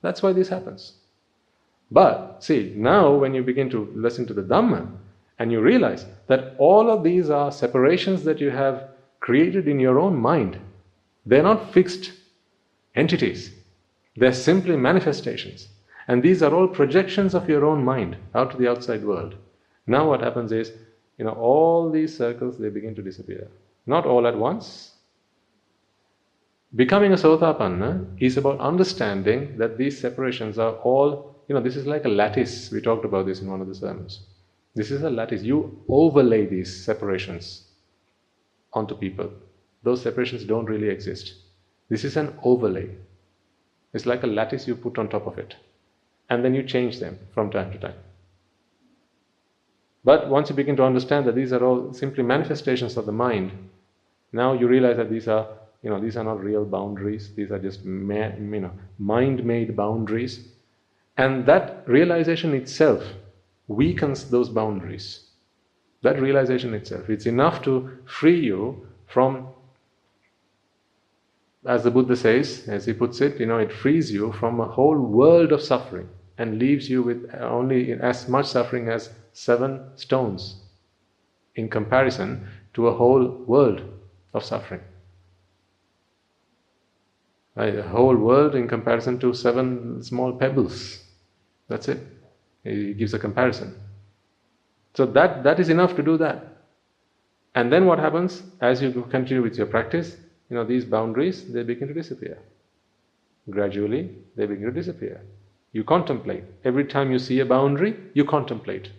[0.03, 0.95] That's why this happens.
[1.91, 4.91] But see, now when you begin to listen to the Dhamma
[5.39, 8.89] and you realize that all of these are separations that you have
[9.21, 10.59] created in your own mind,
[11.27, 12.13] they're not fixed
[12.95, 13.53] entities,
[14.17, 15.69] they're simply manifestations.
[16.09, 19.35] And these are all projections of your own mind out to the outside world.
[19.87, 20.73] Now what happens is,
[21.19, 23.49] you know, all these circles they begin to disappear.
[23.87, 24.93] Not all at once.
[26.74, 31.87] Becoming a Sotapanna is about understanding that these separations are all, you know, this is
[31.87, 32.70] like a lattice.
[32.70, 34.20] We talked about this in one of the sermons.
[34.74, 35.43] This is a lattice.
[35.43, 37.69] You overlay these separations
[38.73, 39.31] onto people.
[39.83, 41.35] Those separations don't really exist.
[41.89, 42.91] This is an overlay.
[43.95, 45.55] It's like a lattice you put on top of it
[46.31, 47.94] and then you change them from time to time.
[50.05, 53.53] But once you begin to understand that these are all simply manifestations of the mind,
[54.32, 55.48] now you realize that these are,
[55.82, 57.32] you know, these are not real boundaries.
[57.35, 60.40] These are just, ma- you know, mind-made boundaries,
[61.16, 63.03] and that realization itself
[63.69, 65.20] weakens those boundaries.
[66.03, 69.48] That realization itself, it's enough to free you from
[71.65, 74.69] as the Buddha says, as he puts it, you know, it frees you from a
[74.69, 76.09] whole world of suffering
[76.39, 80.57] and leaves you with only as much suffering as seven stones
[81.55, 83.83] in comparison to a whole world
[84.35, 84.81] of suffering.
[87.55, 87.75] Right?
[87.75, 91.03] A whole world in comparison to seven small pebbles.
[91.69, 92.01] That's it.
[92.65, 93.75] He gives a comparison.
[94.95, 96.57] So that, that is enough to do that.
[97.55, 100.17] And then what happens as you continue with your practice?
[100.51, 102.39] You know, these boundaries, they begin to disappear.
[103.49, 105.23] Gradually, they begin to disappear.
[105.77, 106.44] You contemplate.
[106.65, 108.93] Every time you see a boundary, you contemplate.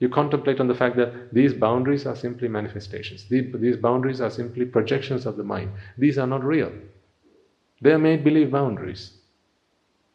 [0.00, 3.26] You contemplate on the fact that these boundaries are simply manifestations.
[3.28, 5.70] These, boundaries are simply projections of the mind.
[5.96, 6.72] These are not real.
[7.80, 9.12] They are made believe boundaries.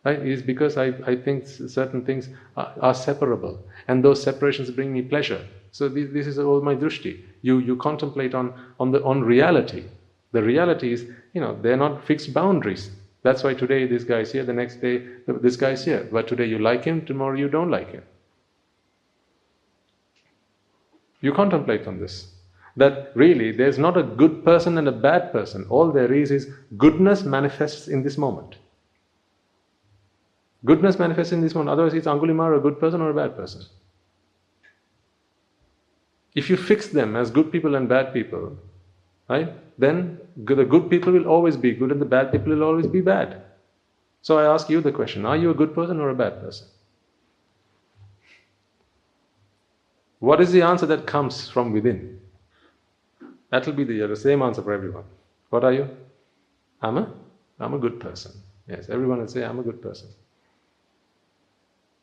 [0.04, 0.20] Right?
[0.20, 2.28] It is because I, I think certain things
[2.58, 5.48] are, are, separable, and those separations bring me pleasure.
[5.72, 7.24] So this, this is all my drushti.
[7.42, 9.86] You, you contemplate on, on, the, on reality.
[10.34, 12.92] The reality is, you know, they're not fixed boundaries.
[13.24, 16.08] That's why today this guy is here, the next day this guy is here.
[16.12, 18.04] But today you like him, tomorrow you don't like him.
[21.22, 22.34] You contemplate on this.
[22.78, 25.66] That really there's not a good person and a bad person.
[25.70, 28.56] All there is is goodness manifests in this moment.
[30.64, 31.72] Goodness manifests in this moment.
[31.72, 33.64] Otherwise, it's Angulimala a good person or a bad person.
[36.34, 38.58] If you fix them as good people and bad people,
[39.32, 39.50] right?
[39.78, 43.02] Then the good people will always be good and the bad people will always be
[43.02, 43.42] bad.
[44.22, 46.68] So I ask you the question are you a good person or a bad person?
[50.20, 52.20] What is the answer that comes from within?
[53.50, 55.06] That will be the, the same answer for everyone.
[55.50, 55.90] What are you?
[56.82, 57.12] I'm a,
[57.60, 58.32] I'm a good person.
[58.68, 60.10] Yes, everyone will say, I'm a good person.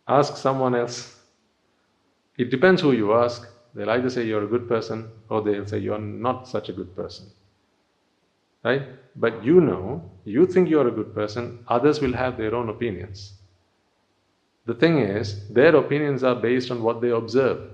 [0.06, 1.16] Ask someone else.
[2.36, 3.46] It depends who you ask.
[3.74, 6.94] They'll either say you're a good person or they'll say you're not such a good
[6.96, 7.26] person.
[8.64, 8.82] Right?
[9.14, 13.34] But you know, you think you're a good person, others will have their own opinions.
[14.66, 17.70] The thing is, their opinions are based on what they observe.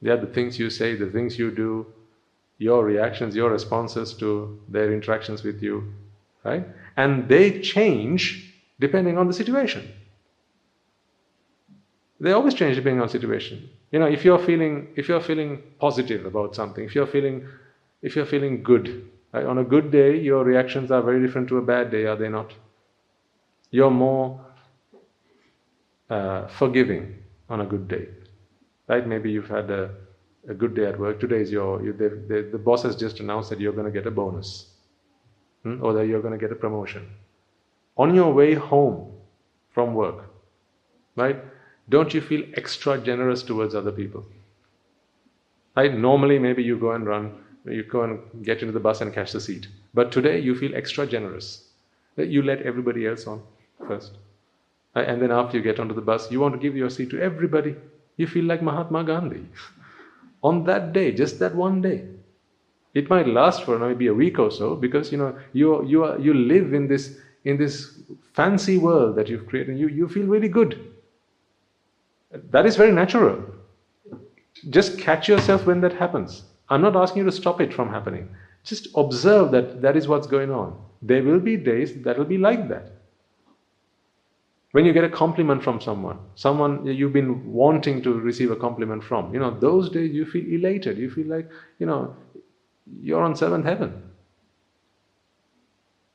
[0.00, 1.86] They are the things you say, the things you do,
[2.58, 5.92] your reactions, your responses to their interactions with you.
[6.44, 6.66] Right?
[6.96, 9.92] And they change depending on the situation.
[12.22, 13.68] They always change depending on situation.
[13.90, 17.48] You know, if you're feeling if you're feeling positive about something, if you're feeling
[18.00, 19.44] if you're feeling good, right?
[19.44, 22.28] on a good day, your reactions are very different to a bad day, are they
[22.28, 22.54] not?
[23.72, 24.40] You're more
[26.10, 27.16] uh, forgiving
[27.50, 28.06] on a good day,
[28.86, 29.04] right?
[29.04, 29.90] Maybe you've had a,
[30.48, 31.18] a good day at work.
[31.18, 33.96] Today is your you, they, they, the boss has just announced that you're going to
[33.98, 34.68] get a bonus,
[35.64, 35.84] hmm?
[35.84, 37.04] or that you're going to get a promotion.
[37.96, 39.10] On your way home
[39.74, 40.30] from work,
[41.16, 41.42] right?
[41.88, 44.24] Don't you feel extra generous towards other people?
[45.76, 45.94] Right?
[45.94, 47.32] Normally, maybe you go and run,
[47.64, 49.68] you go and get into the bus and catch the seat.
[49.94, 51.64] But today, you feel extra generous.
[52.16, 53.42] You let everybody else on
[53.86, 54.12] first.
[54.94, 57.10] Uh, and then after you get onto the bus, you want to give your seat
[57.10, 57.74] to everybody.
[58.16, 59.46] You feel like Mahatma Gandhi.
[60.42, 62.04] on that day, just that one day.
[62.94, 66.18] It might last for maybe a week or so because you know you you are,
[66.18, 67.98] you live in this in this
[68.34, 69.78] fancy world that you've created.
[69.78, 70.91] You you feel really good
[72.32, 73.44] That is very natural.
[74.70, 76.44] Just catch yourself when that happens.
[76.68, 78.28] I'm not asking you to stop it from happening.
[78.64, 80.80] Just observe that that is what's going on.
[81.02, 82.92] There will be days that will be like that.
[84.70, 89.04] When you get a compliment from someone, someone you've been wanting to receive a compliment
[89.04, 90.96] from, you know, those days you feel elated.
[90.96, 92.16] You feel like, you know,
[93.02, 94.02] you're on seventh heaven.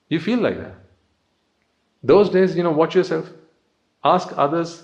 [0.10, 0.74] You feel like that.
[2.02, 3.30] Those days, you know, watch yourself.
[4.04, 4.84] Ask others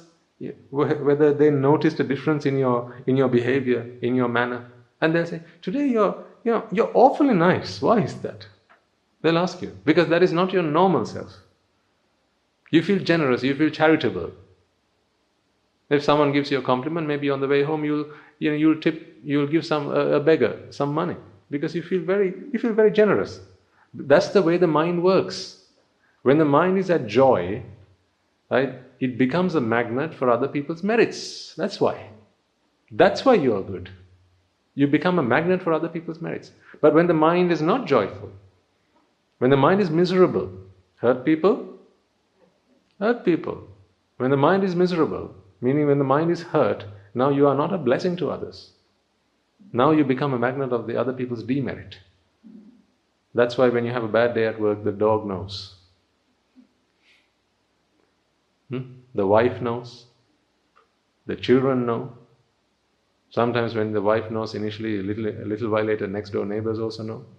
[0.72, 4.66] whether they noticed a difference in your in your behavior, in your manner,
[5.02, 7.82] and they'll say, "Today you're you know you're awfully nice.
[7.82, 8.48] Why is that?"
[9.22, 11.38] They'll ask you because that is not your normal self.
[12.72, 13.44] You feel generous.
[13.44, 14.32] You feel charitable.
[15.90, 18.08] If someone gives you a compliment, maybe on the way home you'll
[18.40, 21.16] you know you'll tip you'll give some a beggar some money
[21.50, 23.40] because you feel very you feel very generous.
[23.94, 25.60] That's the way the mind works.
[26.24, 27.62] When the mind is at joy,
[28.50, 31.54] right, it becomes a magnet for other people's merits.
[31.58, 32.10] That's why.
[32.90, 33.90] That's why you are good.
[34.76, 36.52] You become a magnet for other people's merits.
[36.80, 38.32] But when the mind is not joyful,
[39.40, 40.50] when the mind is miserable,
[40.96, 41.80] hurt people,
[42.98, 43.68] hurt people.
[44.16, 47.74] When the mind is miserable, meaning when the mind is hurt, now you are not
[47.74, 48.72] a blessing to others.
[49.74, 51.98] Now you become a magnet of the other people's demerit.
[53.36, 55.73] That's why when you have a bad day at work, the dog knows.
[58.74, 58.82] Hmm?
[59.14, 60.08] The wife knows.
[61.28, 62.12] The children know.
[63.30, 66.80] Sometimes when the wife knows initially, a little, a little while later, next door neighbors
[66.80, 67.26] also know.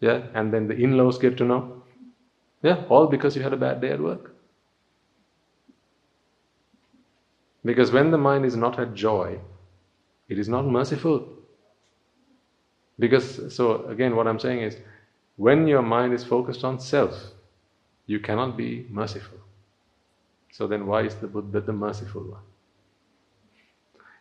[0.00, 1.82] Yeah, and then the in-laws get to know.
[2.62, 4.34] Yeah, all because you had a bad day at work.
[7.64, 9.40] Because when the mind is not at joy,
[10.28, 11.26] it is not merciful.
[12.98, 14.76] Because, so again, what I'm saying is,
[15.36, 17.32] when your mind is focused on self,
[18.06, 19.38] you cannot be merciful.
[20.52, 22.42] So then, why is the Buddha the merciful one?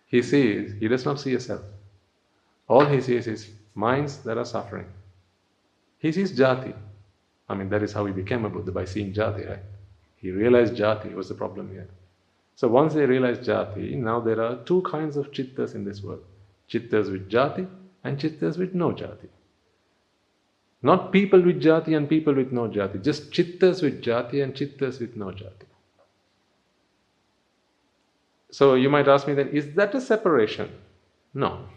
[0.07, 1.61] He sees, he does not see a self.
[2.67, 4.87] All he sees is minds that are suffering.
[5.99, 6.73] He sees jati.
[7.49, 9.59] I mean, that is how he became a Buddha, by seeing jati, right?
[10.17, 11.87] He realized jati was the problem here.
[12.55, 16.23] So once they realized jati, now there are two kinds of chittas in this world.
[16.69, 17.67] Chittas with jati
[18.03, 19.27] and chittas with no jati.
[20.83, 24.99] Not people with jati and people with no jati, just chittas with jati and chittas
[24.99, 25.67] with no jati.
[28.51, 30.69] So you might ask me then, is that a separation?
[31.33, 31.69] No.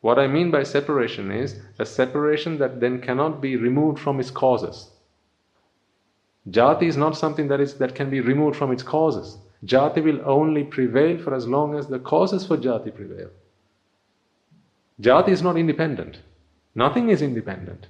[0.00, 4.30] What I mean by separation is a separation that then cannot be removed from its
[4.30, 4.88] causes.
[6.48, 9.36] Jati is not something that is that can be removed from its causes.
[9.66, 13.30] Jati will only prevail for as long as the causes for jati prevail.
[15.00, 16.20] Jati is not independent.
[16.74, 17.86] Nothing is independent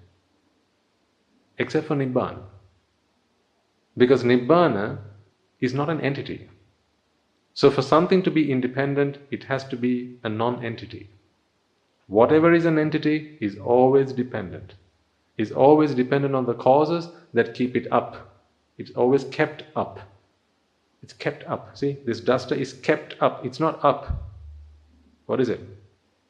[1.58, 2.42] except for Nibbana.
[3.96, 4.98] Because Nibbana
[5.60, 6.48] is not an entity.
[7.52, 11.08] So, for something to be independent, it has to be a non entity.
[12.06, 14.74] Whatever is an entity is always dependent,
[15.38, 18.34] is always dependent on the causes that keep it up.
[18.76, 20.00] It's always kept up.
[21.02, 21.76] It's kept up.
[21.76, 23.44] See, this duster is kept up.
[23.46, 24.32] It's not up.
[25.26, 25.60] What is it?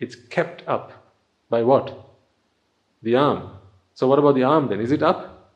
[0.01, 0.93] It's kept up
[1.49, 2.11] by what?
[3.03, 3.51] The arm.
[3.95, 4.81] So, what about the arm then?
[4.81, 5.53] Is it up?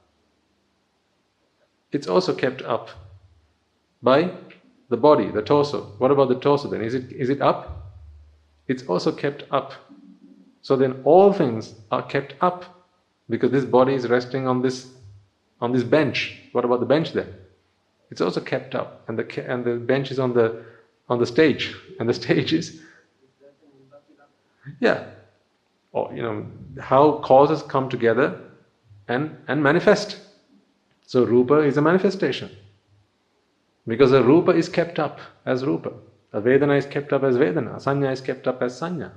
[1.93, 2.91] It's also kept up
[4.03, 4.31] by
[4.89, 5.95] the body, the torso.
[5.99, 6.83] What about the torso then?
[6.83, 7.79] Is it, is it up?
[8.69, 9.73] It's also kept up.
[10.63, 12.65] So then all things are kept up
[13.31, 14.89] because this body is resting on this
[15.61, 16.39] on this bench.
[16.53, 17.35] What about the bench then?
[18.11, 20.65] It's also kept up, and the and the bench is on the
[21.09, 22.81] on the stage, and the stage is
[24.81, 25.07] yeah.
[25.93, 26.47] Or, you know,
[26.81, 28.41] how causes come together
[29.09, 30.19] and, and manifest.
[31.07, 32.51] So, Rupa is a manifestation.
[33.87, 35.93] Because a Rupa is kept up as Rupa.
[36.35, 37.83] A Vedana is kept up as Vedana.
[37.83, 39.13] Sanya is kept up as Sanya.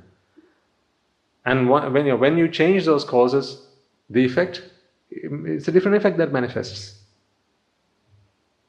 [1.43, 3.67] And when you, when you change those causes,
[4.09, 4.63] the effect,
[5.09, 6.99] it's a different effect that manifests.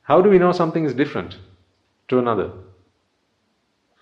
[0.03, 1.39] How do we know something is different
[2.09, 2.51] to another?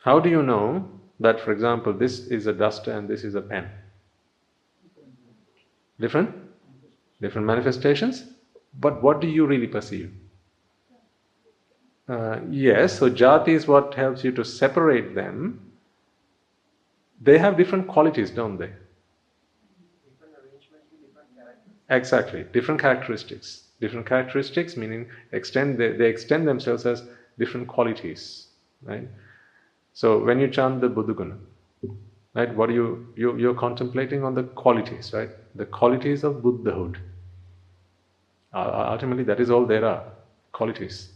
[0.02, 0.88] How do you know
[1.20, 3.68] that, for example, this is a duster and this is a pen.
[6.00, 6.34] Different?
[7.20, 8.24] Different manifestations?
[8.74, 10.10] But what do you really perceive?
[12.08, 15.72] Uh, yes, so jati is what helps you to separate them.
[17.20, 18.72] They have different qualities, don't they?
[21.90, 23.60] Exactly, different characteristics.
[23.80, 27.02] Different characteristics meaning extend they, they extend themselves as
[27.38, 28.48] different qualities,
[28.82, 29.08] right?
[29.94, 31.38] So when you chant the Buddhaguna,
[32.34, 35.30] right, what are you, you you're contemplating on the qualities, right?
[35.54, 36.98] The qualities of Buddhahood.
[38.52, 40.04] Uh, ultimately, that is all there are
[40.52, 41.10] qualities.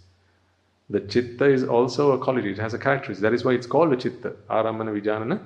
[0.90, 3.22] The chitta is also a quality, it has a characteristic.
[3.22, 4.36] That is why it's called a chitta.
[4.50, 5.40] Arambana Vijanana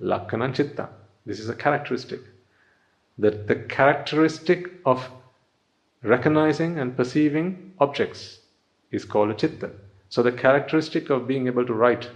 [0.00, 0.88] Lakkhana Chitta.
[1.26, 2.20] This is a characteristic.
[3.18, 5.10] That the characteristic of
[6.02, 8.38] recognizing and perceiving objects
[8.90, 9.72] is called a chitta.
[10.08, 12.08] So the characteristic of being able to write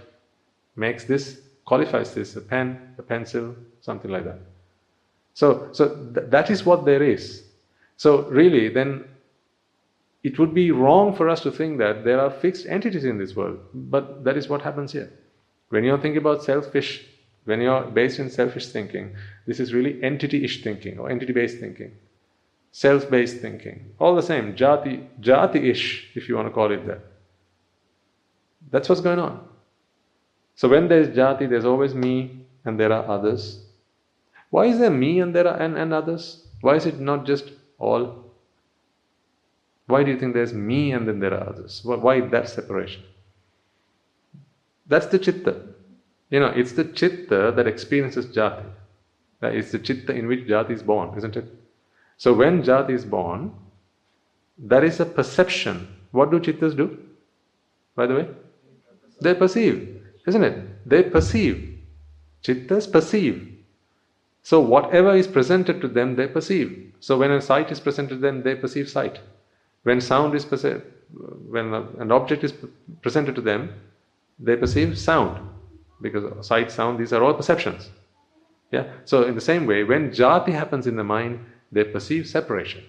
[0.75, 4.39] makes this, qualifies this, a pen, a pencil, something like that.
[5.33, 7.43] So, so th- that is what there is.
[7.97, 9.05] So really, then
[10.23, 13.35] it would be wrong for us to think that there are fixed entities in this
[13.35, 15.11] world, but that is what happens here.
[15.69, 17.05] When you're thinking about selfish,
[17.45, 19.15] when you're based in selfish thinking,
[19.47, 21.91] this is really entity-ish thinking or entity-based thinking,
[22.71, 23.91] self-based thinking.
[23.99, 27.01] All the same, jati, jati-ish, if you want to call it that.
[28.71, 29.45] That's what's going on.
[30.55, 33.62] So when there's jati, there's always me and there are others.
[34.53, 36.45] Why is there me and there are and, and others?
[36.61, 37.45] Why is it not just
[37.79, 38.31] all?
[39.87, 41.81] Why do you think there's me and then there are others?
[41.83, 43.01] Why that separation?
[44.85, 45.55] That's the chitta.
[46.29, 48.65] You know, it's the chitta that experiences jati.
[49.41, 51.45] Uh, it's the chitta in which jati is born, isn't it?
[52.17, 53.51] So when jati is born,
[54.59, 55.87] there is a perception.
[56.11, 56.99] What do chittas do?
[57.95, 58.27] By the way,
[59.19, 60.87] they perceive, isn't it?
[60.87, 61.75] They perceive.
[62.43, 63.52] Chittas perceive.
[64.43, 66.93] So whatever is presented to them, they perceive.
[66.99, 69.19] So when a sight is presented to them, they perceive sight.
[69.83, 70.83] When sound is presented,
[71.47, 72.53] when an object is
[73.01, 73.73] presented to them,
[74.39, 75.49] they perceive sound.
[76.01, 77.89] Because sight, sound, these are all perceptions.
[78.71, 78.91] Yeah.
[79.05, 81.39] So in the same way, when jati happens in the mind,
[81.71, 82.83] they perceive separation.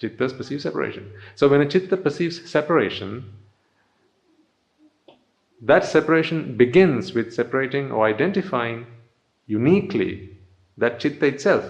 [0.00, 1.12] Chittas perceive separation.
[1.36, 3.24] So when a chitta perceives separation,
[5.60, 8.86] that separation begins with separating or identifying
[9.46, 10.30] uniquely
[10.78, 11.64] that chitta itself.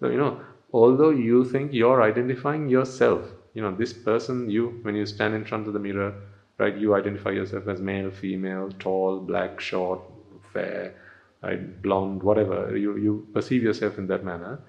[0.00, 0.40] So, you know,
[0.72, 3.22] although you think you're identifying yourself,
[3.54, 6.14] you know, this person, you, when you stand in front of the mirror,
[6.58, 10.00] right, you identify yourself as male, female, tall, black, short,
[10.52, 10.94] fair,
[11.42, 14.60] right, blonde, whatever, you, you perceive yourself in that manner.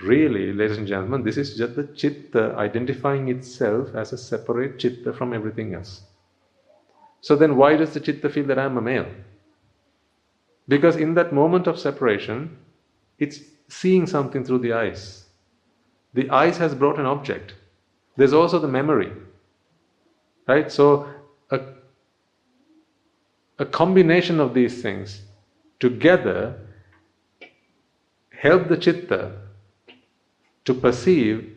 [0.00, 5.12] Really, ladies and gentlemen, this is just the chitta identifying itself as a separate chitta
[5.12, 6.02] from everything else.
[7.20, 9.06] So then why does the chitta feel that I am a male?
[10.68, 12.56] Because in that moment of separation,
[13.18, 15.24] it's seeing something through the eyes.
[16.14, 17.54] The eyes has brought an object.
[18.16, 19.12] There's also the memory.
[20.46, 20.70] Right?
[20.70, 21.08] So
[21.50, 21.60] a,
[23.58, 25.22] a combination of these things
[25.80, 26.58] together
[28.30, 29.32] help the chitta
[30.64, 31.56] to perceive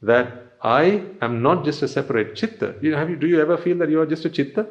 [0.00, 2.76] that I am not just a separate chitta.
[2.80, 4.66] You, have you, do you ever feel that you are just a chitta?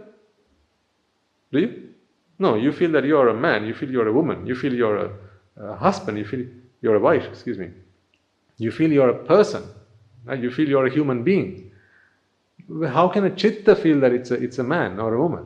[1.52, 1.91] Do you?
[2.42, 4.98] No, you feel that you're a man, you feel you're a woman, you feel you're
[5.06, 5.12] a,
[5.58, 6.44] a husband, you feel
[6.82, 7.70] you're a wife, excuse me.
[8.58, 9.64] You feel you're a person,
[10.26, 10.40] right?
[10.40, 11.72] you feel you're a human being.
[12.88, 15.46] How can a chitta feel that it's a, it's a man or a woman?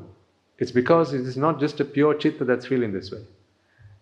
[0.58, 3.26] It's because it is not just a pure chitta that's feeling this way.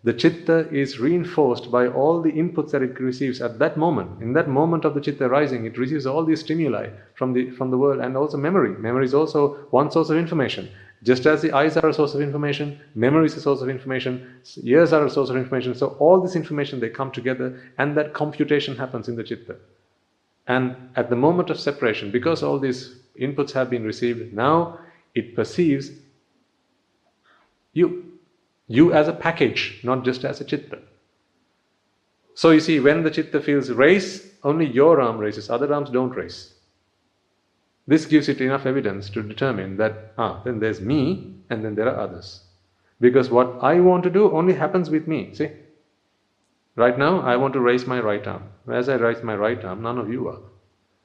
[0.04, 4.22] The chitta is reinforced by all the inputs that it receives at that moment.
[4.22, 7.72] In that moment of the chitta rising, it receives all these stimuli from the, from
[7.72, 8.76] the world and also memory.
[8.76, 10.70] Memory is also one source of information.
[11.04, 14.40] Just as the eyes are a source of information, memory is a source of information,
[14.62, 15.74] ears are a source of information.
[15.74, 19.56] So all this information they come together and that computation happens in the chitta.
[20.46, 24.78] And at the moment of separation, because all these inputs have been received, now
[25.14, 25.90] it perceives
[27.74, 28.12] you.
[28.66, 30.78] You as a package, not just as a chitta.
[32.34, 36.16] So you see, when the chitta feels race, only your arm raises, other arms don't
[36.16, 36.53] raise.
[37.86, 41.88] This gives it enough evidence to determine that, ah, then there's me and then there
[41.88, 42.40] are others.
[43.00, 45.34] Because what I want to do only happens with me.
[45.34, 45.50] See?
[46.76, 48.44] Right now, I want to raise my right arm.
[48.70, 50.40] As I raise my right arm, none of you are.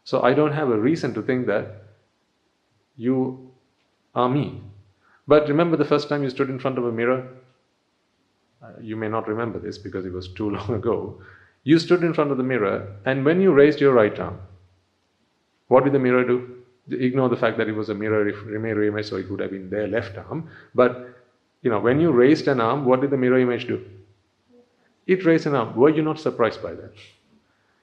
[0.03, 1.83] So I don't have a reason to think that
[2.95, 3.51] you
[4.15, 4.61] are me.
[5.27, 7.27] But remember the first time you stood in front of a mirror?
[8.63, 11.21] Uh, you may not remember this because it was too long ago.
[11.63, 14.39] You stood in front of the mirror, and when you raised your right arm,
[15.67, 16.58] what did the mirror do?
[16.91, 18.27] Ignore the fact that it was a mirror
[18.83, 20.49] image, so it would have been their left arm.
[20.73, 21.15] But
[21.61, 23.85] you know, when you raised an arm, what did the mirror image do?
[25.07, 25.75] It raised an arm.
[25.75, 26.93] Were you not surprised by that?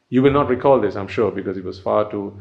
[0.08, 2.40] You will not recall this, I'm sure, because it was far too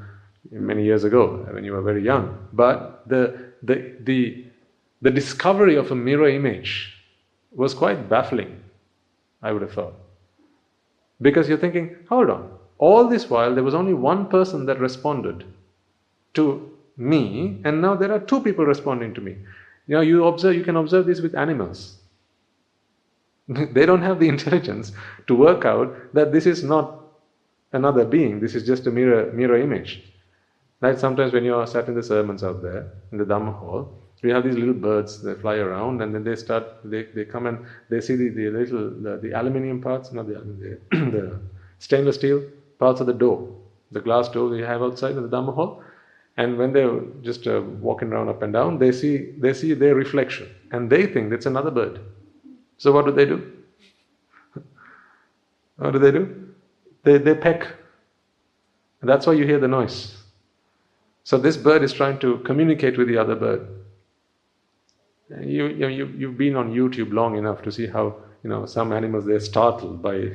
[0.52, 2.38] many years ago when you were very young.
[2.54, 4.46] But the the the
[5.02, 6.94] the discovery of a mirror image
[7.52, 8.62] was quite baffling,
[9.42, 9.94] I would have thought.
[11.22, 15.46] Because you're thinking, hold on, all this while there was only one person that responded
[16.36, 19.38] to me, and now there are two people responding to me.
[19.88, 21.98] You know, you observe, you can observe this with animals.
[23.48, 24.92] they don't have the intelligence
[25.28, 27.02] to work out that this is not
[27.74, 30.02] another being, this is just a mirror, mirror image.
[30.82, 34.02] like Sometimes when you are sat in the sermons out there, in the Dhamma hall,
[34.24, 37.46] we have these little birds that fly around and then they start, they, they come
[37.46, 40.80] and they see the, the little, the, the aluminium parts, not the, the,
[41.12, 41.40] the
[41.80, 42.44] stainless steel
[42.80, 43.48] parts of the door,
[43.92, 45.84] the glass door we have outside in the Dhamma hall.
[46.38, 49.96] And when they're just uh, walking around up and down, they see, they see their
[49.96, 52.02] reflection and they think it's another bird.
[52.78, 53.54] So what do they do?
[55.78, 56.54] what do they do?
[57.04, 57.68] They, they peck.
[59.00, 60.18] And that's why you hear the noise.
[61.24, 63.68] So this bird is trying to communicate with the other bird.
[65.42, 68.92] You, you, you, you've been on YouTube long enough to see how, you know, some
[68.92, 70.30] animals, they're startled by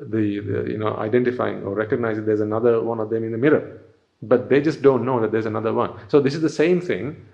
[0.00, 3.83] the, the, you know, identifying or recognizing there's another one of them in the mirror.
[4.28, 5.92] But they just don't know that there's another one.
[6.08, 7.26] So this is the same thing,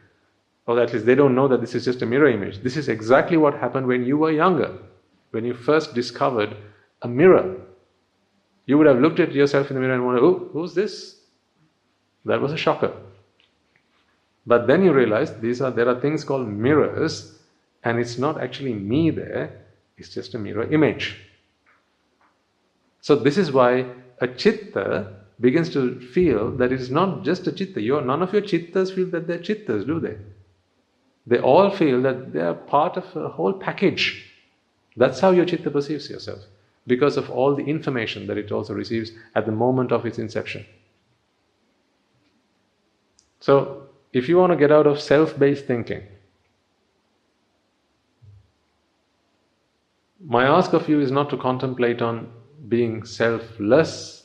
[0.66, 2.62] or at least they don't know that this is just a mirror image.
[2.62, 4.78] This is exactly what happened when you were younger,
[5.30, 6.56] when you first discovered
[7.02, 7.56] a mirror.
[8.66, 11.20] You would have looked at yourself in the mirror and wondered, oh, who's this?
[12.24, 12.92] That was a shocker.
[14.46, 17.38] But then you realize these are there are things called mirrors,
[17.84, 19.64] and it's not actually me there,
[19.96, 21.18] it's just a mirror image.
[23.00, 23.86] So this is why
[24.20, 27.80] a chitta begins to feel that it is not just a chitta.
[27.80, 30.16] Your, none of your chittas feel that they're chittas, do they?
[31.26, 34.26] They all feel that they are part of a whole package.
[34.96, 36.40] That's how your chitta perceives yourself,
[36.86, 40.66] because of all the information that it also receives at the moment of its inception.
[43.38, 46.02] So, if you want to get out of self based thinking,
[50.22, 52.30] my ask of you is not to contemplate on
[52.68, 54.19] being selfless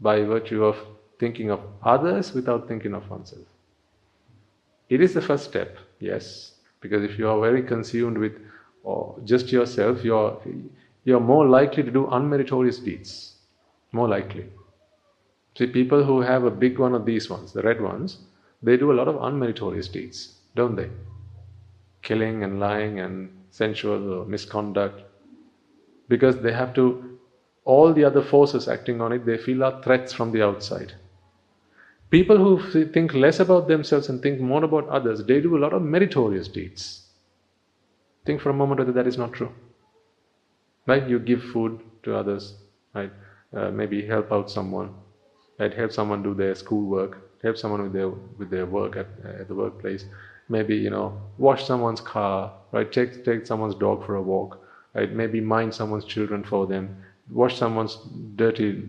[0.00, 0.76] by virtue of
[1.18, 3.46] thinking of others without thinking of oneself.
[4.88, 8.32] It is the first step, yes, because if you are very consumed with
[8.82, 10.40] or just yourself, you're,
[11.04, 13.36] you're more likely to do unmeritorious deeds.
[13.92, 14.46] More likely.
[15.56, 18.18] See, people who have a big one of these ones, the red ones,
[18.62, 20.88] they do a lot of unmeritorious deeds, don't they?
[22.02, 25.02] Killing and lying and sensual misconduct.
[26.08, 27.09] Because they have to,
[27.64, 30.94] all the other forces acting on it, they feel are threats from the outside.
[32.10, 35.72] People who think less about themselves and think more about others, they do a lot
[35.72, 37.02] of meritorious deeds.
[38.24, 39.52] Think for a moment whether that is not true.
[40.86, 41.06] Right?
[41.06, 42.54] You give food to others,
[42.94, 43.12] right?
[43.54, 44.92] Uh, maybe help out someone,
[45.58, 45.72] right?
[45.72, 49.54] Help someone do their schoolwork, help someone with their with their work at, at the
[49.54, 50.04] workplace.
[50.48, 52.90] Maybe you know wash someone's car, right?
[52.90, 54.58] Take take someone's dog for a walk,
[54.94, 55.10] right?
[55.12, 56.90] Maybe mind someone's children for them,
[57.30, 57.98] wash someone's
[58.36, 58.82] dirty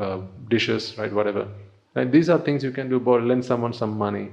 [0.00, 1.12] uh, dishes, right?
[1.12, 1.48] Whatever.
[1.94, 2.10] Right?
[2.10, 3.02] These are things you can do.
[3.04, 4.30] Or lend someone some money,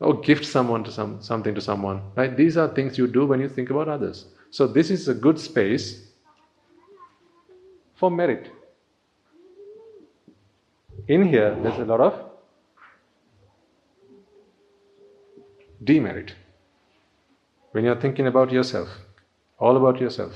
[0.00, 2.02] or gift someone to some something to someone.
[2.16, 2.36] Right?
[2.36, 4.26] These are things you do when you think about others.
[4.50, 6.06] So this is a good space
[7.94, 8.50] for merit
[11.08, 12.30] in here, there's a lot of
[15.82, 16.34] demerit.
[17.72, 18.88] When you're thinking about yourself,
[19.58, 20.32] all about yourself.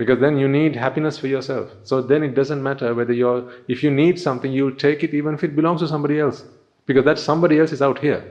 [0.00, 1.72] Because then you need happiness for yourself.
[1.84, 5.34] So then it doesn't matter whether you're, if you need something, you'll take it even
[5.34, 6.42] if it belongs to somebody else.
[6.86, 8.24] Because that somebody else is out here.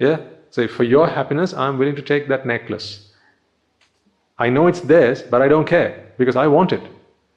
[0.00, 0.18] Yeah?
[0.50, 3.12] So for your happiness, I'm willing to take that necklace.
[4.36, 6.82] I know it's theirs, but I don't care because I want it.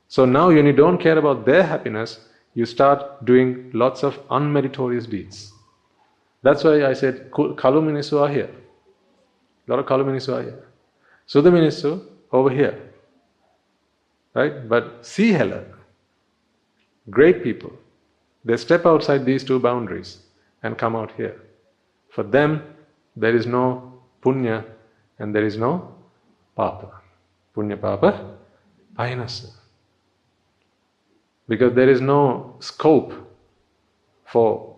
[0.08, 2.20] So now when you don't care about their happiness,
[2.56, 5.54] you start doing lots of unmeritorious deeds.
[6.42, 8.50] That's why I said Kaluminisu are here.
[9.68, 10.64] A lot of Kaluminisu are here.
[11.28, 12.87] Sudaminisu over here.
[14.38, 14.70] Right?
[14.70, 14.86] But
[15.18, 15.66] Helen.
[17.10, 17.74] great people,
[18.46, 20.20] they step outside these two boundaries
[20.64, 21.42] and come out here.
[22.10, 22.62] For them,
[23.16, 23.64] there is no
[24.22, 24.64] punya
[25.20, 25.96] and there is no
[26.56, 27.02] papa.
[27.56, 28.38] Punya papa,
[28.96, 29.58] pahinassa
[31.48, 33.14] because there is no scope
[34.26, 34.78] for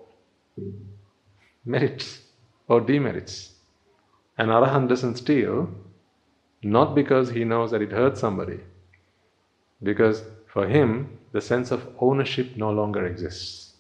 [1.66, 2.22] merits
[2.68, 3.54] or demerits.
[4.38, 5.70] An arahant doesn't steal
[6.62, 8.60] not because he knows that it hurts somebody,
[9.84, 13.74] because for him the sense of ownership no longer exists.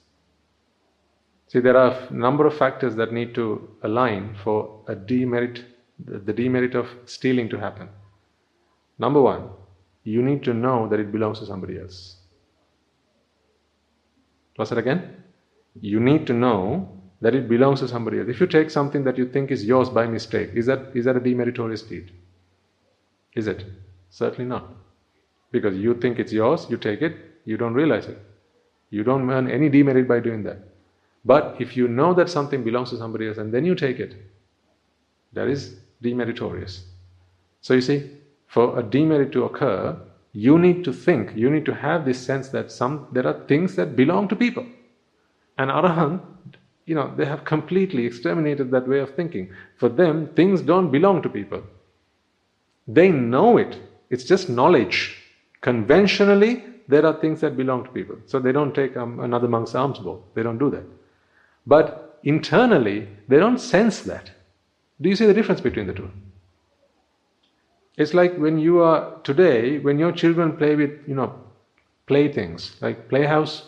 [1.47, 5.65] See, there are a number of factors that need to align for a demerit,
[6.05, 7.89] the demerit of stealing to happen.
[8.99, 9.49] Number one,
[10.03, 12.17] you need to know that it belongs to somebody else.
[14.55, 15.23] What's it again?
[15.81, 18.29] You need to know that it belongs to somebody else.
[18.29, 21.17] If you take something that you think is yours by mistake, is that, is that
[21.17, 22.11] a demeritorious deed?
[23.35, 23.65] Is it?
[24.09, 24.69] Certainly not.
[25.51, 27.15] Because you think it's yours, you take it,
[27.45, 28.19] you don't realize it.
[28.89, 30.57] You don't earn any demerit by doing that.
[31.25, 34.15] But if you know that something belongs to somebody else and then you take it,
[35.33, 36.81] that is demeritorious.
[37.61, 38.09] So you see,
[38.47, 39.97] for a demerit to occur,
[40.33, 43.75] you need to think, you need to have this sense that some there are things
[43.75, 44.65] that belong to people.
[45.57, 46.21] And arahant,
[46.85, 49.51] you know, they have completely exterminated that way of thinking.
[49.77, 51.63] For them, things don't belong to people.
[52.87, 53.77] They know it.
[54.09, 55.18] It's just knowledge.
[55.61, 58.17] Conventionally, there are things that belong to people.
[58.25, 60.23] So they don't take um, another monk's alms bowl.
[60.33, 60.83] They don't do that.
[61.67, 64.31] But internally, they don't sense that.
[65.01, 66.09] Do you see the difference between the two?
[67.97, 71.33] It's like when you are today, when your children play with, you know,
[72.07, 73.67] playthings like playhouse,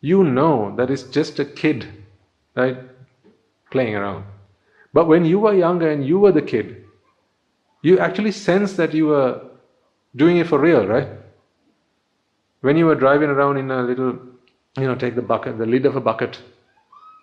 [0.00, 1.86] you know that it's just a kid,
[2.56, 2.76] right,
[3.70, 4.24] playing around.
[4.92, 6.84] But when you were younger and you were the kid,
[7.82, 9.40] you actually sense that you were
[10.16, 11.08] doing it for real, right?
[12.60, 14.18] When you were driving around in a little,
[14.76, 16.40] you know, take the bucket, the lid of a bucket,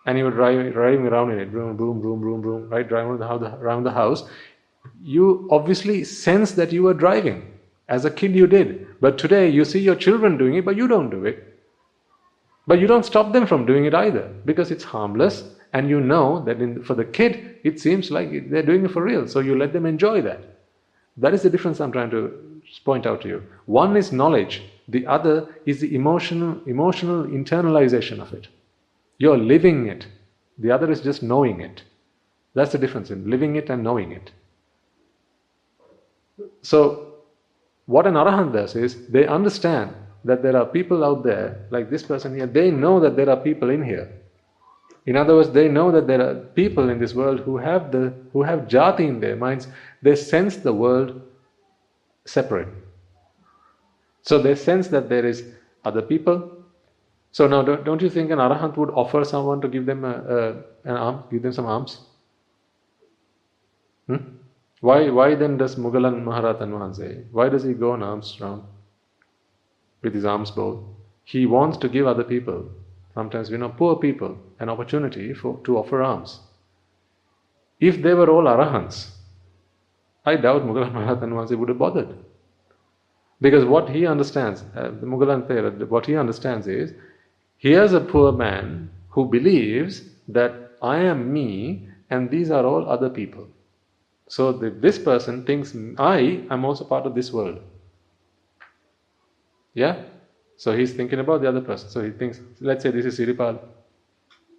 [0.06, 3.12] and you were driving, driving around in it, boom, boom, boom, boom, boom, right, driving
[3.12, 4.24] around the, around the house,
[5.02, 7.44] you obviously sense that you were driving.
[7.88, 8.88] As a kid, you did.
[9.02, 11.60] But today, you see your children doing it, but you don't do it.
[12.68, 15.44] But you don't stop them from doing it either because it's harmless
[15.74, 19.04] and you know that in, for the kid, it seems like they're doing it for
[19.04, 19.28] real.
[19.28, 20.42] So you let them enjoy that.
[21.18, 22.51] That is the difference I'm trying to
[22.84, 23.44] point out to you.
[23.66, 28.48] One is knowledge, the other is the emotional, emotional internalization of it.
[29.18, 30.08] You're living it.
[30.58, 31.84] The other is just knowing it.
[32.54, 34.32] That's the difference in living it and knowing it.
[36.62, 37.16] So,
[37.86, 42.04] what an arahant does is they understand that there are people out there, like this
[42.04, 44.12] person here, they know that there are people in here.
[45.06, 48.14] In other words, they know that there are people in this world who have the
[48.34, 49.68] who have jati in their minds.
[50.04, 51.22] They sense the world
[52.26, 52.68] separate.
[54.22, 55.44] So they sense that there is
[55.84, 56.52] other people.
[57.32, 60.10] So now, don't, don't you think an arahant would offer someone to give them a,
[60.10, 60.50] a,
[60.84, 62.02] an arm, give them some alms?
[64.08, 64.18] Hmm?
[64.82, 67.24] Why, why then does Mugalan Maharatan say?
[67.32, 68.64] Why does he go on alms round
[70.02, 70.84] with his arms both?
[71.24, 72.70] He wants to give other people,
[73.14, 76.40] sometimes we know poor people, an opportunity for, to offer alms.
[77.80, 79.12] If they were all arahants,
[80.26, 82.16] I doubt Mughal Mahatma would have bothered.
[83.40, 86.94] Because what he understands, uh, the Thera, what he understands is,
[87.58, 93.10] here's a poor man who believes that I am me and these are all other
[93.10, 93.48] people.
[94.28, 97.60] So the, this person thinks I am also part of this world.
[99.74, 100.04] Yeah?
[100.58, 101.90] So he's thinking about the other person.
[101.90, 103.60] So he thinks, let's say this is Siripal.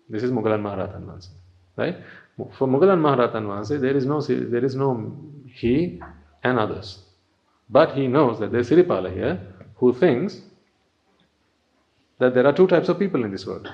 [0.08, 1.28] This is Mughal Maharatan Vansi.
[1.76, 1.96] Right?
[2.36, 6.00] For Mughal Maharatan Vansi, there is no there is no he
[6.42, 6.98] and others.
[7.68, 9.40] But he knows that there's Siripala here
[9.76, 10.40] who thinks
[12.18, 13.68] that there are two types of people in this world.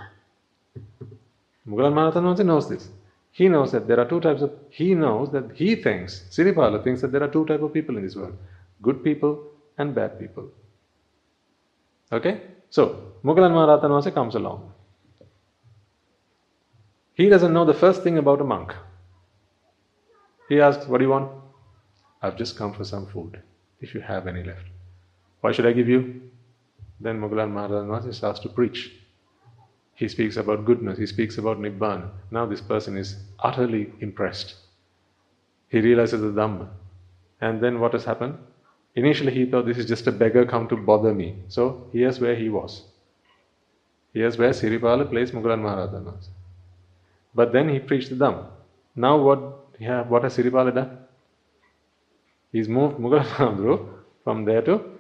[1.68, 2.89] Mughal Maharatanwansi knows this.
[3.32, 7.02] He knows that there are two types of, he knows that he thinks, Siripala thinks
[7.02, 8.36] that there are two types of people in this world
[8.80, 9.44] good people
[9.76, 10.48] and bad people.
[12.12, 12.43] Okay?
[12.70, 14.72] So, Mughal Maharatanwansi comes along.
[17.19, 18.73] He doesn't know the first thing about a monk.
[20.49, 21.32] He asks, What do you want?
[22.23, 23.43] I've just come for some food,
[23.81, 24.66] if you have any left.
[25.40, 26.23] Why should I give you?
[27.01, 28.93] Then Mughal Maharaj starts to preach.
[29.97, 32.09] He speaks about goodness, he speaks about Nibbana.
[32.31, 34.55] Now this person is utterly impressed.
[35.70, 36.69] He realizes the Dhamma.
[37.40, 38.39] And then what has happened?
[38.95, 41.35] Initially he thought this is just a beggar come to bother me.
[41.49, 42.85] So here's where he was.
[44.15, 46.28] Here's where Siripala placed Mughal Maharaj.
[47.35, 48.47] But then he preached the Dhamma.
[48.97, 49.41] Now what,
[49.79, 50.99] yeah, what has Siripala done?
[52.53, 53.87] He's moved Mughal Mahamudru
[54.25, 54.99] from there to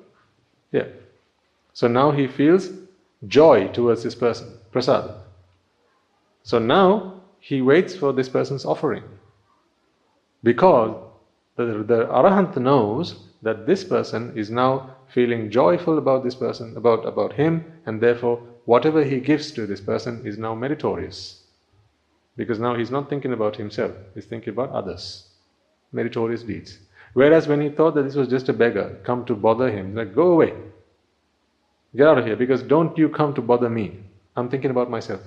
[0.70, 0.94] here.
[1.72, 2.70] So now he feels
[3.26, 5.10] joy towards this person, prasad.
[6.42, 9.04] So now he waits for this person's offering.
[10.42, 10.96] Because
[11.56, 17.06] the, the Arahant knows that this person is now feeling joyful about this person, about,
[17.06, 21.44] about him, and therefore whatever he gives to this person is now meritorious.
[22.38, 25.24] Because now he's not thinking about himself, he's thinking about others.
[25.92, 26.78] Meritorious deeds.
[27.12, 30.14] Whereas when he thought that this was just a beggar, come to bother him, like,
[30.14, 30.54] go away.
[31.96, 33.98] Get out of here, because don't you come to bother me.
[34.36, 35.20] I'm thinking about myself.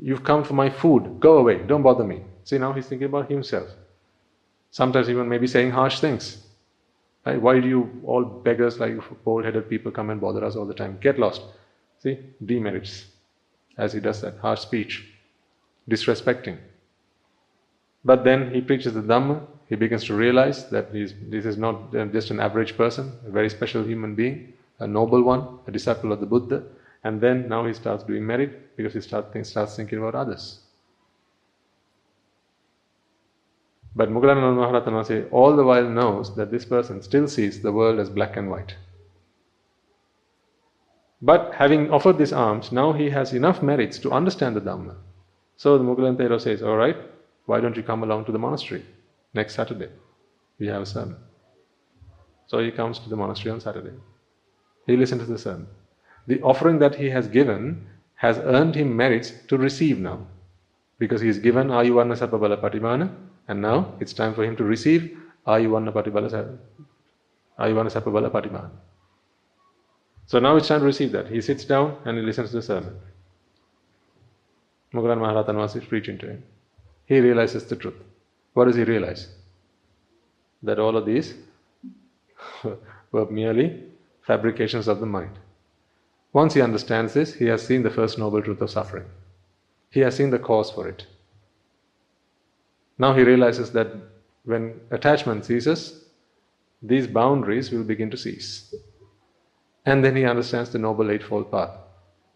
[0.00, 1.20] You've come for my food.
[1.20, 1.58] Go away.
[1.58, 2.22] Don't bother me.
[2.42, 3.68] See, now he's thinking about himself.
[4.72, 6.38] Sometimes even maybe saying harsh things.
[7.24, 7.40] Right?
[7.40, 10.74] Why do you all beggars like bald headed people come and bother us all the
[10.74, 10.98] time?
[11.00, 11.42] Get lost.
[12.02, 13.06] See, demerits.
[13.76, 15.06] As he does that, harsh speech,
[15.88, 16.58] disrespecting.
[18.04, 22.06] But then he preaches the Dhamma, he begins to realize that this is not uh,
[22.06, 26.20] just an average person, a very special human being, a noble one, a disciple of
[26.20, 26.62] the Buddha,
[27.04, 30.60] and then now he starts doing merit because he start, starts thinking about others.
[33.94, 38.08] But Mugalananda Maharatana all the while knows that this person still sees the world as
[38.08, 38.76] black and white.
[41.20, 44.94] But having offered these alms, now he has enough merits to understand the Dhamma.
[45.58, 46.96] So the Mughal Thero says, All right,
[47.46, 48.84] why don't you come along to the monastery
[49.34, 49.88] next Saturday?
[50.60, 51.16] We have a sermon.
[52.46, 53.94] So he comes to the monastery on Saturday.
[54.86, 55.66] He listens to the sermon.
[56.28, 60.26] The offering that he has given has earned him merits to receive now.
[60.98, 63.12] Because he is given Ayuvanna Sapabala Patimana,
[63.48, 66.56] and now it's time for him to receive Ayuvanna Patibala
[67.58, 68.70] Ayuvanna Sapabala Patimana.
[70.26, 71.26] So now it's time to receive that.
[71.26, 72.94] He sits down and he listens to the sermon.
[74.92, 76.42] Moggallana Maharatan was preaching to him.
[77.06, 78.00] He realizes the truth.
[78.54, 79.28] What does he realize?
[80.62, 81.34] That all of these
[83.12, 83.84] were merely
[84.22, 85.38] fabrications of the mind.
[86.32, 89.06] Once he understands this, he has seen the first noble truth of suffering.
[89.90, 91.06] He has seen the cause for it.
[92.98, 93.88] Now he realizes that
[94.44, 96.04] when attachment ceases,
[96.82, 98.74] these boundaries will begin to cease.
[99.86, 101.70] And then he understands the Noble Eightfold Path.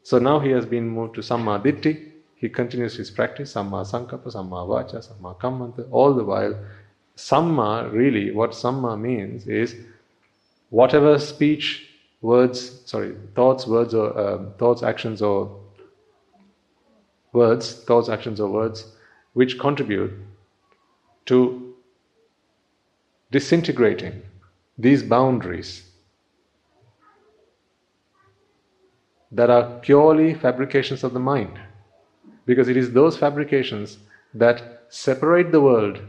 [0.02, 2.11] So now he has been moved to Samma Ditti.
[2.42, 6.56] He continues his practice, Samma Sankappa, Samma Vacha, Samma Kammanta, all the while.
[7.16, 9.76] Samma, really, what Samma means is
[10.70, 11.88] whatever speech,
[12.20, 15.56] words, sorry, thoughts, words, or uh, thoughts, actions, or
[17.32, 18.86] words, thoughts, actions, or words,
[19.34, 20.12] which contribute
[21.26, 21.74] to
[23.30, 24.20] disintegrating
[24.76, 25.88] these boundaries
[29.30, 31.60] that are purely fabrications of the mind.
[32.46, 33.98] Because it is those fabrications
[34.34, 36.00] that separate the world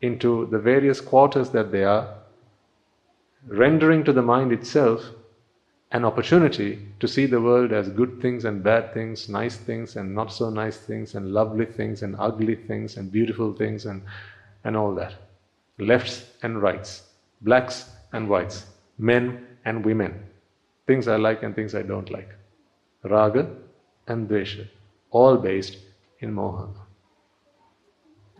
[0.00, 2.14] into the various quarters that they are,
[3.46, 5.02] rendering to the mind itself
[5.92, 10.14] an opportunity to see the world as good things and bad things, nice things and
[10.14, 14.02] not so nice things, and lovely things and ugly things and beautiful things and,
[14.64, 15.14] and all that.
[15.78, 17.02] Lefts and rights,
[17.40, 18.66] blacks and whites,
[18.98, 20.14] men and women,
[20.86, 22.28] things I like and things I don't like.
[23.02, 23.50] Raga
[24.06, 24.68] and Dvesha,
[25.10, 25.78] all based
[26.20, 26.68] in Moha.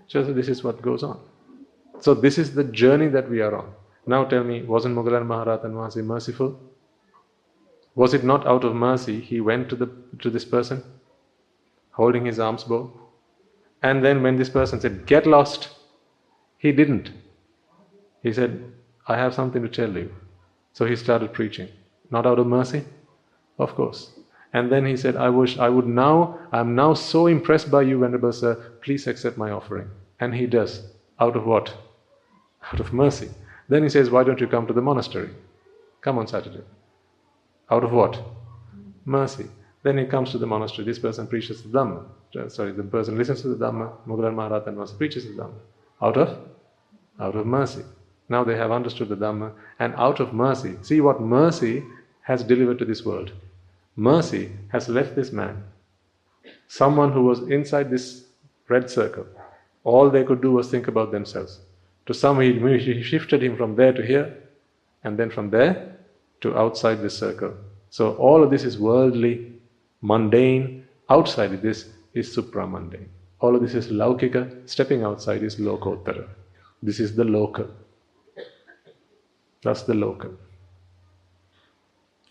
[0.07, 1.21] So this is what goes on.
[2.01, 3.73] So this is the journey that we are on.
[4.07, 6.59] Now tell me, wasn't Moggallana Maharatan Vahasi merciful?
[7.95, 9.91] Was it not out of mercy he went to, the,
[10.21, 10.83] to this person,
[11.91, 12.91] holding his alms bowl?
[13.83, 15.69] And then when this person said, Get lost,
[16.59, 17.11] he didn't.
[18.23, 18.73] He said,
[19.07, 20.15] I have something to tell you.
[20.73, 21.69] So he started preaching.
[22.11, 22.85] Not out of mercy?
[23.59, 24.11] Of course.
[24.53, 28.01] And then he said, I wish I would now, I'm now so impressed by you,
[28.01, 29.89] Venerable Sir, please accept my offering.
[30.19, 30.83] And he does.
[31.21, 31.75] Out of what?
[32.73, 33.31] Out of mercy.
[33.69, 35.31] Then he says, Why don't you come to the monastery?
[36.01, 36.65] Come on Saturday.
[37.71, 38.21] Out of what?
[39.05, 39.47] Mercy.
[39.83, 40.85] Then he comes to the monastery.
[40.85, 42.05] This person preaches the Dhamma.
[42.37, 43.93] Uh, sorry, the person listens to the Dhamma.
[44.07, 45.55] Moggallana Maharatan was preaches the Dhamma.
[46.03, 46.39] Out of?
[47.19, 47.85] Out of mercy.
[48.29, 49.53] Now they have understood the Dhamma.
[49.79, 51.85] And out of mercy, see what mercy
[52.23, 53.33] has delivered to this world.
[54.01, 55.63] Mercy has left this man.
[56.69, 58.25] Someone who was inside this
[58.67, 59.27] red circle.
[59.85, 61.61] All they could do was think about themselves.
[62.07, 64.39] To some, he shifted him from there to here,
[65.05, 65.99] and then from there
[66.41, 67.53] to outside this circle.
[67.91, 69.53] So all of this is worldly,
[70.01, 70.87] mundane.
[71.11, 73.09] Outside of this is supramundane.
[73.41, 74.67] All of this is laukika.
[74.67, 76.27] Stepping outside is lokottara.
[76.83, 77.69] This is the local.
[79.63, 80.33] That's the local.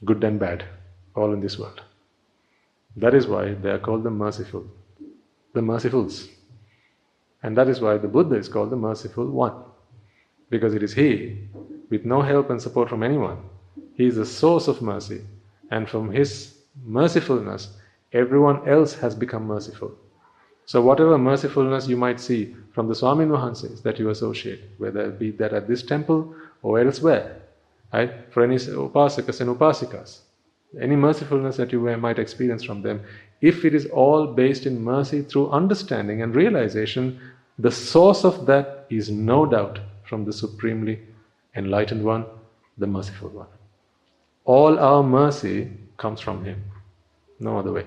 [0.03, 0.65] Good and bad
[1.19, 1.81] all in this world.
[2.95, 4.65] That is why they are called the merciful,
[5.53, 6.27] the mercifuls.
[7.43, 9.53] And that is why the Buddha is called the merciful one.
[10.49, 11.37] Because it is he,
[11.89, 13.37] with no help and support from anyone,
[13.95, 15.21] he is the source of mercy.
[15.71, 17.67] And from his mercifulness,
[18.11, 19.91] everyone else has become merciful.
[20.65, 25.19] So, whatever mercifulness you might see from the Swamin Wahanses that you associate, whether it
[25.19, 27.41] be that at this temple or elsewhere,
[27.93, 28.11] right?
[28.31, 30.19] For any upasakas and upasikas,
[30.79, 33.01] any mercifulness that you might experience from them,
[33.41, 37.19] if it is all based in mercy through understanding and realization,
[37.57, 40.99] the source of that is no doubt from the supremely
[41.55, 42.25] enlightened one,
[42.77, 43.47] the merciful one.
[44.45, 46.63] All our mercy comes from Him,
[47.39, 47.85] no other way.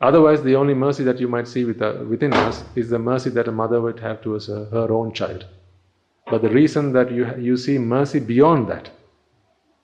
[0.00, 3.48] Otherwise, the only mercy that you might see uh, within us is the mercy that
[3.48, 5.44] a mother would have towards her, her own child.
[6.30, 8.90] But the reason that you, you see mercy beyond that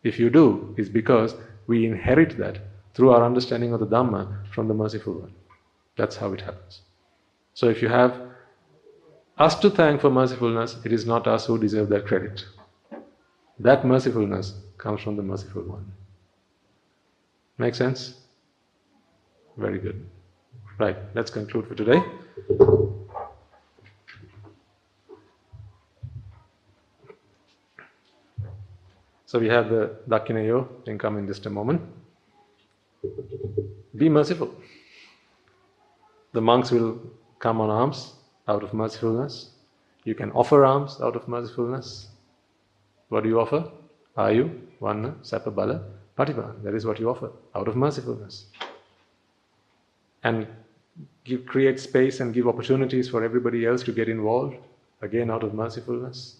[0.04, 1.34] if you do, it's because
[1.66, 2.58] we inherit that
[2.94, 5.34] through our understanding of the Dhamma from the Merciful One.
[5.96, 6.82] That's how it happens.
[7.54, 8.20] So if you have
[9.38, 12.44] us to thank for mercifulness, it is not us who deserve that credit.
[13.58, 15.92] That mercifulness comes from the Merciful One.
[17.58, 18.14] Make sense?
[19.56, 20.06] Very good.
[20.78, 22.02] Right, let's conclude for today.
[29.34, 31.82] So we have the Dakinayo, can come in just a moment.
[33.96, 34.54] Be merciful.
[36.32, 37.00] The monks will
[37.40, 38.12] come on alms
[38.46, 39.48] out of mercifulness.
[40.04, 42.06] You can offer alms out of mercifulness.
[43.08, 43.68] What do you offer?
[44.16, 45.82] Ayu, Vanna, Sapa, Bala,
[46.16, 46.62] Patipa.
[46.62, 48.44] That is what you offer out of mercifulness.
[50.22, 50.46] And
[51.24, 54.54] give, create space and give opportunities for everybody else to get involved,
[55.02, 56.36] again out of mercifulness.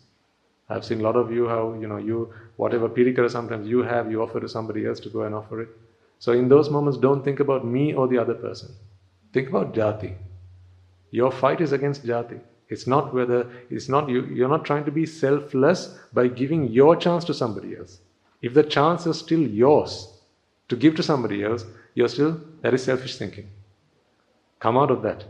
[0.69, 4.11] I've seen a lot of you how, you know, you, whatever pirikara sometimes you have,
[4.11, 5.69] you offer to somebody else to go and offer it.
[6.19, 8.75] So in those moments, don't think about me or the other person.
[9.33, 10.15] Think about jati.
[11.11, 12.41] Your fight is against jati.
[12.69, 16.97] It's not whether, it's not you, you're not trying to be selfless by giving your
[16.97, 17.99] chance to somebody else.
[18.41, 20.09] If the chance is still yours
[20.69, 23.51] to give to somebody else, you're still, that is selfish thinking.
[24.61, 25.25] Come out of that.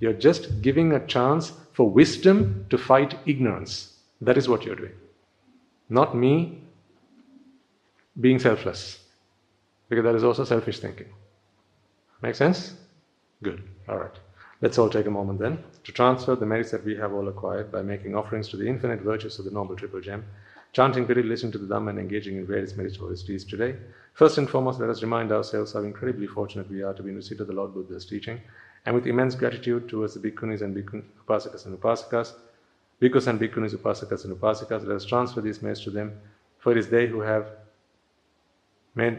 [0.00, 3.97] You're just giving a chance for wisdom to fight ignorance.
[4.20, 4.92] That is what you're doing.
[5.88, 6.62] Not me
[8.20, 8.98] being selfless.
[9.88, 11.08] Because that is also selfish thinking.
[12.20, 12.74] Make sense?
[13.42, 13.62] Good.
[13.88, 14.18] All right.
[14.60, 17.70] Let's all take a moment then to transfer the merits that we have all acquired
[17.70, 20.24] by making offerings to the infinite virtues of the Noble Triple Gem,
[20.72, 23.76] chanting Piri, listening to the Dhamma, and engaging in various meritorious deeds today.
[24.14, 27.16] First and foremost, let us remind ourselves how incredibly fortunate we are to be in
[27.16, 28.40] receipt of the Lord Buddha's teaching,
[28.84, 32.32] and with immense gratitude towards the bhikkhunis and bhikkhun, upasakas and upasikas,
[33.00, 36.12] bhikkhus and bhikkhunis, upasakas and upasikas, let us transfer these merits to them,
[36.58, 37.46] for it is they who have
[38.94, 39.18] made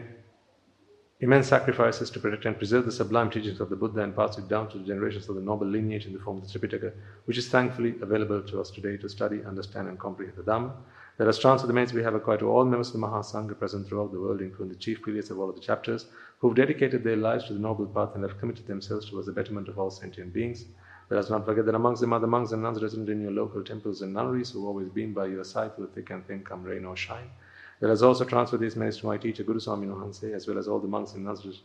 [1.20, 4.48] immense sacrifices to protect and preserve the sublime teachings of the Buddha and pass it
[4.48, 6.92] down to the generations of the noble lineage in the form of the Tripitaka,
[7.26, 10.72] which is thankfully available to us today to study, understand, and comprehend the Dhamma.
[11.18, 13.86] Let us transfer the merits we have acquired to all members of the Mahasangha present
[13.86, 16.06] throughout the world, including the chief prelates of all of the chapters,
[16.38, 19.68] who've dedicated their lives to the noble path and have committed themselves towards the betterment
[19.68, 20.64] of all sentient beings.
[21.10, 23.64] Let us not forget that amongst are the monks and nuns resident in your local
[23.64, 26.62] temples and nunneries who have always been by your side through thick and thin, come
[26.62, 27.28] rain or shine.
[27.80, 30.68] Let us also transfer these merits to my teacher Guru Swamin Wahanse, as well as
[30.68, 31.62] all the monks and nuns,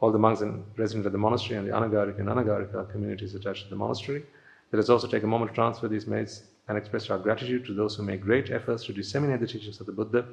[0.00, 3.64] all the monks and residents at the monastery and the Anagarika and Anagarika communities attached
[3.64, 4.24] to the monastery.
[4.72, 7.74] Let us also take a moment to transfer these merits and express our gratitude to
[7.74, 10.24] those who make great efforts to disseminate the teachings of the Buddha,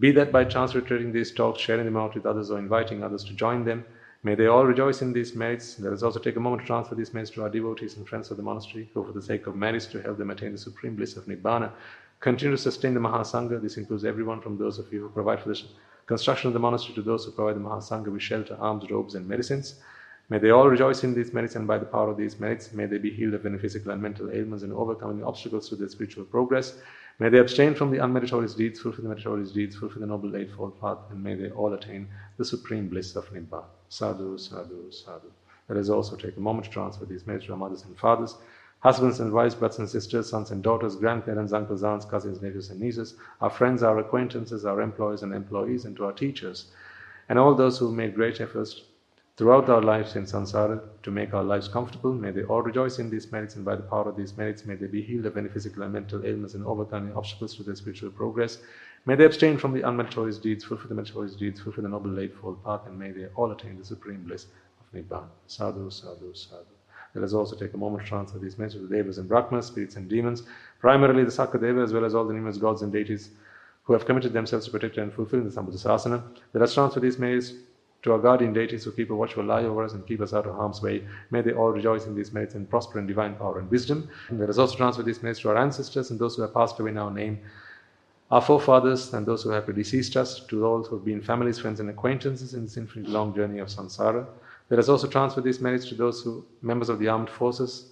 [0.00, 3.34] be that by translating these talks, sharing them out with others, or inviting others to
[3.34, 3.84] join them.
[4.24, 5.78] May they all rejoice in these merits.
[5.78, 8.30] Let us also take a moment to transfer these merits to our devotees and friends
[8.30, 10.96] of the monastery, who, for the sake of merits, to help them attain the supreme
[10.96, 11.70] bliss of Nibbana,
[12.24, 13.60] Continue to sustain the Mahasangha.
[13.60, 15.60] This includes everyone from those of you who provide for the
[16.06, 19.28] construction of the monastery to those who provide the Mahasangha with shelter, alms, robes, and
[19.28, 19.74] medicines.
[20.30, 22.86] May they all rejoice in these merits, and by the power of these merits, may
[22.86, 25.90] they be healed of any physical and mental ailments and overcome the obstacles to their
[25.90, 26.78] spiritual progress.
[27.18, 30.80] May they abstain from the unmeritorious deeds, fulfill the meritorious deeds, fulfill the noble eightfold
[30.80, 33.64] path, and may they all attain the supreme bliss of Nibbana.
[33.88, 35.30] Sadhu, sadhu, sadhu.
[35.68, 38.36] Let us also take a moment to transfer these merits to our mothers and fathers
[38.84, 42.78] husbands and wives, brothers and sisters, sons and daughters, grandparents, uncles, aunts, cousins, nephews, and
[42.78, 46.66] nieces, our friends, our acquaintances, our employers and employees, and to our teachers,
[47.30, 48.82] and all those who made great efforts
[49.36, 52.12] throughout our lives in samsara to make our lives comfortable.
[52.12, 54.76] May they all rejoice in these merits, and by the power of these merits, may
[54.76, 57.74] they be healed of any physical and mental ailments and overcome any obstacles to their
[57.74, 58.58] spiritual progress.
[59.06, 62.62] May they abstain from the unmeritorious deeds, fulfill the meritorious deeds, fulfill the noble eightfold
[62.64, 64.46] path, and may they all attain the supreme bliss
[64.80, 65.28] of Nibbana.
[65.48, 66.64] Sadhu, sadhu, sadhu.
[67.14, 69.66] Let us also take a moment to transfer these messages to the Devas and Brahmas,
[69.66, 70.44] spirits and demons,
[70.80, 73.30] primarily the Sakadeva, as well as all the numerous gods and deities
[73.82, 76.22] who have committed themselves to protect and fulfill the Sambuddhasasana.
[76.54, 77.54] Let us transfer these messages
[78.04, 80.46] to our guardian deities who keep a watchful eye over us and keep us out
[80.46, 81.02] of harm's way.
[81.30, 84.10] May they all rejoice in these merits and prosper in divine power and wisdom.
[84.28, 86.78] And let us also transfer these merits to our ancestors and those who have passed
[86.78, 87.40] away in our name,
[88.30, 91.80] our forefathers and those who have predeceased us, to those who have been families, friends,
[91.80, 94.26] and acquaintances in this infinite long journey of samsara.
[94.68, 97.86] Let us also transfer these merits to those who, members of the armed forces,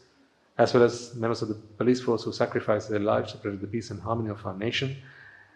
[0.58, 3.66] as well as members of the police force who sacrificed their lives to protect the
[3.66, 4.94] peace and harmony of our nation,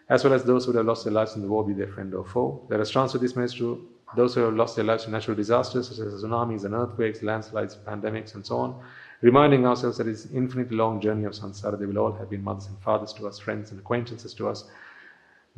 [0.09, 2.15] as well as those who have lost their lives in the war, be their friend
[2.15, 2.65] or foe.
[2.69, 5.89] Let us transfer these merits to those who have lost their lives in natural disasters
[5.89, 8.81] such as tsunamis and earthquakes, landslides, pandemics, and so on,
[9.21, 11.77] reminding ourselves that it's infinitely long journey of samsara.
[11.77, 14.69] They will all have been mothers and fathers to us, friends and acquaintances to us,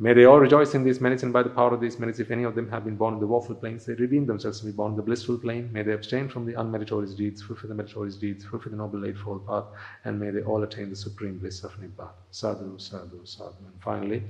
[0.02, 2.30] May they all rejoice in these merits, and by the power of these merits, if
[2.30, 4.72] any of them have been born in the woeful planes, they redeem themselves to be
[4.72, 5.70] born in the blissful plane.
[5.74, 9.46] May they abstain from the unmeritorious deeds, fulfill the meritorious deeds, fulfill the noble eightfold
[9.46, 9.66] path,
[10.06, 12.12] and may they all attain the supreme bliss of Nibbana.
[12.30, 13.58] Sadhu, sadhu, sadhu.
[13.66, 14.22] And finally,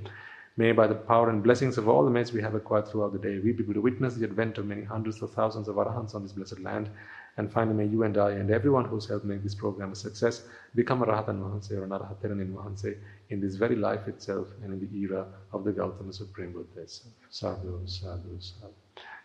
[0.57, 3.19] may by the power and blessings of all the merits we have acquired throughout the
[3.19, 6.13] day, we be able to witness the advent of many hundreds of thousands of arahants
[6.15, 6.89] on this blessed land,
[7.37, 10.43] and finally, may you and I and everyone who's helped make this program a success
[10.75, 12.97] become a Rahatan Mahanse or an Arahataran Mahanse
[13.29, 17.13] in this very life itself and in the era of the Gautama Supreme Buddha itself.
[17.29, 18.73] Sadhu, sadhu, sadhu.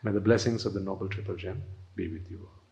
[0.04, 1.62] May the blessings of the Noble Triple Gem
[1.96, 2.65] be with you all.